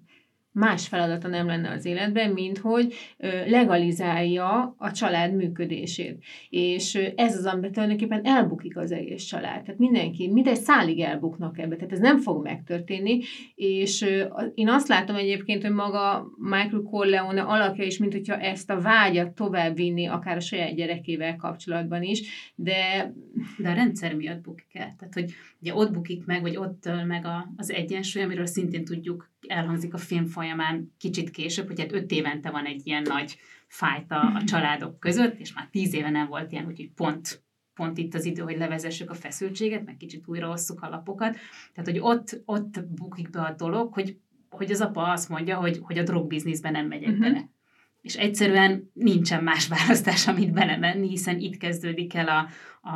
más 0.59 0.87
feladata 0.87 1.27
nem 1.27 1.47
lenne 1.47 1.71
az 1.71 1.85
életben, 1.85 2.31
mint 2.31 2.57
hogy 2.57 2.93
legalizálja 3.47 4.75
a 4.77 4.91
család 4.91 5.35
működését. 5.35 6.23
És 6.49 6.95
ez 7.15 7.37
az, 7.37 7.45
amiben 7.45 7.71
tulajdonképpen 7.71 8.25
elbukik 8.25 8.77
az 8.77 8.91
egész 8.91 9.23
család. 9.23 9.63
Tehát 9.63 9.79
mindenki, 9.79 10.31
mindegy 10.31 10.55
szálig 10.55 10.99
elbuknak 10.99 11.59
ebbe, 11.59 11.75
tehát 11.75 11.91
ez 11.91 11.99
nem 11.99 12.17
fog 12.17 12.43
megtörténni, 12.43 13.19
és 13.55 14.05
én 14.53 14.69
azt 14.69 14.87
látom 14.87 15.15
egyébként, 15.15 15.61
hogy 15.61 15.71
maga 15.71 16.27
Michael 16.37 16.81
Corleone 16.81 17.41
alakja 17.41 17.83
is, 17.83 17.97
mint 17.97 18.13
hogyha 18.13 18.37
ezt 18.37 18.69
a 18.69 18.81
vágyat 18.81 19.35
tovább 19.35 19.75
vinni, 19.75 20.07
akár 20.07 20.35
a 20.35 20.39
saját 20.39 20.75
gyerekével 20.75 21.35
kapcsolatban 21.35 22.03
is, 22.03 22.51
de... 22.55 23.13
De 23.57 23.69
a 23.69 23.73
rendszer 23.73 24.15
miatt 24.15 24.41
bukik 24.41 24.75
el. 24.75 24.95
Tehát, 24.97 25.13
hogy 25.13 25.31
ugye 25.61 25.73
ott 25.73 25.91
bukik 25.91 26.25
meg, 26.25 26.41
vagy 26.41 26.57
ott 26.57 26.89
meg 27.07 27.25
a, 27.25 27.53
az 27.57 27.71
egyensúly, 27.71 28.23
amiről 28.23 28.45
szintén 28.45 28.85
tudjuk, 28.85 29.29
elhangzik 29.47 29.93
a 29.93 29.97
film 29.97 30.25
folyamán 30.25 30.93
kicsit 30.97 31.29
később, 31.29 31.67
hogy 31.67 31.79
hát 31.79 31.93
öt 31.93 32.11
évente 32.11 32.49
van 32.49 32.65
egy 32.65 32.87
ilyen 32.87 33.01
nagy 33.01 33.37
fájt 33.67 34.11
a, 34.11 34.35
a 34.35 34.43
családok 34.43 34.99
között, 34.99 35.39
és 35.39 35.53
már 35.53 35.67
tíz 35.71 35.93
éve 35.93 36.09
nem 36.09 36.27
volt 36.27 36.51
ilyen, 36.51 36.65
úgyhogy 36.65 36.91
pont 36.91 37.43
pont 37.73 37.97
itt 37.97 38.13
az 38.13 38.25
idő, 38.25 38.41
hogy 38.41 38.57
levezessük 38.57 39.09
a 39.09 39.13
feszültséget, 39.13 39.85
meg 39.85 39.97
kicsit 39.97 40.27
újra 40.27 40.49
osszuk 40.49 40.81
a 40.81 40.89
lapokat. 40.89 41.37
Tehát, 41.73 41.89
hogy 41.89 41.99
ott, 41.99 42.41
ott 42.45 42.83
bukik 42.87 43.29
be 43.29 43.41
a 43.41 43.53
dolog, 43.57 43.93
hogy, 43.93 44.17
hogy 44.49 44.71
az 44.71 44.81
apa 44.81 45.11
azt 45.11 45.29
mondja, 45.29 45.57
hogy, 45.57 45.79
hogy 45.81 45.97
a 45.97 46.03
drogbizniszben 46.03 46.71
nem 46.71 46.87
megyek 46.87 47.09
uh-huh. 47.09 47.25
bele 47.25 47.49
és 48.01 48.15
egyszerűen 48.15 48.91
nincsen 48.93 49.43
más 49.43 49.67
választás, 49.67 50.27
amit 50.27 50.53
belemenni, 50.53 51.09
hiszen 51.09 51.39
itt 51.39 51.57
kezdődik 51.57 52.13
el 52.13 52.27
a, 52.27 52.47
a, 52.89 52.95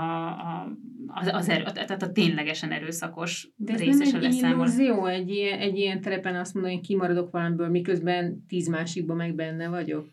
a, 1.08 1.36
az 1.36 1.50
erő, 1.50 1.64
tehát 1.64 2.02
a 2.02 2.12
ténylegesen 2.12 2.72
erőszakos 2.72 3.50
De 3.56 3.74
ez 3.74 3.80
részes 3.80 4.12
nem 4.12 4.24
egy 4.24 4.34
illúzió 4.34 5.06
egy 5.06 5.30
ilyen, 5.30 5.60
egy 5.60 5.78
ilyen 5.78 6.02
terepen 6.02 6.36
azt 6.36 6.54
mondani, 6.54 6.76
hogy 6.76 6.86
kimaradok 6.86 7.32
valamiből, 7.32 7.70
miközben 7.70 8.46
tíz 8.48 8.68
másikban 8.68 9.16
meg 9.16 9.36
benne 9.36 9.68
vagyok? 9.68 10.08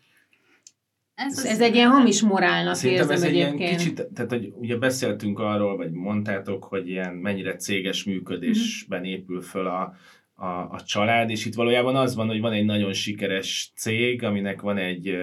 Ez, 1.15 1.45
ez 1.45 1.61
egy 1.61 1.75
ilyen 1.75 1.89
hamis 1.89 2.21
morálnak 2.21 2.75
Szerintem 2.75 3.09
érzem 3.09 3.15
ez 3.15 3.23
egyébként. 3.23 3.53
egy 3.53 3.59
ilyen 3.59 3.77
kicsit, 3.77 4.07
tehát 4.13 4.31
hogy 4.31 4.53
ugye 4.55 4.77
beszéltünk 4.77 5.39
arról, 5.39 5.77
vagy 5.77 5.91
mondtátok, 5.91 6.63
hogy 6.63 6.89
ilyen 6.89 7.13
mennyire 7.13 7.55
céges 7.55 8.03
működésben 8.03 9.03
épül 9.03 9.41
föl 9.41 9.67
a, 9.67 9.93
a, 10.41 10.67
a 10.71 10.81
család, 10.85 11.29
és 11.29 11.45
itt 11.45 11.55
valójában 11.55 11.95
az 11.95 12.15
van, 12.15 12.27
hogy 12.27 12.39
van 12.41 12.51
egy 12.51 12.65
nagyon 12.65 12.93
sikeres 12.93 13.71
cég, 13.75 14.23
aminek 14.23 14.61
van 14.61 14.77
egy 14.77 15.17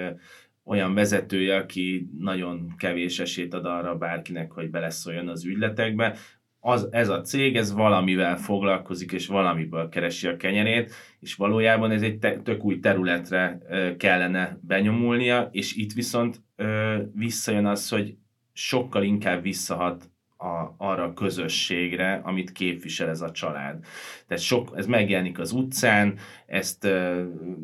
olyan 0.64 0.94
vezetője, 0.94 1.56
aki 1.56 2.08
nagyon 2.18 2.74
kevés 2.76 3.18
esélyt 3.18 3.54
ad 3.54 3.64
arra 3.64 3.96
bárkinek, 3.96 4.50
hogy 4.52 4.70
beleszóljon 4.70 5.28
az 5.28 5.44
ügyletekbe, 5.44 6.16
az, 6.60 6.88
ez 6.90 7.08
a 7.08 7.20
cég, 7.20 7.56
ez 7.56 7.72
valamivel 7.72 8.36
foglalkozik, 8.36 9.12
és 9.12 9.26
valamiből 9.26 9.88
keresi 9.88 10.26
a 10.26 10.36
kenyerét, 10.36 10.92
és 11.20 11.34
valójában 11.34 11.90
ez 11.90 12.02
egy 12.02 12.18
te, 12.18 12.40
tök 12.42 12.64
új 12.64 12.78
területre 12.78 13.58
ö, 13.68 13.96
kellene 13.96 14.58
benyomulnia, 14.62 15.48
és 15.52 15.76
itt 15.76 15.92
viszont 15.92 16.42
ö, 16.56 16.96
visszajön 17.14 17.66
az, 17.66 17.88
hogy 17.88 18.14
sokkal 18.52 19.02
inkább 19.02 19.42
visszahat 19.42 20.10
a, 20.38 20.74
arra 20.76 21.02
a 21.02 21.12
közösségre, 21.12 22.20
amit 22.24 22.52
képvisel 22.52 23.08
ez 23.08 23.20
a 23.20 23.30
család. 23.30 23.84
Tehát 24.26 24.42
sok, 24.42 24.72
ez 24.76 24.86
megjelenik 24.86 25.38
az 25.38 25.52
utcán, 25.52 26.18
ezt 26.46 26.84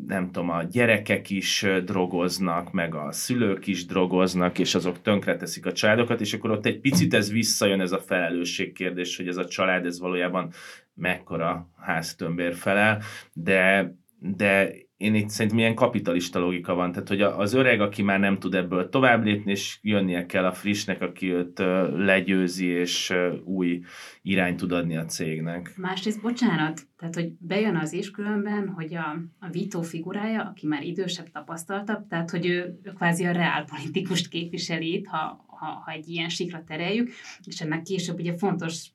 nem 0.07 0.25
tudom, 0.31 0.49
a 0.49 0.63
gyerekek 0.63 1.29
is 1.29 1.65
drogoznak, 1.85 2.71
meg 2.71 2.95
a 2.95 3.11
szülők 3.11 3.67
is 3.67 3.85
drogoznak, 3.85 4.59
és 4.59 4.75
azok 4.75 5.01
tönkreteszik 5.01 5.65
a 5.65 5.73
családokat, 5.73 6.21
és 6.21 6.33
akkor 6.33 6.51
ott 6.51 6.65
egy 6.65 6.79
picit 6.79 7.13
ez 7.13 7.31
visszajön 7.31 7.81
ez 7.81 7.91
a 7.91 7.99
felelősség 7.99 8.73
kérdés, 8.73 9.17
hogy 9.17 9.27
ez 9.27 9.37
a 9.37 9.47
család, 9.47 9.85
ez 9.85 9.99
valójában 9.99 10.51
mekkora 10.93 11.69
háztömbér 11.77 12.55
felel, 12.55 13.01
de, 13.33 13.93
de 14.19 14.71
én 14.97 15.15
itt 15.15 15.29
szerintem 15.29 15.59
ilyen 15.59 15.75
kapitalista 15.75 16.39
logika 16.39 16.73
van, 16.73 16.91
tehát 16.91 17.07
hogy 17.07 17.21
az 17.21 17.53
öreg, 17.53 17.81
aki 17.81 18.01
már 18.01 18.19
nem 18.19 18.39
tud 18.39 18.53
ebből 18.53 18.89
tovább 18.89 19.23
lépni, 19.23 19.51
és 19.51 19.79
jönnie 19.81 20.25
kell 20.25 20.45
a 20.45 20.51
frissnek, 20.51 21.01
aki 21.01 21.33
őt 21.33 21.59
legyőzi, 21.95 22.65
és 22.65 23.13
új 23.43 23.81
irányt 24.21 24.57
tud 24.57 24.71
adni 24.71 24.97
a 24.97 25.05
cégnek. 25.05 25.73
Másrészt, 25.77 26.21
bocsánat, 26.21 26.81
tehát 26.97 27.15
hogy 27.15 27.31
bejön 27.39 27.75
az 27.75 27.93
is 27.93 28.11
különben, 28.11 28.69
hogy 28.69 28.95
a, 28.95 29.17
a 29.39 29.49
Vito 29.49 29.81
figurája, 29.81 30.43
aki 30.43 30.67
már 30.67 30.83
idősebb, 30.83 31.29
tapasztaltabb, 31.31 32.07
tehát 32.07 32.29
hogy 32.29 32.45
ő, 32.45 32.79
ő 32.83 32.91
kvázi 32.91 33.25
a 33.25 33.31
reálpolitikust 33.31 34.27
képviseli 34.27 34.93
itt, 34.93 35.05
ha, 35.05 35.45
ha, 35.47 35.65
ha 35.65 35.91
egy 35.91 36.07
ilyen 36.07 36.29
sikra 36.29 36.63
tereljük, 36.67 37.09
és 37.43 37.61
ennek 37.61 37.81
később 37.81 38.19
ugye 38.19 38.37
fontos 38.37 38.89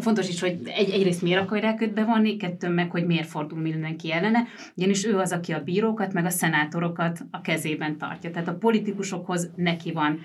fontos 0.00 0.28
is, 0.28 0.40
hogy 0.40 0.58
egy, 0.64 0.90
egyrészt 0.90 1.22
miért 1.22 1.40
akarják 1.40 1.80
őt 1.80 1.94
bevonni, 1.94 2.36
kettő 2.36 2.68
meg, 2.68 2.90
hogy 2.90 3.06
miért 3.06 3.28
fordul 3.28 3.58
mindenki 3.58 4.12
ellene, 4.12 4.46
ugyanis 4.76 5.04
ő 5.04 5.16
az, 5.16 5.32
aki 5.32 5.52
a 5.52 5.62
bírókat, 5.62 6.12
meg 6.12 6.24
a 6.24 6.30
szenátorokat 6.30 7.20
a 7.30 7.40
kezében 7.40 7.98
tartja. 7.98 8.30
Tehát 8.30 8.48
a 8.48 8.54
politikusokhoz 8.54 9.50
neki 9.56 9.92
van 9.92 10.20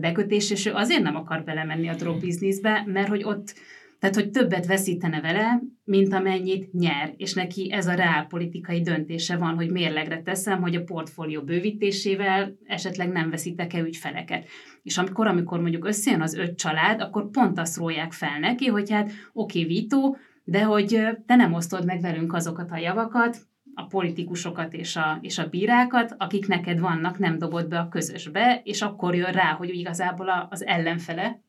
bekötés, 0.00 0.50
és 0.50 0.66
ő 0.66 0.72
azért 0.72 1.02
nem 1.02 1.16
akar 1.16 1.44
belemenni 1.44 1.88
a 1.88 1.94
drogbizniszbe, 1.94 2.82
mert 2.86 3.08
hogy 3.08 3.24
ott 3.24 3.54
tehát, 3.98 4.14
hogy 4.14 4.30
többet 4.30 4.66
veszítene 4.66 5.20
vele, 5.20 5.62
mint 5.84 6.12
amennyit 6.12 6.72
nyer, 6.72 7.14
és 7.16 7.34
neki 7.34 7.72
ez 7.72 7.86
a 7.86 7.94
reálpolitikai 7.94 8.80
döntése 8.80 9.36
van, 9.36 9.54
hogy 9.54 9.70
mérlegre 9.70 10.22
teszem, 10.22 10.60
hogy 10.60 10.74
a 10.74 10.82
portfólió 10.82 11.42
bővítésével 11.42 12.56
esetleg 12.64 13.08
nem 13.08 13.30
veszítek-e 13.30 13.80
ügyfeleket. 13.80 14.46
És 14.82 14.98
amikor, 14.98 15.26
amikor 15.26 15.60
mondjuk 15.60 15.86
összejön 15.86 16.22
az 16.22 16.34
öt 16.34 16.58
család, 16.58 17.00
akkor 17.00 17.30
pont 17.30 17.58
azt 17.58 17.76
rólják 17.76 18.12
fel 18.12 18.38
neki, 18.38 18.66
hogy 18.66 18.90
hát 18.90 19.10
oké, 19.32 19.62
okay, 19.62 19.74
Vito, 19.74 20.14
de 20.44 20.62
hogy 20.62 21.00
te 21.26 21.36
nem 21.36 21.52
osztod 21.52 21.84
meg 21.84 22.00
velünk 22.00 22.32
azokat 22.32 22.70
a 22.70 22.78
javakat, 22.78 23.38
a 23.74 23.86
politikusokat 23.86 24.72
és 24.72 24.96
a, 24.96 25.18
és 25.20 25.38
a 25.38 25.48
bírákat, 25.48 26.14
akik 26.18 26.46
neked 26.46 26.80
vannak, 26.80 27.18
nem 27.18 27.38
dobod 27.38 27.68
be 27.68 27.78
a 27.78 27.88
közösbe, 27.88 28.60
és 28.64 28.82
akkor 28.82 29.14
jön 29.14 29.32
rá, 29.32 29.52
hogy 29.52 29.68
igazából 29.68 30.48
az 30.50 30.66
ellenfele, 30.66 31.40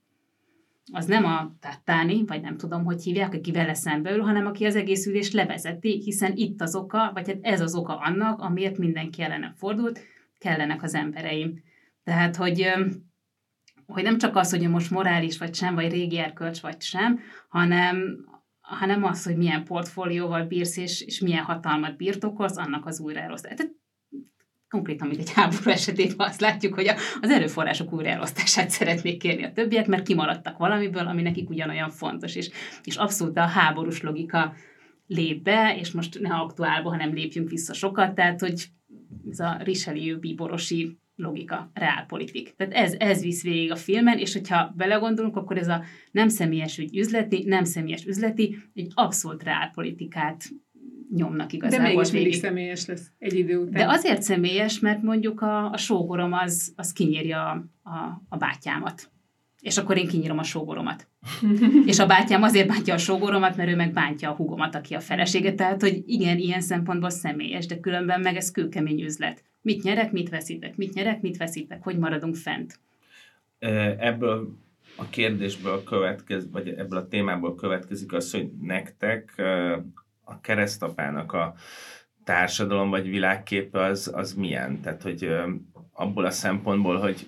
az 0.91 1.05
nem 1.05 1.25
a 1.25 1.55
Tattáni, 1.59 2.25
vagy 2.25 2.41
nem 2.41 2.57
tudom, 2.57 2.83
hogy 2.83 3.03
hívják, 3.03 3.33
aki 3.33 3.51
vele 3.51 3.73
szembe 3.73 4.11
ül, 4.11 4.21
hanem 4.21 4.45
aki 4.45 4.65
az 4.65 4.75
egész 4.75 5.05
ülést 5.05 5.33
levezeti, 5.33 6.01
hiszen 6.03 6.31
itt 6.35 6.61
az 6.61 6.75
oka, 6.75 7.11
vagy 7.13 7.27
hát 7.27 7.37
ez 7.41 7.61
az 7.61 7.75
oka 7.75 7.97
annak, 7.97 8.41
amiért 8.41 8.77
mindenki 8.77 9.21
ellene 9.21 9.53
fordult, 9.57 9.99
kellenek 10.37 10.83
az 10.83 10.93
embereim. 10.93 11.63
Tehát, 12.03 12.35
hogy, 12.35 12.71
hogy 13.85 14.03
nem 14.03 14.17
csak 14.17 14.35
az, 14.35 14.49
hogy 14.49 14.69
most 14.69 14.91
morális 14.91 15.37
vagy 15.37 15.55
sem, 15.55 15.75
vagy 15.75 15.91
régi 15.91 16.17
erkölcs 16.17 16.59
vagy 16.59 16.81
sem, 16.81 17.19
hanem, 17.49 18.25
hanem 18.59 19.03
az, 19.03 19.25
hogy 19.25 19.37
milyen 19.37 19.63
portfólióval 19.63 20.43
bírsz, 20.43 20.77
és, 20.77 21.01
és 21.01 21.19
milyen 21.19 21.43
hatalmat 21.43 21.97
birtokolsz, 21.97 22.57
annak 22.57 22.85
az 22.85 22.99
újraelosztás. 22.99 23.53
Tehát 23.53 23.71
konkrétan, 24.69 25.07
mint 25.07 25.19
egy 25.19 25.33
háború 25.33 25.69
esetében 25.69 26.27
azt 26.27 26.41
látjuk, 26.41 26.73
hogy 26.73 26.87
az 27.21 27.29
erőforrások 27.29 27.93
újraelosztását 27.93 28.69
szeretnék 28.69 29.17
kérni 29.19 29.43
a 29.43 29.51
többiek, 29.51 29.87
mert 29.87 30.07
kimaradtak 30.07 30.57
valamiből, 30.57 31.07
ami 31.07 31.21
nekik 31.21 31.49
ugyanolyan 31.49 31.89
fontos, 31.89 32.35
és, 32.35 32.49
és 32.83 32.95
abszolút 32.95 33.37
a 33.37 33.41
háborús 33.41 34.01
logika 34.01 34.53
lép 35.07 35.43
be, 35.43 35.75
és 35.79 35.91
most 35.91 36.19
ne 36.19 36.33
aktuálba, 36.33 36.89
hanem 36.89 37.13
lépjünk 37.13 37.49
vissza 37.49 37.73
sokat, 37.73 38.15
tehát, 38.15 38.39
hogy 38.39 38.65
ez 39.29 39.39
a 39.39 39.57
Richelieu 39.63 40.19
bíborosi 40.19 40.99
logika, 41.15 41.71
reálpolitik. 41.73 42.55
Tehát 42.55 42.73
ez, 42.73 42.95
ez 42.97 43.21
visz 43.21 43.43
végig 43.43 43.71
a 43.71 43.75
filmen, 43.75 44.17
és 44.17 44.33
hogyha 44.33 44.73
belegondolunk, 44.77 45.35
akkor 45.35 45.57
ez 45.57 45.67
a 45.67 45.83
nem 46.11 46.27
személyes 46.27 46.77
ügy 46.77 46.97
üzleti, 46.97 47.43
nem 47.45 47.63
személyes 47.63 48.05
üzleti, 48.05 48.57
egy 48.73 48.91
abszolút 48.93 49.43
reálpolitikát 49.43 50.43
nyomnak 51.15 51.53
igazából. 51.53 51.87
De 51.87 51.93
mégis 51.93 52.11
mindig 52.11 52.33
személyes 52.33 52.85
lesz 52.85 53.11
egy 53.19 53.37
idő 53.37 53.57
után. 53.57 53.87
De 53.87 53.93
azért 53.93 54.21
személyes, 54.21 54.79
mert 54.79 55.01
mondjuk 55.01 55.41
a, 55.41 55.71
a 55.71 55.77
sógorom 55.77 56.33
az, 56.33 56.73
az 56.75 56.93
kinyírja 56.93 57.49
a, 57.49 57.63
a, 57.89 58.21
a 58.29 58.37
bátyámat. 58.37 59.11
És 59.61 59.77
akkor 59.77 59.97
én 59.97 60.07
kinyírom 60.07 60.37
a 60.37 60.43
sógoromat. 60.43 61.07
és 61.85 61.99
a 61.99 62.05
bátyám 62.05 62.43
azért 62.43 62.67
bántja 62.67 62.93
a 62.93 62.97
sógoromat, 62.97 63.55
mert 63.55 63.69
ő 63.69 63.75
meg 63.75 63.93
bántja 63.93 64.29
a 64.29 64.35
hugomat, 64.35 64.75
aki 64.75 64.93
a 64.93 64.99
felesége. 64.99 65.53
Tehát, 65.53 65.81
hogy 65.81 66.03
igen, 66.05 66.37
ilyen 66.37 66.61
szempontból 66.61 67.09
személyes, 67.09 67.65
de 67.65 67.79
különben 67.79 68.21
meg 68.21 68.35
ez 68.35 68.51
kőkemény 68.51 69.01
üzlet. 69.01 69.43
Mit 69.61 69.83
nyerek, 69.83 70.11
mit 70.11 70.29
veszítek, 70.29 70.75
mit 70.75 70.93
nyerek, 70.93 71.21
mit 71.21 71.37
veszítek, 71.37 71.83
hogy 71.83 71.97
maradunk 71.97 72.35
fent. 72.35 72.79
Ebből 73.99 74.57
a 74.95 75.09
kérdésből 75.09 75.83
következik, 75.83 76.51
vagy 76.51 76.67
ebből 76.67 76.99
a 76.99 77.07
témából 77.07 77.55
következik 77.55 78.13
az, 78.13 78.31
hogy 78.31 78.49
nektek 78.61 79.41
a 80.29 80.39
keresztapának 80.41 81.33
a 81.33 81.53
társadalom 82.23 82.89
vagy 82.89 83.09
világképe 83.09 83.83
az, 83.83 84.11
az 84.13 84.33
milyen? 84.33 84.81
Tehát, 84.81 85.01
hogy 85.01 85.35
abból 85.93 86.25
a 86.25 86.31
szempontból, 86.31 86.97
hogy 86.97 87.27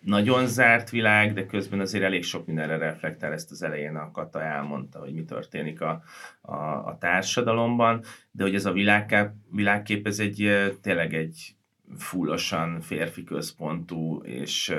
nagyon 0.00 0.46
zárt 0.46 0.90
világ, 0.90 1.32
de 1.32 1.46
közben 1.46 1.80
azért 1.80 2.04
elég 2.04 2.24
sok 2.24 2.46
mindenre 2.46 2.76
reflektál, 2.76 3.32
ezt 3.32 3.50
az 3.50 3.62
elején 3.62 3.96
a 3.96 4.10
Kata 4.10 4.42
elmondta, 4.42 4.98
hogy 4.98 5.12
mi 5.14 5.24
történik 5.24 5.80
a, 5.80 6.02
a, 6.40 6.56
a 6.56 6.96
társadalomban, 7.00 8.02
de 8.30 8.42
hogy 8.42 8.54
ez 8.54 8.66
a 8.66 8.72
világkép, 8.72 9.28
világkép 9.50 10.06
ez 10.06 10.18
egy 10.18 10.70
tényleg 10.82 11.14
egy 11.14 11.57
fullosan 11.96 12.80
férfi 12.80 13.24
központú 13.24 14.22
és 14.22 14.74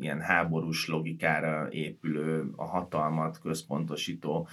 ilyen 0.00 0.20
háborús 0.20 0.88
logikára 0.88 1.68
épülő, 1.70 2.50
a 2.56 2.64
hatalmat 2.64 3.40
központosító 3.40 4.48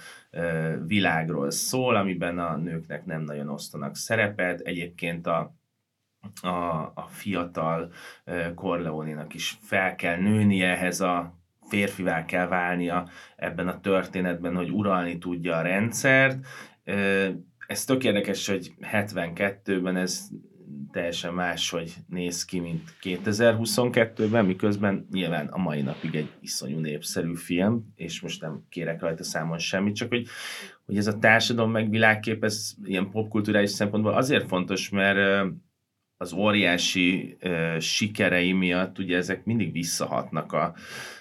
világról 0.86 1.50
szól, 1.50 1.96
amiben 1.96 2.38
a 2.38 2.56
nőknek 2.56 3.04
nem 3.04 3.22
nagyon 3.22 3.48
osztanak 3.48 3.96
szerepet. 3.96 4.60
Egyébként 4.60 5.26
a, 5.26 5.54
a, 6.42 6.48
a 6.94 7.06
fiatal 7.08 7.92
Corleone-nak 8.54 9.34
is 9.34 9.58
fel 9.60 9.94
kell 9.94 10.16
nőnie 10.16 10.68
ehhez 10.68 11.00
a 11.00 11.40
férfivá 11.68 12.24
kell 12.24 12.46
válnia 12.46 13.08
ebben 13.36 13.68
a 13.68 13.80
történetben, 13.80 14.54
hogy 14.54 14.70
uralni 14.70 15.18
tudja 15.18 15.56
a 15.56 15.62
rendszert. 15.62 16.46
Ez 17.66 17.84
tök 17.84 18.04
érdekes, 18.04 18.48
hogy 18.48 18.74
72-ben 18.80 19.96
ez 19.96 20.28
teljesen 20.92 21.34
máshogy 21.34 21.94
néz 22.08 22.44
ki, 22.44 22.60
mint 22.60 22.96
2022-ben, 23.02 24.44
miközben 24.44 25.06
nyilván 25.12 25.46
a 25.46 25.58
mai 25.58 25.82
napig 25.82 26.14
egy 26.14 26.30
iszonyú 26.40 26.78
népszerű 26.78 27.34
film, 27.34 27.92
és 27.96 28.20
most 28.20 28.40
nem 28.40 28.64
kérek 28.68 29.00
rajta 29.00 29.24
számon 29.24 29.58
semmit, 29.58 29.94
csak 29.94 30.08
hogy, 30.08 30.26
hogy 30.84 30.96
ez 30.96 31.06
a 31.06 31.18
társadalom 31.18 31.70
meg 31.70 31.90
világkép, 31.90 32.44
ez 32.44 32.74
ilyen 32.84 33.10
popkulturális 33.10 33.70
szempontból 33.70 34.14
azért 34.14 34.46
fontos, 34.46 34.88
mert 34.88 35.48
az 36.16 36.32
óriási 36.32 37.36
sikerei 37.78 38.52
miatt 38.52 38.98
ugye 38.98 39.16
ezek 39.16 39.44
mindig 39.44 39.72
visszahatnak 39.72 40.52
a, 40.52 40.74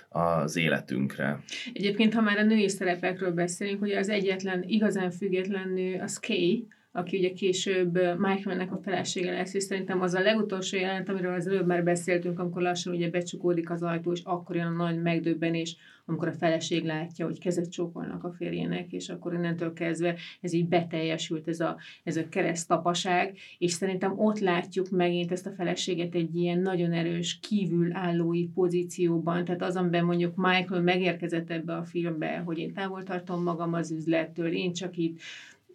az 0.10 0.56
életünkre. 0.56 1.44
Egyébként, 1.74 2.14
ha 2.14 2.22
már 2.22 2.38
a 2.38 2.44
női 2.44 2.70
szerepekről 2.70 3.32
beszélünk, 3.32 3.82
ugye 3.82 3.98
az 3.98 4.10
egyetlen 4.10 4.64
igazán 4.68 5.12
független 5.12 5.70
nő 5.70 6.00
az 6.00 6.20
Kay, 6.20 6.68
aki 6.92 7.18
ugye 7.18 7.34
később 7.34 7.94
Michaelnek 8.20 8.72
a 8.72 8.80
felesége 8.84 9.32
lesz, 9.32 9.54
és 9.54 9.64
szerintem 9.64 10.02
az 10.02 10.14
a 10.14 10.20
legutolsó 10.20 10.78
jelent, 10.78 11.10
amiről 11.10 11.34
az 11.34 11.48
előbb 11.48 11.66
már 11.66 11.84
beszéltünk, 11.84 12.40
amikor 12.40 12.62
lassan 12.62 12.94
ugye 12.94 13.10
becsukódik 13.10 13.70
az 13.70 13.84
ajtó, 13.84 14.12
és 14.12 14.22
akkor 14.24 14.56
jön 14.56 14.66
a 14.66 14.70
nagy 14.70 15.02
megdöbbenés, 15.02 15.78
amikor 16.06 16.28
a 16.28 16.34
feleség 16.34 16.84
látja, 16.84 17.26
hogy 17.26 17.40
kezet 17.40 17.72
csókolnak 17.72 18.24
a 18.24 18.32
férjének, 18.32 18.92
és 18.92 19.10
akkor 19.10 19.34
innentől 19.34 19.74
kezdve 19.74 20.16
ez 20.42 20.54
így 20.54 20.68
beteljesült 20.68 21.48
ez 21.48 21.60
a, 21.60 21.78
ez 22.04 22.18
a 22.18 22.30
keresztapaság, 22.30 23.38
és 23.58 23.72
szerintem 23.72 24.20
ott 24.20 24.40
látjuk 24.40 24.90
megint 24.90 25.32
ezt 25.32 25.46
a 25.46 25.52
feleséget 25.52 26.16
egy 26.16 26.36
ilyen 26.36 26.60
nagyon 26.60 26.92
erős 26.92 27.40
kívülállói 27.40 28.48
pozícióban, 28.48 29.46
tehát 29.46 29.62
az, 29.62 29.76
amiben 29.76 30.06
mondjuk 30.06 30.36
Michael 30.36 30.82
megérkezett 30.82 31.50
ebbe 31.50 31.74
a 31.74 31.84
filmbe, 31.84 32.38
hogy 32.38 32.58
én 32.58 32.74
távol 32.74 33.04
tartom 33.04 33.44
magam 33.44 33.74
az 33.74 33.92
üzlettől, 33.92 34.54
én 34.54 34.74
csak 34.74 34.98
itt 34.98 35.20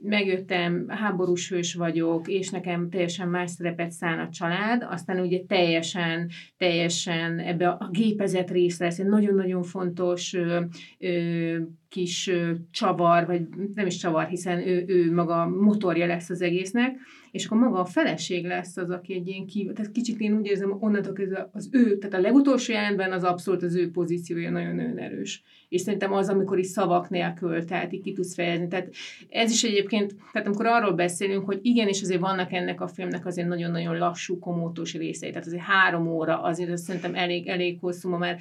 megjöttem, 0.00 0.88
háborús 0.88 1.48
hős 1.48 1.74
vagyok, 1.74 2.28
és 2.28 2.50
nekem 2.50 2.90
teljesen 2.90 3.28
más 3.28 3.50
szerepet 3.50 3.90
szán 3.90 4.18
a 4.18 4.28
család, 4.28 4.86
aztán 4.90 5.20
ugye 5.20 5.40
teljesen, 5.46 6.30
teljesen 6.56 7.38
ebbe 7.38 7.68
a 7.68 7.88
gépezet 7.90 8.50
része 8.50 8.84
lesz, 8.84 8.98
egy 8.98 9.06
nagyon-nagyon 9.06 9.62
fontos 9.62 10.34
ö, 10.34 10.60
ö, 10.98 11.56
kis 11.88 12.30
csavar, 12.70 13.26
vagy 13.26 13.42
nem 13.74 13.86
is 13.86 13.96
csavar, 13.96 14.26
hiszen 14.26 14.58
ő, 14.58 14.84
ő 14.86 15.12
maga 15.12 15.46
motorja 15.48 16.06
lesz 16.06 16.30
az 16.30 16.42
egésznek, 16.42 16.96
és 17.30 17.46
akkor 17.46 17.58
maga 17.58 17.78
a 17.78 17.84
feleség 17.84 18.44
lesz 18.44 18.76
az, 18.76 18.90
aki 18.90 19.14
egy 19.14 19.28
ilyen 19.28 19.46
kívül, 19.46 19.72
tehát 19.72 19.92
kicsit 19.92 20.20
én 20.20 20.36
úgy 20.36 20.46
érzem, 20.46 20.76
onnantól 20.80 21.12
kezdve 21.12 21.48
az 21.52 21.68
ő, 21.72 21.98
tehát 21.98 22.16
a 22.16 22.20
legutolsó 22.20 22.72
jelentben 22.72 23.12
az 23.12 23.24
abszolút 23.24 23.62
az 23.62 23.74
ő 23.76 23.90
pozíciója 23.90 24.50
nagyon-nagyon 24.50 24.98
erős. 24.98 25.42
És 25.68 25.80
szerintem 25.80 26.12
az, 26.12 26.28
amikor 26.28 26.58
is 26.58 26.66
szavak 26.66 27.10
nélkül, 27.10 27.64
tehát 27.64 27.92
így 27.92 28.02
ki 28.02 28.12
tudsz 28.12 28.34
fejezni. 28.34 28.68
Tehát 28.68 28.92
ez 29.28 29.50
is 29.50 29.62
egyébként, 29.62 30.14
tehát 30.32 30.46
amikor 30.46 30.66
arról 30.66 30.92
beszélünk, 30.92 31.44
hogy 31.44 31.58
igenis 31.62 32.02
azért 32.02 32.20
vannak 32.20 32.52
ennek 32.52 32.80
a 32.80 32.88
filmnek 32.88 33.26
azért 33.26 33.48
nagyon-nagyon 33.48 33.98
lassú, 33.98 34.38
komótos 34.38 34.94
részei, 34.94 35.30
tehát 35.30 35.46
azért 35.46 35.62
három 35.62 36.08
óra, 36.08 36.42
azért 36.42 36.70
azt 36.70 36.84
szerintem 36.84 37.14
elég, 37.14 37.46
elég 37.46 37.78
hosszú, 37.80 38.08
már 38.16 38.38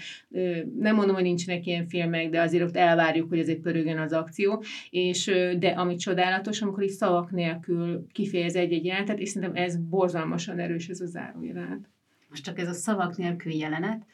nem 0.79 0.95
mondom, 0.95 1.15
hogy 1.15 1.23
nincsenek 1.23 1.65
ilyen 1.65 1.87
filmek, 1.87 2.29
de 2.29 2.41
azért 2.41 2.63
ott 2.63 2.75
elvárjuk, 2.75 3.29
hogy 3.35 3.43
azért 3.43 3.61
pörögjön 3.61 3.99
az 3.99 4.13
akció, 4.13 4.63
és 4.89 5.25
de 5.59 5.67
ami 5.67 5.95
csodálatos, 5.95 6.61
amikor 6.61 6.83
is 6.83 6.91
szavak 6.91 7.31
nélkül 7.31 8.07
kifejez 8.11 8.55
egy-egy 8.55 8.85
jelenetet, 8.85 9.19
és 9.19 9.29
szerintem 9.29 9.63
ez 9.63 9.77
borzalmasan 9.77 10.59
erős 10.59 10.87
ez 10.87 11.01
a 11.01 11.05
zárójelenet. 11.05 11.89
Most 12.29 12.43
csak 12.43 12.59
ez 12.59 12.67
a 12.67 12.73
szavak 12.73 13.17
nélkül 13.17 13.53
jelenet, 13.53 14.05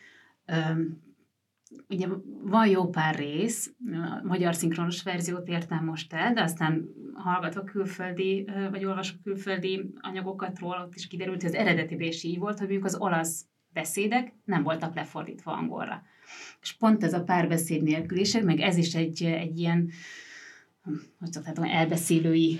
Öm, 0.45 1.01
ugye 1.89 2.07
van 2.43 2.67
jó 2.67 2.89
pár 2.89 3.15
rész, 3.15 3.73
a 3.91 4.21
magyar 4.23 4.55
szinkronos 4.55 5.03
verziót 5.03 5.47
értem 5.47 5.85
most 5.85 6.13
el, 6.13 6.33
de 6.33 6.41
aztán 6.41 6.89
hallgatva 7.13 7.63
külföldi, 7.63 8.49
vagy 8.71 8.85
olvasva 8.85 9.17
külföldi 9.23 9.93
anyagokat 10.01 10.59
róla, 10.59 10.83
ott 10.83 10.95
is 10.95 11.07
kiderült, 11.07 11.41
hogy 11.41 11.49
az 11.49 11.57
eredeti 11.57 12.07
is 12.07 12.23
így 12.23 12.37
volt, 12.37 12.57
hogy 12.57 12.67
mondjuk 12.67 12.85
az 12.85 12.95
olasz 12.95 13.45
beszédek 13.73 14.33
nem 14.45 14.63
voltak 14.63 14.95
lefordítva 14.95 15.51
angolra. 15.51 16.03
És 16.61 16.73
pont 16.73 17.03
ez 17.03 17.13
a 17.13 17.23
párbeszéd 17.23 17.83
nélküliség, 17.83 18.43
meg 18.43 18.59
ez 18.59 18.77
is 18.77 18.93
egy, 18.93 19.23
egy 19.23 19.59
ilyen, 19.59 19.89
hogy 21.19 21.31
szoktátom, 21.31 21.63
elbeszélői 21.63 22.59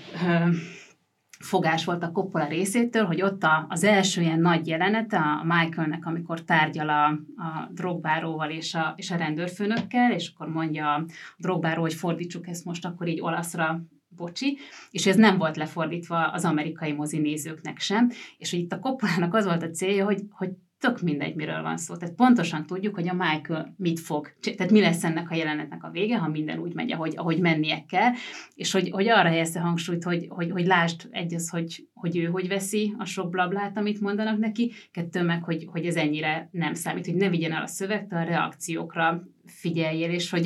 fogás 1.38 1.84
volt 1.84 2.02
a 2.02 2.10
Coppola 2.10 2.48
részétől, 2.48 3.04
hogy 3.04 3.22
ott 3.22 3.42
a, 3.42 3.66
az 3.68 3.84
első 3.84 4.20
ilyen 4.20 4.40
nagy 4.40 4.66
jelenete 4.66 5.18
a 5.18 5.44
Michaelnek, 5.44 6.06
amikor 6.06 6.44
tárgyal 6.44 6.88
a, 6.88 7.06
a 7.42 7.70
drogbáróval 7.70 8.50
és 8.50 8.74
a, 8.74 8.92
és 8.96 9.10
a 9.10 9.16
rendőrfőnökkel, 9.16 10.12
és 10.12 10.32
akkor 10.34 10.48
mondja 10.48 10.94
a 10.94 11.04
drogbáró, 11.36 11.80
hogy 11.80 11.94
fordítsuk 11.94 12.48
ezt 12.48 12.64
most 12.64 12.84
akkor 12.84 13.08
így 13.08 13.20
olaszra, 13.20 13.82
bocsi, 14.16 14.58
és 14.90 15.06
ez 15.06 15.16
nem 15.16 15.38
volt 15.38 15.56
lefordítva 15.56 16.26
az 16.26 16.44
amerikai 16.44 16.92
mozi 16.92 17.18
nézőknek 17.18 17.78
sem, 17.78 18.10
és 18.38 18.50
hogy 18.50 18.60
itt 18.60 18.72
a 18.72 18.78
Coppolának 18.78 19.34
az 19.34 19.44
volt 19.44 19.62
a 19.62 19.70
célja, 19.70 20.04
hogy, 20.04 20.22
hogy 20.30 20.50
tök 20.82 21.00
mindegy, 21.00 21.34
miről 21.34 21.62
van 21.62 21.76
szó. 21.76 21.96
Tehát 21.96 22.14
pontosan 22.14 22.66
tudjuk, 22.66 22.94
hogy 22.94 23.08
a 23.08 23.12
Michael 23.14 23.74
mit 23.76 24.00
fog, 24.00 24.32
tehát 24.56 24.72
mi 24.72 24.80
lesz 24.80 25.04
ennek 25.04 25.30
a 25.30 25.34
jelenetnek 25.34 25.84
a 25.84 25.90
vége, 25.90 26.18
ha 26.18 26.28
minden 26.28 26.58
úgy 26.58 26.74
megy, 26.74 26.92
ahogy, 26.92 27.14
ahogy 27.16 27.40
mennie 27.40 27.84
kell, 27.88 28.10
és 28.54 28.72
hogy, 28.72 28.90
hogy 28.90 29.08
arra 29.08 29.28
helyezte 29.28 29.60
hangsúlyt, 29.60 30.04
hogy, 30.04 30.26
hogy, 30.28 30.50
hogy 30.50 30.66
lásd 30.66 31.08
egy 31.10 31.34
az, 31.34 31.48
hogy, 31.48 31.88
hogy 31.94 32.16
ő 32.16 32.24
hogy 32.24 32.48
veszi 32.48 32.94
a 32.98 33.04
sok 33.04 33.30
blablát, 33.30 33.76
amit 33.76 34.00
mondanak 34.00 34.38
neki, 34.38 34.72
kettő 34.90 35.22
meg, 35.22 35.42
hogy, 35.44 35.66
hogy 35.70 35.86
ez 35.86 35.96
ennyire 35.96 36.48
nem 36.52 36.74
számít, 36.74 37.06
hogy 37.06 37.14
ne 37.14 37.28
vigyen 37.28 37.52
el 37.52 37.62
a 37.62 37.66
szövegtől, 37.66 38.18
a 38.18 38.24
reakciókra 38.24 39.22
figyeljél, 39.46 40.10
és 40.10 40.30
hogy, 40.30 40.42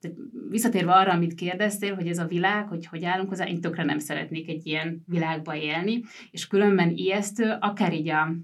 tehát 0.00 0.16
visszatérve 0.50 0.92
arra, 0.92 1.12
amit 1.12 1.34
kérdeztél, 1.34 1.94
hogy 1.94 2.08
ez 2.08 2.18
a 2.18 2.26
világ, 2.26 2.68
hogy 2.68 2.86
hogy 2.86 3.04
állunk 3.04 3.28
hozzá, 3.28 3.46
én 3.46 3.60
tökre 3.60 3.84
nem 3.84 3.98
szeretnék 3.98 4.48
egy 4.48 4.66
ilyen 4.66 5.04
világba 5.06 5.56
élni, 5.56 6.02
és 6.30 6.46
különben 6.46 6.90
ijesztő, 6.94 7.56
akár 7.60 7.92
így 7.92 8.08
a, 8.08 8.36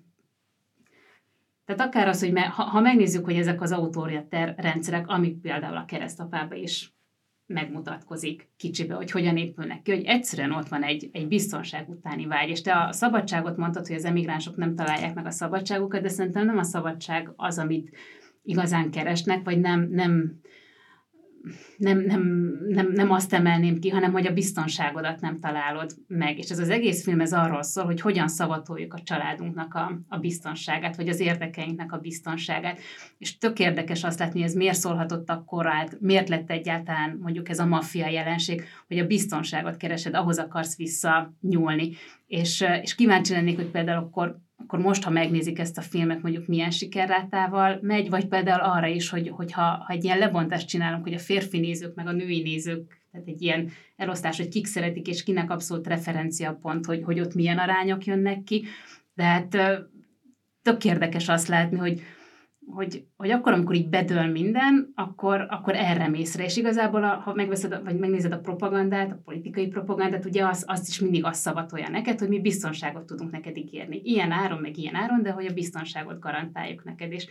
tehát 1.74 1.94
akár 1.94 2.08
az, 2.08 2.20
hogy 2.20 2.32
me, 2.32 2.40
ha, 2.40 2.62
ha 2.62 2.80
megnézzük, 2.80 3.24
hogy 3.24 3.36
ezek 3.36 3.60
az 3.60 3.72
autoriter 3.72 4.54
rendszerek, 4.56 5.08
amik 5.08 5.40
például 5.40 5.76
a 5.76 5.84
keresztapába 5.84 6.54
is 6.54 6.94
megmutatkozik 7.46 8.48
kicsibe, 8.56 8.94
hogy 8.94 9.10
hogyan 9.10 9.36
épülnek 9.36 9.82
ki, 9.82 9.90
hogy 9.90 10.04
egyszerűen 10.04 10.52
ott 10.52 10.68
van 10.68 10.82
egy, 10.82 11.08
egy 11.12 11.28
biztonság 11.28 11.88
utáni 11.88 12.26
vágy, 12.26 12.48
és 12.48 12.60
te 12.60 12.72
a 12.72 12.92
szabadságot 12.92 13.56
mondtad, 13.56 13.86
hogy 13.86 13.96
az 13.96 14.04
emigránsok 14.04 14.56
nem 14.56 14.74
találják 14.74 15.14
meg 15.14 15.26
a 15.26 15.30
szabadságukat, 15.30 16.02
de 16.02 16.08
szerintem 16.08 16.46
nem 16.46 16.58
a 16.58 16.62
szabadság 16.62 17.32
az, 17.36 17.58
amit 17.58 17.96
igazán 18.42 18.90
keresnek, 18.90 19.44
vagy 19.44 19.60
nem, 19.60 19.88
nem 19.90 20.40
nem, 21.76 21.98
nem, 21.98 22.52
nem, 22.68 22.92
nem 22.92 23.10
azt 23.10 23.32
emelném 23.32 23.78
ki, 23.78 23.88
hanem 23.88 24.12
hogy 24.12 24.26
a 24.26 24.32
biztonságodat 24.32 25.20
nem 25.20 25.40
találod 25.40 25.90
meg. 26.06 26.38
És 26.38 26.50
ez 26.50 26.58
az 26.58 26.68
egész 26.68 27.02
film 27.02 27.20
ez 27.20 27.32
arról 27.32 27.62
szól, 27.62 27.84
hogy 27.84 28.00
hogyan 28.00 28.28
szavatoljuk 28.28 28.94
a 28.94 29.02
családunknak 29.02 29.74
a, 29.74 30.00
a 30.08 30.18
biztonságát, 30.18 30.96
vagy 30.96 31.08
az 31.08 31.20
érdekeinknek 31.20 31.92
a 31.92 31.98
biztonságát. 31.98 32.80
És 33.18 33.38
tök 33.38 33.58
érdekes 33.58 34.04
azt 34.04 34.18
látni, 34.18 34.40
hogy 34.40 34.48
ez 34.48 34.56
miért 34.56 34.78
szólhatott 34.78 35.30
akkor 35.30 35.66
át, 35.66 36.00
miért 36.00 36.28
lett 36.28 36.50
egyáltalán 36.50 37.18
mondjuk 37.22 37.48
ez 37.48 37.58
a 37.58 37.66
maffia 37.66 38.08
jelenség, 38.08 38.62
hogy 38.88 38.98
a 38.98 39.06
biztonságot 39.06 39.76
keresed, 39.76 40.14
ahhoz 40.14 40.38
akarsz 40.38 40.76
visszanyúlni. 40.76 41.92
És, 42.26 42.64
és 42.82 42.94
kíváncsi 42.94 43.32
lennék, 43.32 43.56
hogy 43.56 43.70
például 43.70 44.04
akkor 44.04 44.40
akkor 44.62 44.78
most, 44.78 45.02
ha 45.02 45.10
megnézik 45.10 45.58
ezt 45.58 45.78
a 45.78 45.82
filmet, 45.82 46.22
mondjuk 46.22 46.46
milyen 46.46 46.70
sikerrátával 46.70 47.78
megy, 47.82 48.10
vagy 48.10 48.26
például 48.26 48.60
arra 48.60 48.86
is, 48.86 49.08
hogy, 49.08 49.28
hogyha 49.28 49.62
ha 49.62 49.92
egy 49.92 50.04
ilyen 50.04 50.18
lebontást 50.18 50.68
csinálunk, 50.68 51.02
hogy 51.02 51.14
a 51.14 51.18
férfi 51.18 51.58
nézők 51.58 51.94
meg 51.94 52.06
a 52.06 52.12
női 52.12 52.42
nézők, 52.42 53.00
tehát 53.10 53.26
egy 53.26 53.42
ilyen 53.42 53.70
elosztás, 53.96 54.36
hogy 54.36 54.48
kik 54.48 54.66
szeretik, 54.66 55.06
és 55.06 55.22
kinek 55.22 55.50
abszolút 55.50 55.86
referencia 55.86 56.58
pont, 56.62 56.86
hogy, 56.86 57.02
hogy 57.02 57.20
ott 57.20 57.34
milyen 57.34 57.58
arányok 57.58 58.04
jönnek 58.04 58.42
ki. 58.42 58.64
De 59.14 59.24
hát 59.24 59.56
tök 60.62 60.84
érdekes 60.84 61.28
azt 61.28 61.48
látni, 61.48 61.78
hogy, 61.78 62.00
hogy, 62.66 63.04
hogy 63.16 63.30
akkor, 63.30 63.52
amikor 63.52 63.74
így 63.74 63.88
bedől 63.88 64.26
minden, 64.26 64.92
akkor, 64.94 65.46
akkor 65.50 65.74
erre 65.76 66.08
mész 66.08 66.36
rá. 66.36 66.44
És 66.44 66.56
igazából, 66.56 67.02
ha 67.02 67.34
megveszed, 67.34 67.82
vagy 67.84 67.98
megnézed 67.98 68.32
a 68.32 68.40
propagandát, 68.40 69.10
a 69.10 69.20
politikai 69.24 69.66
propagandát, 69.66 70.24
ugye 70.24 70.46
az, 70.46 70.64
azt 70.66 70.88
is 70.88 71.00
mindig 71.00 71.24
azt 71.24 71.40
szavatolja 71.40 71.88
neked, 71.88 72.18
hogy 72.18 72.28
mi 72.28 72.40
biztonságot 72.40 73.06
tudunk 73.06 73.30
neked 73.30 73.56
ígérni. 73.56 74.00
Ilyen 74.04 74.30
áron, 74.30 74.58
meg 74.58 74.76
ilyen 74.76 74.94
áron, 74.94 75.22
de 75.22 75.30
hogy 75.30 75.46
a 75.46 75.52
biztonságot 75.52 76.18
garantáljuk 76.18 76.84
neked. 76.84 77.12
És 77.12 77.26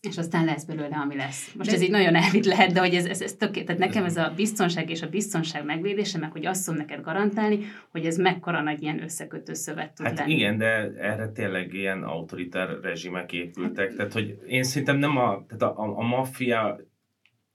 és 0.00 0.18
aztán 0.18 0.44
lesz 0.44 0.64
belőle, 0.64 0.96
ami 0.96 1.16
lesz. 1.16 1.52
Most 1.52 1.70
de... 1.70 1.76
ez 1.76 1.82
így 1.82 1.90
nagyon 1.90 2.14
elvitt 2.14 2.44
lehet, 2.44 2.72
de 2.72 2.80
hogy 2.80 2.94
ez, 2.94 3.04
ez, 3.04 3.22
ez 3.22 3.32
tökéletes. 3.32 3.76
Tehát 3.76 3.92
nekem 3.92 4.04
ez 4.04 4.16
a 4.16 4.32
biztonság 4.36 4.90
és 4.90 5.02
a 5.02 5.08
biztonság 5.08 5.64
megvédése, 5.64 6.18
meg 6.18 6.30
hogy 6.30 6.46
azt 6.46 6.64
tudom 6.64 6.80
neked 6.80 7.00
garantálni, 7.00 7.58
hogy 7.90 8.06
ez 8.06 8.16
mekkora 8.16 8.62
nagy 8.62 8.82
ilyen 8.82 9.02
összekötő 9.02 9.54
szövet 9.54 9.94
tud 9.94 10.06
hát 10.06 10.18
lenni. 10.18 10.32
igen, 10.32 10.58
de 10.58 10.92
erre 10.98 11.28
tényleg 11.28 11.74
ilyen 11.74 12.02
autoritár 12.02 12.80
rezsimek 12.82 13.32
épültek. 13.32 13.94
Tehát, 13.94 14.12
hogy 14.12 14.38
én 14.46 14.62
szerintem 14.62 14.96
nem 14.96 15.16
a, 15.16 15.44
tehát 15.46 15.62
a, 15.62 15.82
a, 15.82 15.98
a 15.98 16.02
maffia 16.02 16.80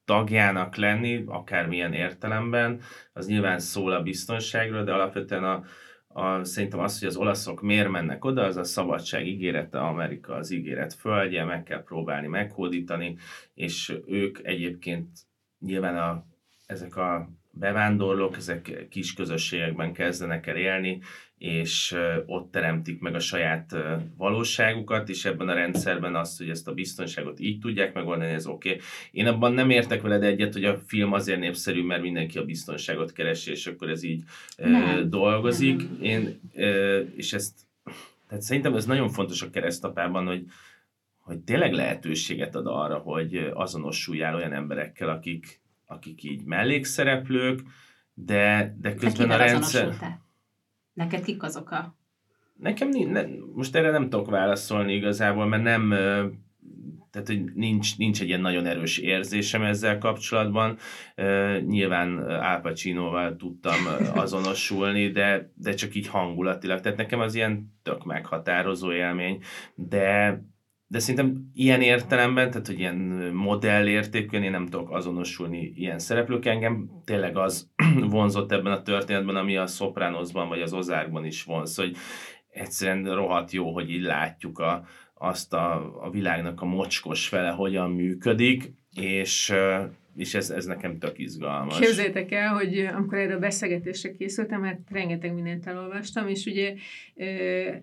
tagjának 0.06 0.76
lenni, 0.76 1.24
akármilyen 1.28 1.94
értelemben, 1.94 2.82
az 3.14 3.28
nyilván 3.28 3.60
szól 3.60 3.92
a 3.92 4.02
biztonságról, 4.02 4.84
de 4.84 4.94
alapvetően 4.94 5.44
a, 5.44 5.64
a, 6.14 6.44
szerintem 6.44 6.80
az, 6.80 7.00
hogy 7.00 7.08
az 7.08 7.16
olaszok 7.16 7.62
miért 7.62 7.90
mennek 7.90 8.26
oda, 8.26 8.44
az 8.44 8.58
a 8.58 8.64
szabadság 8.64 9.28
ígérete, 9.28 9.80
Amerika 9.80 10.34
az 10.36 10.52
ígéret 10.52 10.94
földje, 10.94 11.44
meg 11.44 11.64
kell 11.64 11.84
próbálni 11.84 12.28
meghódítani, 12.28 13.18
és 13.54 13.94
ők 14.06 14.40
egyébként 14.44 15.08
nyilván 15.60 15.98
a, 15.98 16.26
ezek 16.66 16.96
a 16.96 17.30
bevándorlók, 17.52 18.36
ezek 18.38 18.88
kis 18.90 19.14
közösségekben 19.14 19.94
kezdenek 19.94 20.48
el 20.48 20.56
élni, 20.58 21.00
és 21.44 21.96
ott 22.26 22.52
teremtik 22.52 23.00
meg 23.00 23.16
a 23.16 23.20
saját 23.20 23.76
valóságukat, 24.18 25.10
és 25.10 25.26
ebben 25.26 25.50
a 25.50 25.54
rendszerben 25.54 26.16
azt, 26.16 26.38
hogy 26.38 26.50
ezt 26.50 26.68
a 26.68 26.74
biztonságot 26.74 27.40
így 27.40 27.60
tudják 27.60 27.94
megoldani, 27.94 28.32
ez 28.32 28.48
oké. 28.48 28.70
Okay. 28.70 28.82
Én 29.12 29.28
abban 29.28 29.54
nem 29.54 29.70
értek 29.70 30.02
veled 30.02 30.24
egyet, 30.24 30.54
hogy 30.54 30.66
a 30.66 30.78
film 30.78 31.14
azért 31.14 31.40
népszerű, 31.40 31.84
mert 31.84 32.02
mindenki 32.02 32.38
a 32.38 32.46
biztonságot 32.46 33.12
keresi, 33.12 33.52
és 33.52 33.68
akkor 33.68 33.90
ez 33.90 34.04
így 34.04 34.24
nem. 34.56 35.10
dolgozik. 35.10 35.82
Én, 36.02 36.40
és 37.16 37.34
ezt, 37.34 37.60
tehát 38.28 38.44
szerintem 38.44 38.76
ez 38.76 38.86
nagyon 38.86 39.10
fontos 39.10 39.42
a 39.42 39.50
keresztapában, 39.50 40.26
hogy, 40.26 40.46
hogy 41.18 41.40
tényleg 41.40 41.74
lehetőséget 41.74 42.56
ad 42.56 42.68
arra, 42.68 42.98
hogy 42.98 43.52
azonosuljál 43.54 44.36
olyan 44.36 44.54
emberekkel, 44.54 45.10
akik, 45.10 45.62
akik 45.86 46.24
így 46.24 46.44
mellékszereplők, 46.44 47.60
de, 48.14 48.76
de 48.82 48.96
közben 48.96 49.32
a 49.32 49.38
rendszer... 49.38 50.22
Neked 50.94 51.24
kik 51.24 51.44
azok 51.44 51.72
a... 51.72 51.96
Nekem 52.54 52.90
ne, 52.90 53.24
most 53.54 53.76
erre 53.76 53.92
nem 53.92 54.10
tudok 54.10 54.30
válaszolni 54.30 54.94
igazából, 54.94 55.46
mert 55.46 55.64
nem, 55.64 55.90
tehát 57.12 57.28
hogy 57.28 57.44
nincs, 57.54 57.98
nincs 57.98 58.22
egy 58.22 58.28
ilyen 58.28 58.42
nagyon 58.42 58.66
erős 58.66 58.98
érzésem 58.98 59.64
ezzel 59.64 59.98
kapcsolatban. 59.98 60.78
nyilván 61.68 62.18
Al 62.18 62.60
Pacinoval 62.60 63.36
tudtam 63.36 63.88
azonosulni, 64.16 65.12
de, 65.12 65.52
de 65.56 65.74
csak 65.74 65.96
így 65.96 66.08
hangulatilag. 66.08 66.80
Tehát 66.80 66.98
nekem 66.98 67.20
az 67.20 67.36
ilyen 67.36 67.74
tök 67.84 68.06
meghatározó 68.06 68.92
élmény, 68.92 69.42
de 69.76 70.40
de 70.94 71.00
szerintem 71.00 71.50
ilyen 71.54 71.82
értelemben, 71.82 72.50
tehát 72.50 72.68
hogy 72.68 72.80
ilyen 72.80 72.96
modellértékűen 73.34 74.44
én 74.44 74.52
nem 74.52 74.68
tudok 74.68 74.92
azonosulni 74.92 75.74
ilyen 75.76 76.00
szereplők. 76.00 76.46
Engem 76.46 76.90
tényleg 77.06 77.38
az 77.38 77.72
vonzott 78.10 78.52
ebben 78.52 78.72
a 78.72 78.82
történetben, 78.82 79.36
ami 79.36 79.58
a 79.58 79.68
Sopranosban 79.68 80.48
vagy 80.48 80.62
az 80.62 80.74
Ozárkban 80.74 81.26
is 81.26 81.44
vonz, 81.44 81.76
hogy 81.76 81.96
egyszerűen 82.50 83.16
rohadt 83.16 83.52
jó, 83.52 83.74
hogy 83.74 83.90
így 83.90 84.02
látjuk 84.02 84.60
a, 84.60 84.86
azt 85.14 85.54
a, 85.54 85.94
a 86.06 86.10
világnak 86.10 86.62
a 86.62 86.66
mocskos 86.66 87.28
fele 87.28 87.50
hogyan 87.50 87.92
működik, 87.92 88.74
és 88.96 89.54
és 90.16 90.34
ez, 90.34 90.50
ez 90.50 90.66
nekem 90.66 91.00
tök 91.00 91.20
izgalmas. 91.20 91.80
Képzeljétek 91.80 92.32
el, 92.32 92.54
hogy 92.54 92.80
amikor 92.80 93.18
erről 93.18 93.40
beszélgetésre 93.40 94.12
készültem, 94.12 94.64
hát 94.64 94.80
rengeteg 94.90 95.34
mindent 95.34 95.68
elolvastam, 95.68 96.28
és 96.28 96.46
ugye, 96.46 96.74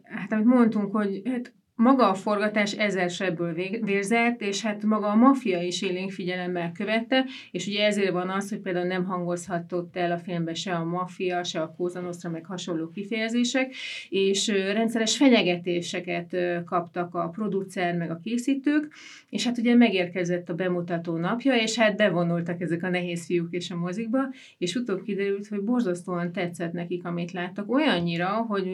hát 0.03 0.33
amit 0.33 0.45
mondtunk, 0.45 0.93
hogy 0.93 1.23
hát 1.25 1.55
maga 1.81 2.09
a 2.09 2.15
forgatás 2.15 2.73
ezer 2.73 3.11
sebből 3.11 3.55
vérzett, 3.83 4.41
és 4.41 4.63
hát 4.63 4.83
maga 4.83 5.07
a 5.07 5.15
maffia 5.15 5.63
is 5.63 5.83
élénk 5.83 6.11
figyelemmel 6.11 6.73
követte, 6.73 7.25
és 7.51 7.67
ugye 7.67 7.85
ezért 7.85 8.13
van 8.13 8.29
az, 8.29 8.49
hogy 8.49 8.59
például 8.59 8.87
nem 8.87 9.05
hangozhatott 9.05 9.97
el 9.97 10.13
a 10.13 10.19
filmben 10.19 10.55
se 10.55 10.75
a 10.75 10.85
maffia, 10.85 11.45
se 11.45 11.61
a 11.61 11.75
Kózanosztra, 11.77 12.31
meg 12.31 12.45
hasonló 12.45 12.89
kifejezések, 12.89 13.75
és 14.09 14.49
rendszeres 14.49 15.17
fenyegetéseket 15.17 16.37
kaptak 16.65 17.15
a 17.15 17.29
producer, 17.29 17.97
meg 17.97 18.11
a 18.11 18.21
készítők, 18.25 18.93
és 19.29 19.45
hát 19.45 19.59
ugye 19.59 19.75
megérkezett 19.75 20.49
a 20.49 20.55
bemutató 20.55 21.17
napja, 21.17 21.55
és 21.55 21.77
hát 21.77 21.97
bevonultak 21.97 22.61
ezek 22.61 22.83
a 22.83 22.89
nehéz 22.89 23.25
fiúk 23.27 23.53
és 23.55 23.71
a 23.71 23.77
mozikba, 23.77 24.21
és 24.59 24.75
utóbb 24.75 25.03
kiderült, 25.03 25.47
hogy 25.47 25.61
borzasztóan 25.61 26.33
tetszett 26.33 26.73
nekik, 26.73 27.05
amit 27.05 27.33
láttak, 27.33 27.73
olyannyira, 27.73 28.29
hogy 28.29 28.65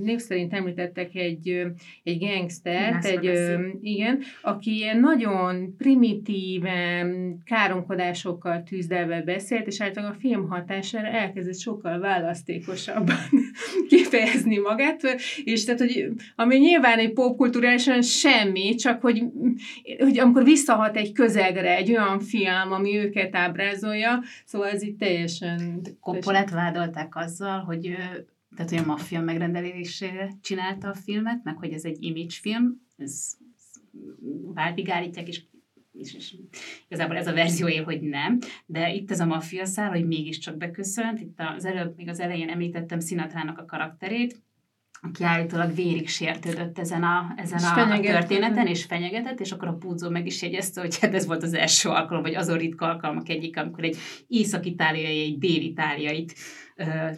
név 0.00 0.18
szerint 0.18 0.52
említettek 0.52 1.14
egy, 1.14 1.66
egy 2.02 2.18
gang 2.18 2.49
gangstert, 2.50 3.04
egy, 3.04 3.26
ö, 3.26 3.66
igen, 3.80 4.20
aki 4.42 4.74
ilyen 4.74 5.00
nagyon 5.00 5.76
primitíven, 5.76 7.38
káromkodásokkal 7.44 8.62
tűzdelve 8.62 9.22
beszélt, 9.22 9.66
és 9.66 9.80
általában 9.80 10.16
a 10.16 10.20
film 10.20 10.48
hatására 10.48 11.08
elkezdett 11.08 11.58
sokkal 11.58 11.98
választékosabban 11.98 13.16
kifejezni 13.88 14.58
magát, 14.58 15.00
és 15.44 15.64
tehát, 15.64 15.80
hogy 15.80 16.08
ami 16.36 16.56
nyilván 16.56 16.98
egy 16.98 17.12
popkulturálisan 17.12 18.02
semmi, 18.02 18.74
csak 18.74 19.00
hogy, 19.00 19.24
hogy 19.98 20.18
amikor 20.18 20.44
visszahat 20.44 20.96
egy 20.96 21.12
közegre 21.12 21.76
egy 21.76 21.90
olyan 21.90 22.20
film, 22.20 22.72
ami 22.72 22.96
őket 22.96 23.36
ábrázolja, 23.36 24.22
szóval 24.44 24.68
ez 24.68 24.82
itt 24.82 24.98
teljesen... 24.98 25.80
Koppolát 26.00 26.50
vádolták 26.50 27.16
azzal, 27.16 27.58
hogy 27.58 27.96
tehát 28.56 28.70
hogy 28.70 28.78
a 28.78 28.86
maffia 28.86 29.20
megrendelésére 29.20 30.30
csinálta 30.40 30.88
a 30.88 30.94
filmet, 30.94 31.44
meg 31.44 31.56
hogy 31.56 31.72
ez 31.72 31.84
egy 31.84 32.02
image 32.02 32.34
film, 32.40 32.86
ez, 32.96 33.36
ez 33.54 33.70
váltig 34.54 34.90
állítják, 34.90 35.28
és, 35.28 35.42
és, 35.92 36.14
és 36.14 36.36
igazából 36.86 37.16
ez 37.16 37.26
a 37.26 37.32
verziója, 37.32 37.84
hogy 37.84 38.00
nem, 38.00 38.38
de 38.66 38.92
itt 38.92 39.10
ez 39.10 39.20
a 39.20 39.26
maffia 39.26 39.64
szál, 39.64 39.90
hogy 39.90 40.06
mégiscsak 40.06 40.56
beköszönt, 40.56 41.20
itt 41.20 41.40
az 41.56 41.64
előbb, 41.64 41.96
még 41.96 42.08
az 42.08 42.20
elején 42.20 42.48
említettem 42.48 43.00
Sinatrának 43.00 43.58
a 43.58 43.64
karakterét, 43.64 44.42
aki 45.02 45.24
állítólag 45.24 45.74
vérig 45.74 46.08
sértődött 46.08 46.78
ezen 46.78 47.02
a, 47.02 47.34
ezen 47.36 47.58
a, 47.58 47.92
a 47.92 48.00
történeten, 48.00 48.66
és 48.66 48.84
fenyegetett, 48.84 49.40
és 49.40 49.52
akkor 49.52 49.68
a 49.68 49.74
Puzo 49.74 50.10
meg 50.10 50.26
is 50.26 50.42
jegyezte, 50.42 50.80
hogy 50.80 50.98
hát 50.98 51.14
ez 51.14 51.26
volt 51.26 51.42
az 51.42 51.54
első 51.54 51.88
alkalom, 51.88 52.22
vagy 52.22 52.34
azon 52.34 52.58
ritka 52.58 52.86
alkalmak 52.86 53.28
egyik, 53.28 53.56
amikor 53.56 53.84
egy 53.84 53.96
észak-itáliai, 54.26 55.20
egy 55.20 55.38
dél-itáliait 55.38 56.34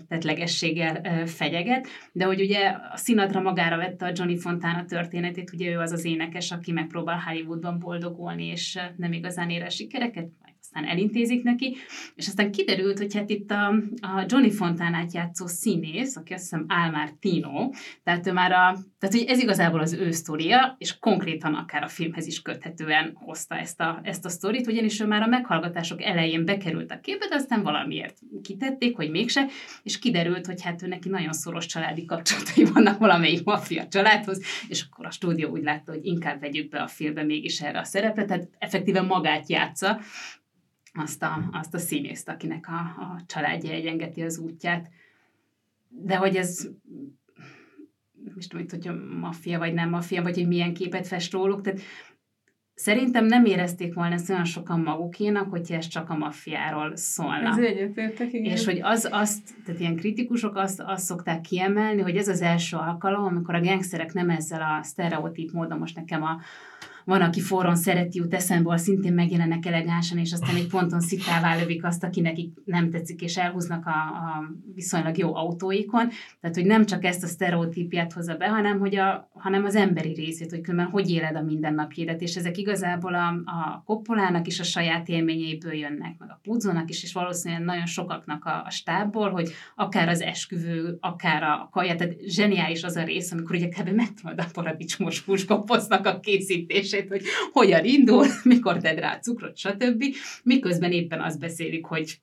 tetlegességgel 0.09 1.27
fenyeget, 1.27 1.87
de 2.13 2.25
hogy 2.25 2.41
ugye 2.41 2.69
a 2.93 2.97
színadra 2.97 3.41
magára 3.41 3.77
vette 3.77 4.07
a 4.07 4.13
Johnny 4.15 4.37
Fontana 4.37 4.85
történetét, 4.85 5.53
ugye 5.53 5.71
ő 5.71 5.79
az 5.79 5.93
az 5.93 6.05
énekes, 6.05 6.51
aki 6.51 6.73
megpróbál 6.73 7.23
Hollywoodban 7.27 7.79
boldogulni, 7.79 8.45
és 8.45 8.79
nem 8.97 9.13
igazán 9.13 9.51
ér 9.51 9.63
el 9.63 9.69
sikereket, 9.69 10.29
aztán 10.75 10.91
elintézik 10.91 11.43
neki, 11.43 11.77
és 12.15 12.27
aztán 12.27 12.51
kiderült, 12.51 12.99
hogy 12.99 13.15
hát 13.15 13.31
itt 13.31 13.51
a, 13.51 13.67
a 14.01 14.25
Johnny 14.27 14.51
Fontánát 14.51 15.13
játszó 15.13 15.47
színész, 15.47 16.17
aki 16.17 16.33
azt 16.33 16.43
hiszem 16.43 16.65
Almar 16.69 17.13
Tino, 17.21 17.71
tehát 18.05 18.27
ő 18.27 18.33
már 18.33 18.53
a, 18.53 18.79
tehát 18.99 19.15
hogy 19.15 19.25
ez 19.27 19.39
igazából 19.39 19.81
az 19.81 19.93
ő 19.93 20.11
sztoria, 20.11 20.77
és 20.79 20.99
konkrétan 20.99 21.55
akár 21.55 21.83
a 21.83 21.89
filmhez 21.89 22.27
is 22.27 22.43
köthetően 22.43 23.13
hozta 23.15 23.59
ezt 23.59 23.81
a, 23.81 24.01
ezt 24.03 24.25
a 24.25 24.29
sztorit, 24.29 24.67
ugyanis 24.67 25.01
ő 25.01 25.07
már 25.07 25.23
a 25.23 25.27
meghallgatások 25.27 26.03
elején 26.03 26.45
bekerült 26.45 26.91
a 26.91 27.01
képbe, 27.01 27.27
de 27.29 27.35
aztán 27.35 27.63
valamiért 27.63 28.19
kitették, 28.43 28.97
hogy 28.97 29.11
mégse, 29.11 29.47
és 29.83 29.99
kiderült, 29.99 30.47
hogy 30.47 30.63
hát 30.63 30.83
ő 30.83 30.87
neki 30.87 31.09
nagyon 31.09 31.33
szoros 31.33 31.67
családi 31.67 32.05
kapcsolatai 32.05 32.65
vannak 32.65 32.99
valamelyik 32.99 33.45
maffia 33.45 33.89
családhoz, 33.89 34.43
és 34.69 34.85
akkor 34.91 35.07
a 35.07 35.11
stúdió 35.11 35.49
úgy 35.49 35.63
látta, 35.63 35.93
hogy 35.93 36.05
inkább 36.05 36.41
vegyük 36.41 36.69
be 36.69 36.79
a 36.79 36.87
filmbe 36.87 37.23
mégis 37.23 37.61
erre 37.61 37.79
a 37.79 37.85
szerepet, 37.85 38.27
tehát 38.27 38.49
effektíve 38.59 39.01
magát 39.01 39.49
játsza, 39.49 40.01
azt 40.95 41.23
a, 41.23 41.49
azt 41.53 41.75
a 41.75 41.79
színészt, 41.79 42.29
akinek 42.29 42.69
a, 42.69 42.79
a 42.79 43.21
családja 43.27 43.71
egyengeti 43.71 44.23
az 44.23 44.39
útját. 44.39 44.91
De 45.89 46.17
hogy 46.17 46.37
ez 46.37 46.69
most 48.35 48.49
tudom, 48.49 48.67
hogy 48.71 49.19
maffia 49.19 49.59
vagy 49.59 49.75
nem 49.75 49.89
maffia, 49.89 50.23
vagy 50.23 50.35
hogy 50.35 50.47
milyen 50.47 50.75
képet 50.75 51.07
fest 51.07 51.33
róluk, 51.33 51.61
tehát 51.61 51.81
Szerintem 52.75 53.27
nem 53.27 53.45
érezték 53.45 53.95
volna 53.95 54.15
ezt 54.15 54.31
olyan 54.31 54.45
sokan 54.45 54.81
magukénak, 54.81 55.51
hogyha 55.51 55.75
ez 55.75 55.87
csak 55.87 56.11
a 56.11 56.17
maffiáról 56.17 56.97
szólna. 56.97 57.49
Ez 57.49 57.59
egyetértek, 57.59 58.33
igen. 58.33 58.53
És 58.53 58.65
hogy 58.65 58.81
az, 58.83 59.09
azt, 59.11 59.55
tehát 59.65 59.81
ilyen 59.81 59.97
kritikusok 59.97 60.57
azt, 60.57 60.81
azt 60.81 61.05
szokták 61.05 61.41
kiemelni, 61.41 62.01
hogy 62.01 62.17
ez 62.17 62.29
az 62.29 62.41
első 62.43 62.77
alkalom, 62.77 63.25
amikor 63.25 63.55
a 63.55 63.61
gangsterek 63.61 64.13
nem 64.13 64.31
ezzel 64.31 64.63
a 64.63 64.83
sztereotíp 64.83 65.53
módon, 65.53 65.79
most 65.79 65.97
nekem 65.97 66.23
a, 66.23 66.41
van, 67.05 67.21
aki 67.21 67.41
forron 67.41 67.77
szereti 67.77 68.19
jut 68.19 68.35
eszembe, 68.35 68.77
szintén 68.77 69.13
megjelennek 69.13 69.67
elegánsan, 69.67 70.19
és 70.19 70.33
aztán 70.33 70.55
egy 70.55 70.67
ponton 70.67 71.01
szittává 71.01 71.57
lövik 71.57 71.85
azt, 71.85 72.05
aki 72.05 72.21
nekik 72.21 72.53
nem 72.65 72.91
tetszik, 72.91 73.21
és 73.21 73.37
elhúznak 73.37 73.87
a, 73.87 73.91
a 73.91 74.51
viszonylag 74.75 75.19
jó 75.19 75.35
autóikon. 75.35 76.09
Tehát, 76.41 76.57
hogy 76.57 76.67
nem 76.67 76.87
csak 76.87 77.05
ezt 77.05 77.23
a 77.23 77.27
sztereotípiát 77.27 78.13
hozza 78.13 78.37
be, 78.37 78.49
hanem, 78.49 78.79
hogy 78.79 78.97
a, 78.97 79.31
hanem 79.33 79.65
az 79.65 79.75
emberi 79.75 80.13
részét, 80.13 80.51
hogy 80.51 80.61
különben 80.61 80.91
hogy 80.91 81.11
éled 81.11 81.37
a 81.37 81.43
mindennapjédet, 81.43 82.21
és 82.21 82.37
ezek 82.37 82.57
igazából 82.57 83.15
a, 83.15 83.29
a 83.29 83.83
koppolának 83.85 84.47
is 84.47 84.61
a 84.61 84.65
saját 84.65 85.09
élményeiből 85.09 85.75
jönnek, 85.75 86.15
meg 86.19 86.31
a 86.31 86.41
puzzónak 86.43 86.91
is, 86.91 87.03
és 87.03 87.13
valószínűleg 87.13 87.65
nagyon 87.65 87.87
sokaknak 87.87 88.45
a, 88.45 88.63
a 88.65 88.71
stábból, 88.71 89.31
hogy 89.31 89.51
akár 89.75 90.09
az 90.09 90.21
esküvő, 90.21 90.97
akár 91.01 91.43
a 91.43 91.69
kaja, 91.73 91.95
tehát 91.95 92.17
zseniális 92.27 92.83
az 92.83 92.97
a 92.97 93.05
rész, 93.05 93.33
amikor 93.33 93.57
ugye 93.57 93.69
kb. 93.69 93.89
megtanulod 93.89 94.45
a 94.45 94.51
paradicsomos 94.53 95.21
húskopoznak 95.21 96.07
a 96.07 96.21
készítés 96.21 96.92
kérdését, 96.93 97.09
hogy 97.09 97.23
hogyan 97.53 97.85
indul, 97.85 98.27
mikor 98.45 98.77
tedd 98.77 98.97
rá 98.97 99.19
cukrot, 99.19 99.57
stb. 99.57 100.05
Miközben 100.43 100.93
éppen 100.93 101.21
azt 101.21 101.39
beszélik, 101.39 101.85
hogy 101.85 102.19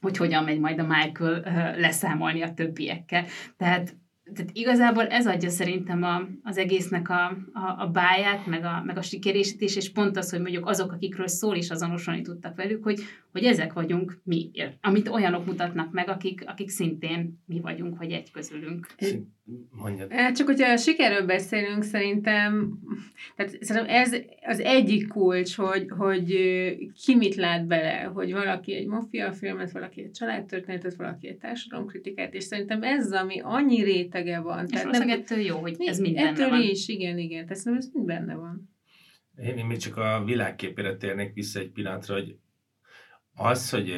hogy 0.00 0.16
hogyan 0.16 0.44
megy 0.44 0.58
majd 0.58 0.78
a 0.78 0.86
Michael 0.86 1.74
leszámolni 1.78 2.42
a 2.42 2.54
többiekkel. 2.54 3.24
Tehát 3.56 3.96
tehát 4.34 4.50
igazából 4.52 5.06
ez 5.06 5.26
adja 5.26 5.48
szerintem 5.48 6.02
a, 6.02 6.28
az 6.42 6.58
egésznek 6.58 7.08
a, 7.08 7.26
a, 7.52 7.74
a 7.78 7.90
báját, 7.92 8.46
meg 8.46 8.64
a, 8.64 8.82
meg 8.84 8.96
a 8.96 9.02
sikerését 9.02 9.60
is, 9.60 9.76
és 9.76 9.92
pont 9.92 10.16
az, 10.16 10.30
hogy 10.30 10.40
mondjuk 10.40 10.66
azok, 10.66 10.92
akikről 10.92 11.26
szól 11.26 11.56
is 11.56 11.70
azonosulni 11.70 12.22
tudtak 12.22 12.56
velük, 12.56 12.82
hogy, 12.82 13.00
hogy 13.32 13.44
ezek 13.44 13.72
vagyunk 13.72 14.20
mi, 14.24 14.50
amit 14.80 15.08
olyanok 15.08 15.46
mutatnak 15.46 15.92
meg, 15.92 16.08
akik, 16.08 16.44
akik 16.46 16.68
szintén 16.68 17.42
mi 17.46 17.60
vagyunk, 17.60 17.98
vagy 17.98 18.12
egy 18.12 18.30
közülünk. 18.30 18.86
Mondjad. 19.70 20.12
Hát 20.12 20.36
csak 20.36 20.46
hogyha 20.46 20.72
a 20.72 20.76
sikerről 20.76 21.26
beszélünk, 21.26 21.82
szerintem, 21.82 22.78
tehát 23.36 23.62
szerintem 23.62 23.94
ez 23.94 24.16
az 24.42 24.60
egyik 24.60 25.08
kulcs, 25.08 25.56
hogy, 25.56 25.86
hogy 25.88 26.26
ki 27.04 27.16
mit 27.16 27.34
lát 27.34 27.66
bele, 27.66 28.00
hogy 28.00 28.32
valaki 28.32 28.74
egy 28.74 28.86
maffia 28.86 29.32
filmet, 29.32 29.70
valaki 29.70 30.02
egy 30.02 30.10
családtörténetet, 30.10 30.94
valaki 30.94 31.28
egy 31.28 31.36
társadalomkritikát, 31.36 32.34
és 32.34 32.44
szerintem 32.44 32.82
ez, 32.82 33.12
ami 33.12 33.40
annyi 33.42 33.82
rétege 33.82 34.40
van. 34.40 34.64
És 34.64 34.80
tehát 34.80 34.98
nem, 34.98 35.08
ettől 35.08 35.38
jó, 35.38 35.56
hogy 35.56 35.76
ez 35.78 35.98
mind 35.98 36.14
benne 36.14 36.28
ettől 36.28 36.48
van. 36.48 36.60
is, 36.60 36.88
igen, 36.88 37.18
igen, 37.18 37.42
tehát 37.42 37.56
szerintem 37.56 37.88
ez 37.88 37.94
mind 37.94 38.06
benne 38.06 38.34
van. 38.34 38.70
Én, 39.42 39.56
én 39.56 39.66
még 39.66 39.78
csak 39.78 39.96
a 39.96 40.22
világképére 40.24 40.96
térnék 40.96 41.34
vissza 41.34 41.60
egy 41.60 41.70
pillanatra, 41.70 42.14
hogy 42.14 42.36
az, 43.34 43.70
hogy 43.70 43.94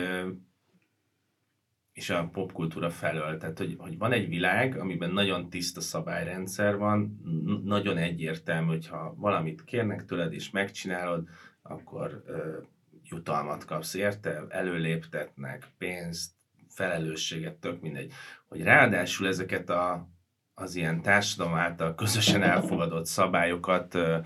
és 2.01 2.11
a 2.11 2.28
popkultúra 2.32 2.90
felől. 2.90 3.38
Tehát, 3.38 3.59
hogy, 3.59 3.74
hogy 3.78 3.98
van 3.98 4.12
egy 4.12 4.28
világ, 4.28 4.78
amiben 4.78 5.11
nagyon 5.11 5.51
tiszta 5.51 5.80
szabályrendszer 5.80 6.76
van, 6.76 7.20
nagyon 7.64 7.96
egyértelmű, 7.96 8.68
hogyha 8.68 9.14
valamit 9.16 9.64
kérnek 9.64 10.05
tőled 10.05 10.32
és 10.32 10.51
megcsinálod, 10.51 11.28
akkor 11.62 12.22
ö, 12.26 12.59
jutalmat 13.03 13.64
kapsz 13.64 13.94
érte, 13.94 14.44
előléptetnek, 14.48 15.66
pénzt, 15.78 16.32
felelősséget, 16.68 17.55
tök 17.57 17.80
mindegy, 17.80 18.12
hogy 18.48 18.62
ráadásul 18.62 19.26
ezeket 19.26 19.70
a, 19.70 20.09
az 20.55 20.74
ilyen 20.74 21.03
társadalom 21.03 21.55
által 21.55 21.94
közösen 21.94 22.42
elfogadott 22.42 23.07
szabályokat 23.07 23.94
ö, 23.94 24.18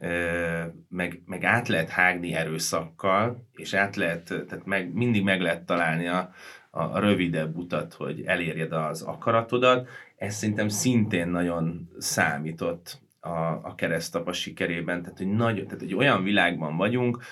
ö, 0.00 0.64
meg, 0.88 1.22
meg 1.26 1.44
át 1.44 1.68
lehet 1.68 1.88
hágni 1.88 2.34
erőszakkal, 2.34 3.48
és 3.52 3.74
át 3.74 3.96
lehet, 3.96 4.24
tehát 4.24 4.64
meg, 4.64 4.92
mindig 4.92 5.22
meg 5.22 5.40
lehet 5.40 5.66
találni 5.66 6.06
a, 6.06 6.32
a, 6.70 6.98
rövidebb 6.98 7.56
utat, 7.56 7.94
hogy 7.94 8.22
elérjed 8.24 8.72
az 8.72 9.02
akaratodat. 9.02 9.88
Ez 10.16 10.34
szerintem 10.34 10.68
szintén 10.68 11.28
nagyon 11.28 11.88
számított 11.98 13.00
a, 13.20 13.38
a 13.62 13.74
keresztapa 13.74 14.32
sikerében, 14.32 15.02
tehát 15.02 15.18
hogy, 15.18 15.30
nagy, 15.30 15.54
tehát 15.54 15.80
hogy 15.80 15.94
olyan 15.94 16.22
világban 16.22 16.76
vagyunk, 16.76 17.22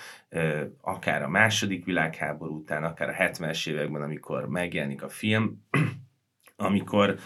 akár 0.81 1.23
a 1.23 1.29
második 1.29 1.85
világháború 1.85 2.57
után, 2.57 2.85
akár 2.85 3.09
a 3.09 3.13
70-es 3.13 3.69
években, 3.69 4.03
amikor 4.03 4.49
megjelenik 4.49 5.03
a 5.03 5.09
film, 5.09 5.63
amikor, 6.57 7.19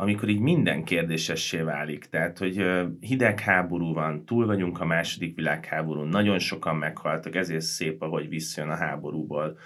amikor 0.00 0.28
így 0.28 0.40
minden 0.40 0.84
kérdésessé 0.84 1.60
válik. 1.60 2.04
Tehát, 2.04 2.38
hogy 2.38 2.64
hidegháború 3.00 3.92
van, 3.94 4.24
túl 4.24 4.46
vagyunk 4.46 4.80
a 4.80 4.84
második 4.84 5.34
világháborún, 5.34 6.08
nagyon 6.08 6.38
sokan 6.38 6.76
meghaltak, 6.76 7.34
ezért 7.34 7.60
szép, 7.60 8.02
ahogy 8.02 8.28
visszajön 8.28 8.70
a 8.70 8.76
háborúból 8.76 9.58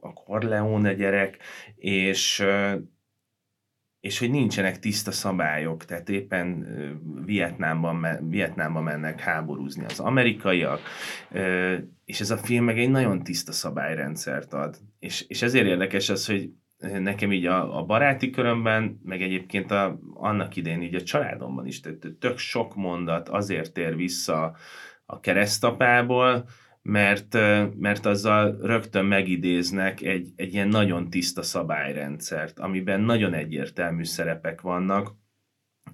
a 0.00 0.12
Corleone 0.12 0.94
gyerek, 0.94 1.38
és 1.76 2.44
és 4.00 4.18
hogy 4.18 4.30
nincsenek 4.30 4.78
tiszta 4.78 5.10
szabályok, 5.10 5.84
tehát 5.84 6.08
éppen 6.08 6.66
Vietnámban, 7.24 8.06
Vietnámban 8.28 8.82
mennek 8.82 9.20
háborúzni 9.20 9.84
az 9.84 10.00
amerikaiak, 10.00 10.80
és 12.04 12.20
ez 12.20 12.30
a 12.30 12.36
film 12.36 12.64
meg 12.64 12.78
egy 12.78 12.90
nagyon 12.90 13.22
tiszta 13.22 13.52
szabályrendszert 13.52 14.52
ad. 14.52 14.76
És, 14.98 15.24
és 15.28 15.42
ezért 15.42 15.66
érdekes 15.66 16.08
az, 16.08 16.26
hogy 16.26 16.50
nekem 16.78 17.32
így 17.32 17.46
a, 17.46 17.78
a 17.78 17.84
baráti 17.84 18.30
körömben, 18.30 19.00
meg 19.04 19.22
egyébként 19.22 19.70
a, 19.70 19.98
annak 20.14 20.56
idején 20.56 20.82
így 20.82 20.94
a 20.94 21.02
családomban 21.02 21.66
is, 21.66 21.80
tehát 21.80 22.06
tök 22.18 22.38
sok 22.38 22.74
mondat 22.74 23.28
azért 23.28 23.72
tér 23.72 23.96
vissza 23.96 24.56
a 25.06 25.20
keresztapából, 25.20 26.48
mert, 26.82 27.34
mert 27.78 28.06
azzal 28.06 28.58
rögtön 28.62 29.04
megidéznek 29.04 30.02
egy, 30.02 30.32
egy 30.36 30.52
ilyen 30.54 30.68
nagyon 30.68 31.10
tiszta 31.10 31.42
szabályrendszert, 31.42 32.58
amiben 32.58 33.00
nagyon 33.00 33.34
egyértelmű 33.34 34.04
szerepek 34.04 34.60
vannak, 34.60 35.14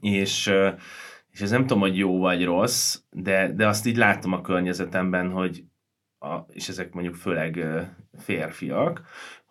és, 0.00 0.52
és 1.30 1.40
ez 1.40 1.50
nem 1.50 1.60
tudom, 1.60 1.80
hogy 1.80 1.96
jó 1.96 2.18
vagy 2.18 2.44
rossz, 2.44 3.00
de, 3.10 3.52
de 3.52 3.66
azt 3.66 3.86
így 3.86 3.96
látom 3.96 4.32
a 4.32 4.40
környezetemben, 4.40 5.30
hogy 5.30 5.64
a, 6.18 6.46
és 6.48 6.68
ezek 6.68 6.92
mondjuk 6.92 7.14
főleg 7.14 7.66
férfiak, 8.18 9.02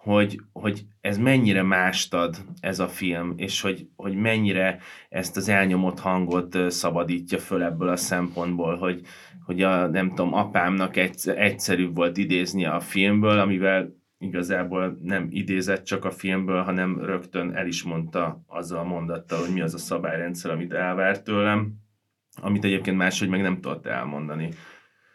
hogy, 0.03 0.41
hogy 0.53 0.85
ez 1.01 1.17
mennyire 1.17 1.61
mást 1.61 2.13
ad 2.13 2.37
ez 2.59 2.79
a 2.79 2.87
film, 2.87 3.33
és 3.37 3.61
hogy, 3.61 3.87
hogy 3.95 4.15
mennyire 4.15 4.79
ezt 5.09 5.37
az 5.37 5.49
elnyomott 5.49 5.99
hangot 5.99 6.71
szabadítja 6.71 7.37
föl 7.37 7.63
ebből 7.63 7.89
a 7.89 7.95
szempontból, 7.95 8.77
hogy, 8.77 9.01
hogy 9.45 9.61
a, 9.61 9.87
nem 9.87 10.09
tudom, 10.09 10.33
apámnak 10.33 10.95
egy, 10.95 11.29
egyszerűbb 11.35 11.95
volt 11.95 12.17
idézni 12.17 12.65
a 12.65 12.79
filmből, 12.79 13.39
amivel 13.39 13.95
igazából 14.17 14.97
nem 15.01 15.27
idézett 15.29 15.83
csak 15.83 16.05
a 16.05 16.11
filmből, 16.11 16.61
hanem 16.61 17.05
rögtön 17.05 17.55
el 17.55 17.67
is 17.67 17.83
mondta 17.83 18.43
azzal 18.47 18.79
a 18.79 18.83
mondattal, 18.83 19.39
hogy 19.39 19.53
mi 19.53 19.61
az 19.61 19.73
a 19.73 19.77
szabályrendszer, 19.77 20.51
amit 20.51 20.73
elvárt 20.73 21.23
tőlem, 21.23 21.73
amit 22.41 22.63
egyébként 22.63 22.97
máshogy 22.97 23.29
meg 23.29 23.41
nem 23.41 23.61
tudott 23.61 23.85
elmondani. 23.85 24.49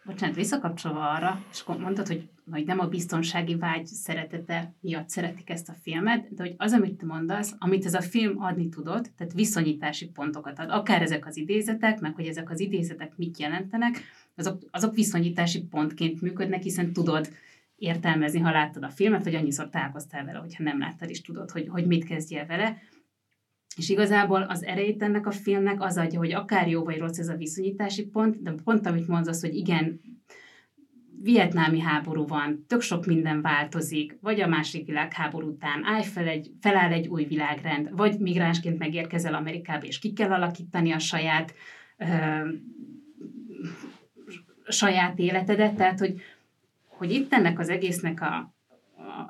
Bocsánat, 0.08 0.36
visszakapcsolva 0.36 1.10
arra, 1.10 1.44
és 1.52 1.60
akkor 1.60 1.76
mondtad, 1.76 2.06
hogy, 2.06 2.28
hogy 2.50 2.64
nem 2.64 2.78
a 2.78 2.86
biztonsági 2.86 3.56
vágy 3.56 3.86
szeretete 3.86 4.72
miatt 4.80 5.08
szeretik 5.08 5.50
ezt 5.50 5.68
a 5.68 5.74
filmet, 5.82 6.34
de 6.34 6.42
hogy 6.42 6.54
az, 6.56 6.72
amit 6.72 6.98
te 6.98 7.06
mondasz, 7.06 7.54
amit 7.58 7.84
ez 7.84 7.94
a 7.94 8.00
film 8.00 8.42
adni 8.42 8.68
tudott, 8.68 9.10
tehát 9.16 9.32
viszonyítási 9.32 10.06
pontokat 10.06 10.58
ad, 10.58 10.70
akár 10.70 11.02
ezek 11.02 11.26
az 11.26 11.36
idézetek, 11.36 12.00
meg 12.00 12.14
hogy 12.14 12.26
ezek 12.26 12.50
az 12.50 12.60
idézetek 12.60 13.12
mit 13.16 13.38
jelentenek, 13.38 14.00
azok, 14.36 14.62
azok 14.70 14.94
viszonyítási 14.94 15.62
pontként 15.62 16.20
működnek, 16.20 16.62
hiszen 16.62 16.92
tudod 16.92 17.28
értelmezni, 17.76 18.38
ha 18.38 18.50
láttad 18.50 18.82
a 18.82 18.90
filmet, 18.90 19.22
hogy 19.22 19.34
annyiszor 19.34 19.68
találkoztál 19.68 20.24
vele, 20.24 20.38
hogyha 20.38 20.62
nem 20.62 20.78
láttad 20.78 21.10
is 21.10 21.20
tudod, 21.20 21.50
hogy, 21.50 21.68
hogy 21.68 21.86
mit 21.86 22.04
kezdjél 22.04 22.46
vele. 22.46 22.78
És 23.78 23.88
igazából 23.88 24.42
az 24.42 24.64
erejét 24.64 25.02
ennek 25.02 25.26
a 25.26 25.30
filmnek 25.30 25.82
az 25.82 25.96
adja, 25.96 26.18
hogy 26.18 26.32
akár 26.32 26.68
jó 26.68 26.84
vagy 26.84 26.98
rossz 26.98 27.18
ez 27.18 27.28
a 27.28 27.36
viszonyítási 27.36 28.06
pont, 28.06 28.42
de 28.42 28.54
pont 28.64 28.86
amit 28.86 29.08
mondasz, 29.08 29.40
hogy 29.40 29.54
igen, 29.54 30.00
vietnámi 31.22 31.80
háború 31.80 32.26
van, 32.26 32.64
tök 32.66 32.80
sok 32.80 33.06
minden 33.06 33.42
változik, 33.42 34.18
vagy 34.20 34.40
a 34.40 34.46
második 34.46 34.86
világháború 34.86 35.48
után 35.48 35.84
állj 35.84 36.02
fel 36.02 36.26
egy, 36.26 36.50
feláll 36.60 36.92
egy 36.92 37.06
új 37.06 37.24
világrend, 37.24 37.88
vagy 37.96 38.18
migránsként 38.18 38.78
megérkezel 38.78 39.34
Amerikába, 39.34 39.86
és 39.86 39.98
ki 39.98 40.12
kell 40.12 40.32
alakítani 40.32 40.92
a 40.92 40.98
saját 40.98 41.54
ö, 41.96 42.04
saját 44.68 45.18
életedet, 45.18 45.74
tehát 45.74 45.98
hogy, 45.98 46.20
hogy 46.86 47.12
itt 47.12 47.32
ennek 47.32 47.58
az 47.58 47.68
egésznek 47.68 48.20
a, 48.20 48.54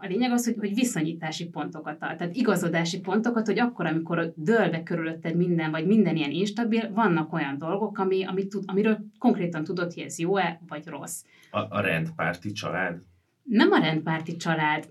a 0.01 0.07
lényeg 0.07 0.33
az, 0.33 0.45
hogy, 0.45 0.57
hogy 0.59 0.75
viszonyítási 0.75 1.49
pontokat 1.49 2.03
ad, 2.03 2.17
tehát 2.17 2.37
igazodási 2.37 3.01
pontokat, 3.01 3.47
hogy 3.47 3.59
akkor, 3.59 3.87
amikor 3.87 4.33
dőlbe 4.37 4.83
körülötted 4.83 5.37
minden, 5.37 5.71
vagy 5.71 5.87
minden 5.87 6.17
ilyen 6.17 6.31
instabil, 6.31 6.93
vannak 6.93 7.33
olyan 7.33 7.59
dolgok, 7.59 7.99
ami, 7.99 8.25
ami 8.25 8.47
tud, 8.47 8.63
amiről 8.67 8.99
konkrétan 9.19 9.65
tudod, 9.65 9.93
hogy 9.93 10.03
ez 10.03 10.19
jó-e, 10.19 10.61
vagy 10.69 10.87
rossz. 10.87 11.23
A, 11.51 11.59
a 11.59 11.81
rendpárti 11.81 12.53
család? 12.53 13.03
Nem 13.43 13.73
a 13.73 13.79
rendpárti 13.79 14.37
család, 14.37 14.89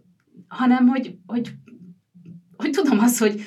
hanem 0.48 0.88
hogy, 0.88 1.18
hogy, 1.26 1.52
hogy 2.58 2.72
tudom 2.72 3.00
azt, 3.00 3.20
hogy, 3.20 3.41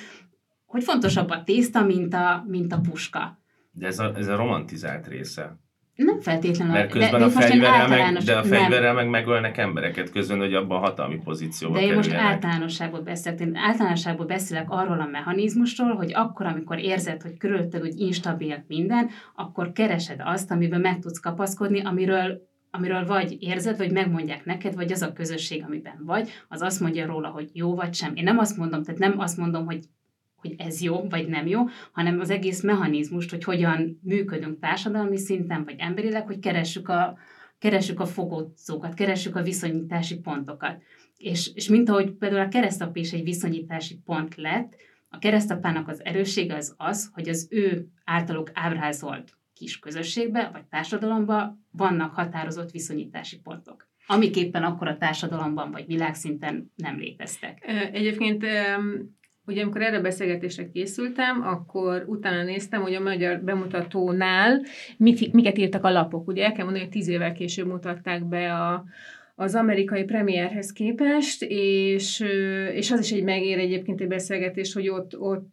hogy 0.67 0.85
fontosabb 0.85 1.31
a 1.31 1.43
tészta, 1.43 1.85
mint 1.85 2.15
a, 2.15 2.45
mint 2.47 2.73
a 2.73 2.81
puska. 2.81 3.39
De 3.73 3.87
ez 3.87 3.99
a, 3.99 4.17
ez 4.17 4.29
a 4.29 4.37
romantizált 4.37 5.07
része. 5.07 5.59
Nem 6.05 6.21
feltétlenül. 6.21 6.73
Mert 6.73 6.91
közben 6.91 7.21
de, 7.21 7.25
a 7.25 7.29
fegyverrel 7.29 7.89
meg, 7.89 8.17
de 8.17 8.37
a 8.37 8.43
fegyverrel 8.43 8.95
meg 8.95 9.09
megölnek 9.09 9.57
embereket 9.57 10.11
közben, 10.11 10.39
hogy 10.39 10.55
abban 10.55 10.77
a 10.77 10.81
hatalmi 10.81 11.21
pozícióba 11.25 11.75
De 11.75 11.85
én 11.85 11.95
most 11.95 12.13
általánosságból 12.13 13.01
beszélek. 13.01 13.41
Én 13.41 13.57
általánosságból 13.57 14.27
beszélek 14.27 14.71
arról 14.71 15.01
a 15.01 15.07
mechanizmusról, 15.07 15.95
hogy 15.95 16.13
akkor, 16.15 16.47
amikor 16.47 16.79
érzed, 16.79 17.23
hogy 17.23 17.37
körülötted 17.37 17.83
úgy 17.83 17.99
instabil 17.99 18.65
minden, 18.67 19.11
akkor 19.35 19.73
keresed 19.73 20.21
azt, 20.25 20.51
amiben 20.51 20.81
meg 20.81 20.99
tudsz 20.99 21.21
kapaszkodni, 21.21 21.81
amiről 21.85 22.49
amiről 22.73 23.07
vagy 23.07 23.37
érzed, 23.41 23.77
vagy 23.77 23.93
megmondják 23.93 24.45
neked, 24.45 24.75
vagy 24.75 24.93
az 24.93 25.03
a 25.03 25.13
közösség, 25.13 25.65
amiben 25.67 26.03
vagy, 26.05 26.31
az 26.49 26.61
azt 26.61 26.81
mondja 26.81 27.07
róla, 27.07 27.29
hogy 27.29 27.51
jó 27.53 27.75
vagy 27.75 27.95
sem. 27.95 28.13
Én 28.15 28.25
nem 28.25 28.39
azt 28.39 28.57
mondom, 28.57 28.83
tehát 28.83 29.01
nem 29.01 29.19
azt 29.19 29.37
mondom, 29.37 29.65
hogy 29.65 29.85
hogy 30.41 30.55
ez 30.59 30.81
jó 30.81 31.09
vagy 31.09 31.29
nem 31.29 31.47
jó, 31.47 31.61
hanem 31.93 32.21
az 32.21 32.31
egész 32.31 32.63
mechanizmust, 32.63 33.31
hogy 33.31 33.45
hogyan 33.45 34.01
működünk 34.03 34.59
társadalmi 34.59 35.19
szinten 35.19 35.65
vagy 35.65 35.75
emberileg, 35.79 36.27
hogy 36.27 36.39
keressük 36.39 36.89
a, 36.89 37.19
keressük 37.59 38.01
a 38.01 38.07
fogódzókat, 38.07 38.95
keressük 38.95 39.37
a 39.37 39.43
viszonyítási 39.43 40.19
pontokat. 40.19 40.83
És, 41.17 41.51
és 41.55 41.69
mint 41.69 41.89
ahogy 41.89 42.11
például 42.11 42.47
a 42.47 42.49
keresztap 42.49 42.97
is 42.97 43.13
egy 43.13 43.23
viszonyítási 43.23 44.01
pont 44.05 44.35
lett, 44.35 44.77
a 45.09 45.19
keresztapának 45.19 45.89
az 45.89 46.05
erőssége 46.05 46.55
az 46.55 46.75
az, 46.77 47.11
hogy 47.13 47.29
az 47.29 47.49
ő 47.51 47.87
általuk 48.05 48.51
ábrázolt 48.55 49.39
kis 49.55 49.79
közösségbe 49.79 50.51
vagy 50.53 50.65
társadalomba 50.65 51.59
vannak 51.71 52.15
határozott 52.15 52.71
viszonyítási 52.71 53.39
pontok 53.41 53.89
amiképpen 54.11 54.63
akkor 54.63 54.89
a 54.89 54.97
társadalomban 54.97 55.71
vagy 55.71 55.87
világszinten 55.87 56.73
nem 56.77 56.99
léteztek. 56.99 57.65
Egyébként 57.93 58.45
Ugye 59.51 59.63
amikor 59.63 59.83
erre 59.83 59.97
a 59.97 60.01
beszélgetésre 60.01 60.71
készültem, 60.71 61.43
akkor 61.43 62.05
utána 62.07 62.43
néztem, 62.43 62.83
hogy 62.83 62.95
a 62.95 63.01
magyar 63.01 63.41
bemutatónál 63.41 64.63
mit, 64.97 65.33
miket 65.33 65.59
írtak 65.59 65.85
a 65.85 65.91
lapok. 65.91 66.29
Ugye 66.29 66.45
el 66.45 66.53
kell 66.53 66.65
mondani, 66.65 66.85
hogy 66.85 66.93
tíz 66.93 67.09
évvel 67.09 67.33
később 67.33 67.67
mutatták 67.67 68.25
be 68.25 68.55
a, 68.55 68.85
az 69.41 69.55
amerikai 69.55 70.05
premierhez 70.05 70.73
képest, 70.73 71.43
és, 71.49 72.25
és 72.75 72.91
az 72.91 73.01
is 73.01 73.11
egy 73.11 73.23
megér 73.23 73.59
egyébként 73.59 74.01
egy 74.01 74.09
beszélgetés, 74.09 74.73
hogy 74.73 74.89
ott, 74.89 75.19
ott 75.19 75.53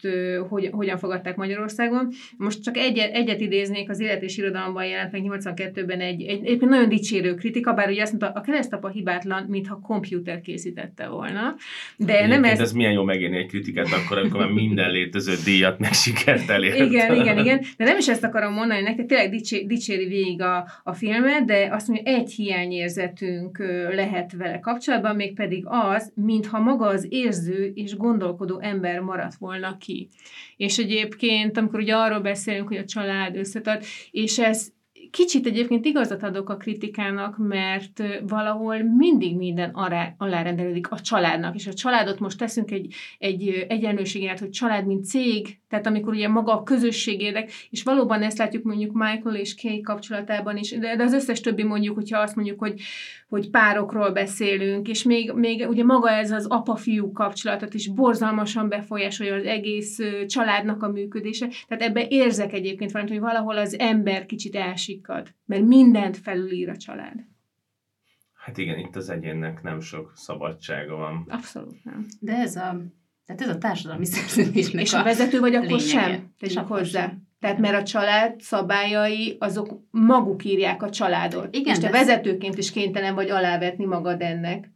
hogy, 0.50 0.70
hogyan 0.72 0.98
fogadták 0.98 1.36
Magyarországon. 1.36 2.08
Most 2.38 2.64
csak 2.64 2.78
egyet, 2.78 3.14
egyet 3.14 3.42
idéznék, 3.42 3.90
az 3.90 4.00
élet 4.00 4.22
és 4.22 4.38
irodalomban 4.38 4.86
jelent 4.86 5.12
meg 5.12 5.22
82-ben 5.26 6.00
egy, 6.00 6.22
egy, 6.22 6.46
egy 6.46 6.60
nagyon 6.60 6.90
dicsérő 6.90 7.34
kritika, 7.34 7.74
bár 7.74 7.90
ugye 7.90 8.02
azt 8.02 8.12
mondta, 8.12 8.40
a 8.40 8.42
keresztapa 8.42 8.88
hibátlan, 8.88 9.46
mintha 9.50 9.80
komputer 9.80 10.42
készítette 10.42 11.08
volna. 11.08 11.56
De 11.98 12.14
Egyébként 12.14 12.42
nem 12.42 12.52
ez... 12.52 12.60
ez 12.60 12.72
milyen 12.72 12.92
jó 12.92 13.04
megérni 13.04 13.38
egy 13.38 13.48
kritikát 13.48 13.88
akkor, 13.92 14.18
amikor 14.18 14.40
már 14.40 14.52
minden 14.52 14.92
létező 14.92 15.34
díjat 15.46 15.80
meg 15.80 15.94
sikert 15.94 16.50
elért. 16.50 16.80
Igen, 16.80 17.16
igen, 17.16 17.38
igen. 17.38 17.62
De 17.78 17.84
nem 17.84 17.98
is 17.98 18.08
ezt 18.08 18.24
akarom 18.24 18.54
mondani, 18.54 18.82
nektek 18.82 19.06
tényleg 19.06 19.30
dicséri 19.68 20.08
végig 20.08 20.42
a, 20.42 20.68
a 20.84 20.94
filmet, 20.94 21.46
de 21.46 21.68
azt 21.72 21.88
mondja, 21.88 22.14
egy 22.14 22.32
hiányérzetünk 22.32 23.76
lehet 23.92 24.32
vele 24.34 24.60
kapcsolatban, 24.60 25.16
mégpedig 25.16 25.64
az, 25.66 26.12
mintha 26.16 26.60
maga 26.60 26.86
az 26.86 27.06
érző 27.10 27.72
és 27.76 27.96
gondolkodó 27.96 28.60
ember 28.60 29.00
maradt 29.00 29.36
volna 29.36 29.78
ki. 29.78 30.10
És 30.58 30.78
egyébként, 30.78 31.58
amikor 31.58 31.80
ugye 31.80 31.96
arról 31.96 32.20
beszélünk, 32.20 32.68
hogy 32.68 32.78
a 32.78 32.86
család 32.86 33.36
összetart, 33.36 33.86
és 34.12 34.40
ez 34.40 34.76
kicsit 35.12 35.45
egyébként 35.45 35.86
igazat 35.86 36.24
adok 36.24 36.49
a 36.49 36.58
kritikának, 36.58 37.38
mert 37.38 38.03
valahol 38.28 38.78
mindig 38.97 39.36
minden 39.36 39.70
alá, 39.70 40.14
alárendelődik 40.18 40.91
a 40.91 40.99
családnak, 40.99 41.55
és 41.55 41.68
a 41.68 41.74
családot 41.74 42.20
most 42.20 42.38
teszünk 42.38 42.72
egy, 42.72 42.93
egy 43.18 43.66
egyenlőségért, 43.70 44.39
hogy 44.39 44.49
család, 44.49 44.86
mint 44.86 45.05
cég, 45.05 45.60
tehát 45.70 45.88
amikor 45.88 46.14
ugye 46.14 46.28
maga 46.28 46.53
a 46.53 46.64
közösség 46.64 47.22
érdek, 47.22 47.51
és 47.70 47.84
valóban 47.84 48.22
ezt 48.22 48.38
látjuk 48.38 48.64
mondjuk 48.64 48.93
Michael 48.93 49.36
és 49.36 49.55
Kay 49.62 49.82
kapcsolatában 49.82 50.58
is, 50.58 50.78
de, 50.78 50.95
de 50.95 51.03
az 51.03 51.14
összes 51.14 51.39
többi 51.39 51.64
mondjuk, 51.64 51.95
hogyha 51.95 52.20
azt 52.20 52.36
mondjuk, 52.36 52.60
hogy, 52.60 52.82
hogy 53.30 53.49
párokról 53.49 54.12
beszélünk, 54.12 54.88
és 54.88 55.03
még, 55.03 55.32
még 55.32 55.68
ugye 55.70 55.84
maga 55.84 56.10
ez 56.10 56.32
az 56.32 56.45
apa-fiú 56.45 57.12
kapcsolatot 57.12 57.74
is 57.74 57.88
borzalmasan 57.88 58.70
befolyásolja 58.70 59.36
az 59.36 59.43
egész 59.43 59.99
családnak 60.28 60.84
a 60.84 60.91
működése, 60.91 61.47
tehát 61.68 61.84
ebbe 61.84 62.08
érzek 62.10 62.53
egyébként 62.53 62.91
valamit, 62.91 63.14
hogy 63.14 63.24
valahol 63.24 63.58
az 63.58 63.80
ember 63.80 64.26
kicsit 64.26 64.55
elsikkad, 64.98 65.36
mert 65.45 65.64
mindent 65.64 66.18
felülír 66.18 66.70
a 66.70 66.78
család. 66.78 67.26
Hát 68.34 68.58
igen, 68.58 68.80
itt 68.80 68.95
az 68.95 69.10
egyénnek 69.10 69.62
nem 69.62 69.80
sok 69.80 70.12
szabadsága 70.16 70.95
van. 70.95 71.26
Abszolút 71.28 71.84
nem. 71.84 72.06
De 72.20 72.34
ez 72.34 72.56
a 72.56 72.82
tehát 73.26 73.41
ez 73.41 73.50
a 73.50 73.58
társadalmi 73.58 74.06
szerződésnek 74.16 74.84
És 74.84 74.93
a, 74.93 75.00
a 75.00 75.04
vezető 75.04 75.39
vagy 75.39 75.56
akkor 75.56 75.68
lényege. 75.68 75.88
sem, 75.88 76.34
tegyük 76.39 76.68
hozzá. 76.68 77.08
Sem. 77.08 77.26
Tehát 77.39 77.58
mert 77.58 77.76
a 77.82 77.84
család 77.84 78.41
szabályai, 78.41 79.38
azok 79.39 79.82
maguk 79.91 80.43
írják 80.43 80.84
a 80.84 80.89
családot. 80.89 81.56
Igen, 81.56 81.74
és 81.74 81.80
te 81.80 81.89
vezetőként 81.89 82.58
is 82.58 82.72
kénytelen 82.72 83.16
vagy 83.16 83.30
alávetni 83.30 83.86
magad 83.86 84.22
ennek. 84.22 84.72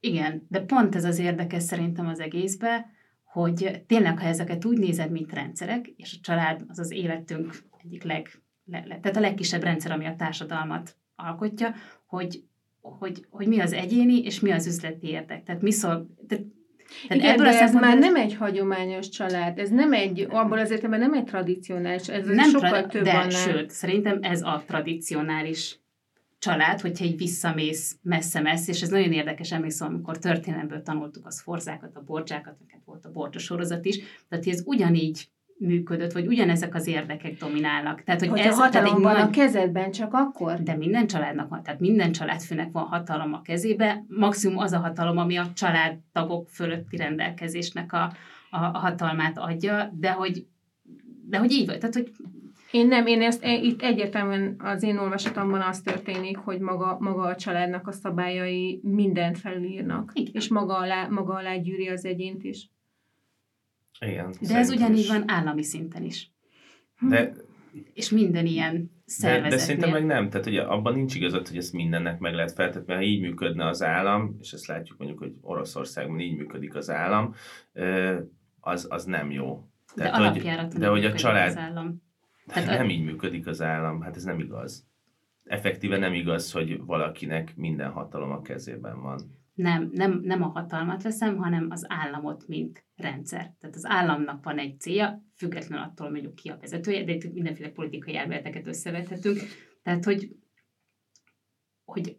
Igen, 0.00 0.46
de 0.48 0.60
pont 0.60 0.94
ez 0.94 1.04
az 1.04 1.18
érdekes 1.18 1.62
szerintem 1.62 2.06
az 2.06 2.20
egészbe, 2.20 2.86
hogy 3.24 3.82
tényleg, 3.86 4.18
ha 4.18 4.26
ezeket 4.26 4.64
úgy 4.64 4.78
nézed, 4.78 5.10
mint 5.10 5.32
rendszerek, 5.32 5.86
és 5.86 6.14
a 6.18 6.22
család 6.22 6.64
az 6.68 6.78
az 6.78 6.90
életünk 6.90 7.62
egyik 7.84 8.02
leg, 8.02 8.28
le, 8.66 8.84
le, 8.86 8.98
tehát 9.00 9.16
a 9.16 9.20
legkisebb 9.20 9.62
rendszer, 9.62 9.90
ami 9.90 10.04
a 10.04 10.16
társadalmat 10.16 10.96
alkotja, 11.16 11.74
hogy, 12.06 12.42
hogy, 12.80 13.26
hogy 13.30 13.46
mi 13.46 13.60
az 13.60 13.72
egyéni, 13.72 14.22
és 14.22 14.40
mi 14.40 14.50
az 14.50 14.66
üzleti 14.66 15.08
érdek. 15.08 15.42
Tehát 15.42 15.62
mi 15.62 15.70
szól, 15.70 16.16
tehát 16.28 16.44
tehát 17.08 17.22
Igen, 17.22 17.32
ebből 17.32 17.46
de 17.46 17.60
ez 17.60 17.74
már 17.74 17.98
nem 17.98 18.16
egy 18.16 18.34
hagyományos 18.34 19.08
család, 19.08 19.58
ez 19.58 19.70
nem 19.70 19.92
egy, 19.92 20.26
abból 20.28 20.58
az 20.58 20.70
értelemben 20.70 21.10
nem 21.10 21.18
egy 21.18 21.24
tradicionális, 21.24 22.08
ez 22.08 22.26
nem 22.26 22.50
sokkal 22.50 22.70
tra- 22.70 22.90
több 22.90 23.02
de, 23.02 23.10
annál. 23.10 23.30
sőt, 23.30 23.70
szerintem 23.70 24.18
ez 24.22 24.42
a 24.42 24.62
tradicionális 24.66 25.80
család, 26.38 26.80
hogyha 26.80 27.04
egy 27.04 27.16
visszamész 27.16 27.96
messze-messze, 28.02 28.72
és 28.72 28.82
ez 28.82 28.88
nagyon 28.88 29.12
érdekes, 29.12 29.52
emlékszem, 29.52 29.88
amikor 29.88 30.18
történelemből 30.18 30.82
tanultuk 30.82 31.26
az 31.26 31.40
forzákat, 31.40 31.96
a 31.96 32.02
borcsákat, 32.02 32.56
neked 32.60 32.80
volt 32.84 33.04
a 33.04 33.10
borcsa 33.10 33.38
sorozat 33.38 33.84
is, 33.84 33.98
tehát 34.28 34.46
ez 34.46 34.62
ugyanígy 34.64 35.28
működött, 35.58 36.12
vagy 36.12 36.26
ugyanezek 36.26 36.74
az 36.74 36.86
érdekek 36.86 37.36
dominálnak. 37.38 38.02
Tehát, 38.02 38.20
hogy, 38.20 38.28
hogy 38.28 38.38
ez, 38.38 38.58
a 38.58 38.62
hatalom 38.62 39.02
van 39.02 39.12
nagy... 39.12 39.22
a 39.22 39.30
kezedben 39.30 39.90
csak 39.90 40.14
akkor? 40.14 40.62
De 40.62 40.76
minden 40.76 41.06
családnak 41.06 41.48
van, 41.48 41.62
tehát 41.62 41.80
minden 41.80 42.12
családfőnek 42.12 42.72
van 42.72 42.84
hatalom 42.84 43.32
a 43.32 43.42
kezébe, 43.42 44.04
maximum 44.08 44.58
az 44.58 44.72
a 44.72 44.78
hatalom, 44.78 45.18
ami 45.18 45.36
a 45.36 45.52
családtagok 45.54 46.48
fölötti 46.48 46.96
rendelkezésnek 46.96 47.92
a, 47.92 48.02
a, 48.50 48.64
a 48.64 48.78
hatalmát 48.78 49.38
adja, 49.38 49.92
de 49.94 50.10
hogy, 50.10 50.46
de 51.28 51.38
hogy 51.38 51.52
így 51.52 51.66
vagy, 51.66 51.78
tehát 51.78 51.94
hogy 51.94 52.12
én 52.70 52.86
nem, 52.86 53.06
én 53.06 53.22
ezt 53.22 53.44
itt 53.44 53.82
egyetemen 53.82 54.54
az 54.58 54.82
én 54.82 54.98
olvasatomban 54.98 55.60
az 55.60 55.80
történik, 55.80 56.36
hogy 56.36 56.60
maga, 56.60 56.96
maga 57.00 57.22
a 57.22 57.36
családnak 57.36 57.86
a 57.86 57.92
szabályai 57.92 58.80
mindent 58.82 59.38
felülírnak, 59.38 60.10
Igen. 60.14 60.32
és 60.34 60.48
maga 60.48 60.76
alá, 60.76 61.06
maga 61.06 61.34
alá 61.34 61.56
gyűri 61.56 61.88
az 61.88 62.04
egyént 62.04 62.44
is. 62.44 62.70
Igen, 64.00 64.34
De 64.40 64.56
ez 64.56 64.70
ugyanígy 64.70 64.98
is. 64.98 65.08
van 65.08 65.24
állami 65.26 65.62
szinten 65.62 66.02
is. 66.02 66.30
De, 67.00 67.32
és 67.94 68.10
minden 68.10 68.46
ilyen 68.46 68.90
szervezetnél. 69.04 69.50
De, 69.50 69.56
de 69.56 69.62
szerintem 69.62 69.90
meg 69.90 70.06
nem, 70.06 70.30
tehát 70.30 70.46
ugye 70.46 70.62
abban 70.62 70.94
nincs 70.94 71.14
igazad, 71.14 71.48
hogy 71.48 71.56
ezt 71.56 71.72
mindennek 71.72 72.18
meg 72.18 72.34
lehet 72.34 72.52
feltetni, 72.52 72.94
ha 72.94 73.02
így 73.02 73.20
működne 73.20 73.66
az 73.66 73.82
állam, 73.82 74.36
és 74.40 74.52
ezt 74.52 74.66
látjuk 74.66 74.98
mondjuk, 74.98 75.18
hogy 75.18 75.32
Oroszországban 75.40 76.20
így 76.20 76.36
működik 76.36 76.74
az 76.74 76.90
állam, 76.90 77.34
az, 78.60 78.86
az 78.90 79.04
nem 79.04 79.30
jó. 79.30 79.68
Tehát, 79.94 80.34
de 80.34 80.40
hogy, 80.40 80.68
de 80.78 80.88
hogy 80.88 81.04
a 81.04 81.12
család, 81.12 81.48
az 81.48 81.56
állam. 81.56 82.02
Tehát 82.46 82.78
nem 82.78 82.86
a... 82.86 82.90
így 82.90 83.04
működik 83.04 83.46
az 83.46 83.62
állam, 83.62 84.00
hát 84.00 84.16
ez 84.16 84.24
nem 84.24 84.38
igaz. 84.38 84.86
Effektíve 85.44 85.98
nem 85.98 86.12
igaz, 86.12 86.52
hogy 86.52 86.80
valakinek 86.84 87.56
minden 87.56 87.90
hatalom 87.90 88.30
a 88.30 88.42
kezében 88.42 89.00
van 89.02 89.35
nem, 89.56 89.90
nem, 89.92 90.20
nem 90.22 90.42
a 90.42 90.46
hatalmat 90.46 91.02
veszem, 91.02 91.36
hanem 91.36 91.66
az 91.70 91.84
államot, 91.88 92.46
mint 92.46 92.84
rendszer. 92.96 93.54
Tehát 93.60 93.76
az 93.76 93.86
államnak 93.86 94.44
van 94.44 94.58
egy 94.58 94.80
célja, 94.80 95.22
független 95.36 95.82
attól 95.82 96.10
mondjuk 96.10 96.34
ki 96.34 96.48
a 96.48 96.58
vezetője, 96.60 97.04
de 97.04 97.12
itt 97.12 97.32
mindenféle 97.32 97.68
politikai 97.68 98.16
elméleteket 98.16 98.66
összevethetünk. 98.66 99.38
Tehát, 99.82 100.04
hogy, 100.04 100.36
hogy 101.84 102.18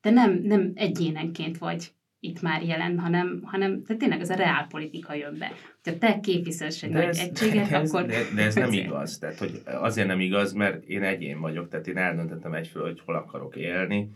te 0.00 0.10
nem, 0.10 0.40
nem 0.42 0.72
egyénenként 0.74 1.58
vagy 1.58 1.94
itt 2.20 2.42
már 2.42 2.62
jelen, 2.62 2.98
hanem, 2.98 3.40
hanem 3.44 3.82
tehát 3.82 4.00
tényleg 4.00 4.20
ez 4.20 4.30
a 4.30 4.34
reálpolitika 4.34 5.14
jön 5.14 5.38
be. 5.38 5.52
Ha 5.82 5.98
te 5.98 6.20
képviselsz 6.20 6.82
egy 6.82 6.90
nagy 6.90 7.16
egységet, 7.16 7.70
ez, 7.72 7.90
akkor... 7.90 8.06
De, 8.06 8.22
de 8.34 8.42
ez 8.42 8.54
nem 8.54 8.72
igaz. 8.72 9.18
Tehát, 9.18 9.38
hogy 9.38 9.62
azért 9.64 10.06
nem 10.06 10.20
igaz, 10.20 10.52
mert 10.52 10.84
én 10.84 11.02
egyén 11.02 11.40
vagyok, 11.40 11.68
tehát 11.68 11.86
én 11.86 11.96
eldöntöttem 11.96 12.54
egyfől, 12.54 12.82
hogy 12.82 13.00
hol 13.04 13.14
akarok 13.14 13.56
élni, 13.56 14.10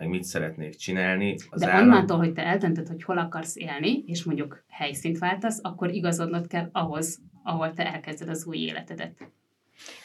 meg 0.00 0.08
mit 0.08 0.24
szeretnék 0.24 0.74
csinálni. 0.74 1.34
Az 1.50 1.60
De 1.60 1.70
állam... 1.70 1.88
onnantól, 1.88 2.18
hogy 2.18 2.32
te 2.32 2.46
eldöntöd, 2.46 2.88
hogy 2.88 3.02
hol 3.02 3.18
akarsz 3.18 3.56
élni, 3.56 4.02
és 4.06 4.24
mondjuk 4.24 4.64
helyszínt 4.68 5.18
váltasz, 5.18 5.58
akkor 5.62 5.90
igazodnod 5.90 6.46
kell 6.46 6.68
ahhoz, 6.72 7.20
ahol 7.42 7.72
te 7.72 7.92
elkezded 7.92 8.28
az 8.28 8.46
új 8.46 8.56
életedet. 8.56 9.32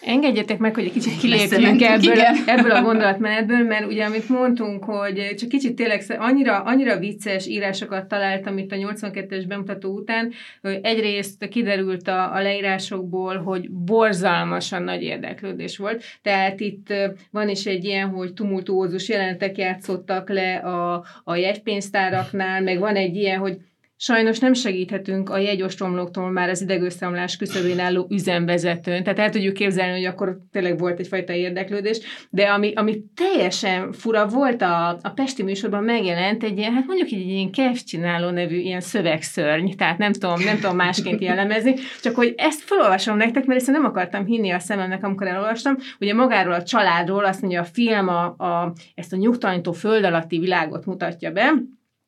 Engedjetek 0.01 0.57
meg, 0.57 0.73
hogy 0.73 0.83
egy 0.83 0.91
kicsit 0.91 1.17
kilépjünk 1.17 1.81
ebből, 1.81 2.19
ebből 2.45 2.71
a 2.71 2.81
gondolatmenetből, 2.81 3.63
mert 3.63 3.85
ugye 3.85 4.05
amit 4.05 4.29
mondtunk, 4.29 4.83
hogy 4.83 5.33
csak 5.37 5.49
kicsit 5.49 5.75
tényleg 5.75 6.03
annyira, 6.17 6.59
annyira 6.59 6.99
vicces 6.99 7.47
írásokat 7.47 8.07
találtam 8.07 8.57
itt 8.57 8.71
a 8.71 8.75
82-es 8.75 9.43
bemutató 9.47 9.93
után, 9.93 10.31
hogy 10.61 10.79
egyrészt 10.83 11.47
kiderült 11.47 12.07
a, 12.07 12.33
a 12.33 12.41
leírásokból, 12.41 13.37
hogy 13.37 13.71
borzalmasan 13.71 14.83
nagy 14.83 15.01
érdeklődés 15.01 15.77
volt, 15.77 16.03
tehát 16.21 16.59
itt 16.59 16.93
van 17.31 17.49
is 17.49 17.65
egy 17.65 17.83
ilyen, 17.83 18.09
hogy 18.09 18.33
tumultuózus 18.33 19.09
jelentek 19.09 19.57
játszottak 19.57 20.29
le 20.29 20.55
a, 20.55 21.03
a 21.23 21.35
jegypénztáraknál, 21.35 22.61
meg 22.61 22.79
van 22.79 22.95
egy 22.95 23.15
ilyen, 23.15 23.39
hogy 23.39 23.57
Sajnos 23.97 24.39
nem 24.39 24.53
segíthetünk 24.53 25.29
a 25.29 25.37
jegyostromlóktól 25.37 26.31
már 26.31 26.49
az 26.49 26.61
idegösszeomlás 26.61 27.37
küszöbén 27.37 27.79
álló 27.79 28.07
üzemvezetőn. 28.09 29.03
Tehát 29.03 29.19
el 29.19 29.29
tudjuk 29.29 29.53
képzelni, 29.53 29.91
hogy 29.91 30.05
akkor 30.05 30.37
tényleg 30.51 30.79
volt 30.79 30.99
egyfajta 30.99 31.33
érdeklődés, 31.33 31.99
de 32.29 32.43
ami, 32.43 32.73
ami 32.73 33.03
teljesen 33.15 33.91
fura 33.91 34.27
volt 34.27 34.61
a, 34.61 34.89
a 34.89 35.09
Pesti 35.15 35.43
műsorban 35.43 35.83
megjelent 35.83 36.43
egy 36.43 36.57
ilyen, 36.57 36.73
hát 36.73 36.85
mondjuk 36.85 37.11
egy 37.11 37.27
ilyen 37.27 37.51
kevcsináló 37.51 38.29
nevű 38.29 38.57
ilyen 38.57 38.81
szövegszörny, 38.81 39.69
tehát 39.77 39.97
nem 39.97 40.13
tudom, 40.13 40.43
nem 40.43 40.59
tudom 40.59 40.75
másként 40.75 41.21
jellemezni, 41.21 41.73
csak 42.01 42.15
hogy 42.15 42.33
ezt 42.37 42.61
felolvasom 42.61 43.17
nektek, 43.17 43.45
mert 43.45 43.59
ezt 43.59 43.71
nem 43.71 43.85
akartam 43.85 44.25
hinni 44.25 44.51
a 44.51 44.59
szememnek, 44.59 45.03
amikor 45.03 45.27
elolvastam. 45.27 45.75
Ugye 45.99 46.13
magáról 46.13 46.53
a 46.53 46.63
családról 46.63 47.25
azt 47.25 47.41
mondja, 47.41 47.61
a 47.61 47.65
film 47.65 48.07
a, 48.07 48.23
a, 48.25 48.73
ezt 48.95 49.13
a 49.13 49.17
nyugtalanító 49.17 49.71
föld 49.71 50.03
alatti 50.03 50.39
világot 50.39 50.85
mutatja 50.85 51.31
be, 51.31 51.53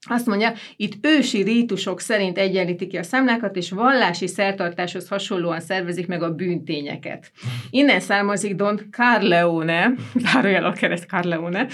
azt 0.09 0.25
mondja, 0.25 0.53
itt 0.75 1.05
ősi 1.05 1.41
rítusok 1.41 1.99
szerint 1.99 2.37
egyenlítik 2.37 2.87
ki 2.87 2.97
a 2.97 3.03
számlákat, 3.03 3.55
és 3.55 3.71
vallási 3.71 4.27
szertartáshoz 4.27 5.07
hasonlóan 5.07 5.59
szervezik 5.59 6.07
meg 6.07 6.23
a 6.23 6.33
bűntényeket. 6.33 7.31
Innen 7.69 7.99
származik 7.99 8.55
Don 8.55 8.79
Carleone, 8.91 9.93
zárójel 10.15 10.65
a 10.65 10.71
kereszt 10.71 11.07
Carleone, 11.07 11.67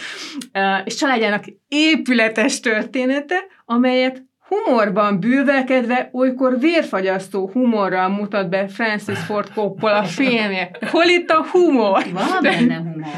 és 0.83 0.95
családjának 0.95 1.43
épületes 1.67 2.59
története, 2.59 3.35
amelyet 3.65 4.23
humorban 4.53 5.19
bűvelkedve 5.19 6.09
olykor 6.11 6.59
vérfagyasztó 6.59 7.49
humorral 7.53 8.09
mutat 8.09 8.49
be 8.49 8.67
Francis 8.67 9.19
Ford 9.19 9.49
Coppola 9.53 10.03
filmje. 10.03 10.71
Hol 10.91 11.05
itt 11.05 11.29
a 11.29 11.45
humor? 11.51 12.03
Van 12.11 12.41
benne 12.41 12.75
humor. 12.77 13.11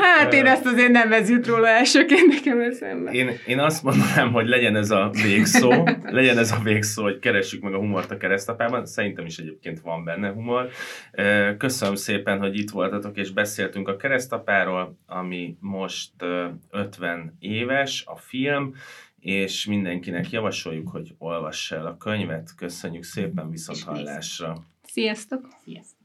Hát 0.00 0.32
én 0.32 0.46
ezt 0.46 0.66
azért 0.66 0.90
nem 0.90 1.12
ez 1.12 1.30
jut 1.30 1.46
róla 1.46 1.68
elsőként 1.68 2.26
nekem 2.26 2.60
eszembe. 2.60 3.10
Én, 3.10 3.30
én 3.46 3.58
azt 3.58 3.82
mondanám, 3.82 4.32
hogy 4.32 4.48
legyen 4.48 4.76
ez 4.76 4.90
a 4.90 5.10
végszó, 5.22 5.88
legyen 6.02 6.38
ez 6.38 6.52
a 6.52 6.58
végszó, 6.62 7.02
hogy 7.02 7.18
keressük 7.18 7.62
meg 7.62 7.74
a 7.74 7.78
humort 7.78 8.10
a 8.10 8.16
keresztapában. 8.16 8.86
Szerintem 8.86 9.26
is 9.26 9.36
egyébként 9.38 9.80
van 9.80 10.04
benne 10.04 10.28
humor. 10.28 10.68
Köszönöm 11.58 11.94
szépen, 11.94 12.38
hogy 12.38 12.58
itt 12.58 12.70
voltatok, 12.70 13.16
és 13.16 13.30
beszéltünk 13.30 13.88
a 13.88 13.96
keresztapáról, 13.96 14.98
ami 15.06 15.56
most 15.60 16.10
50 16.70 17.36
éves, 17.38 18.04
a 18.06 18.16
film, 18.16 18.74
és 19.26 19.64
mindenkinek 19.64 20.30
javasoljuk, 20.30 20.88
hogy 20.88 21.14
olvassa 21.18 21.76
el 21.76 21.86
a 21.86 21.96
könyvet. 21.96 22.54
Köszönjük 22.54 23.02
szépen, 23.02 23.50
viszont 23.50 23.80
hallásra! 23.80 24.64
Sziasztok! 24.82 25.48
Sziasztok! 25.64 25.95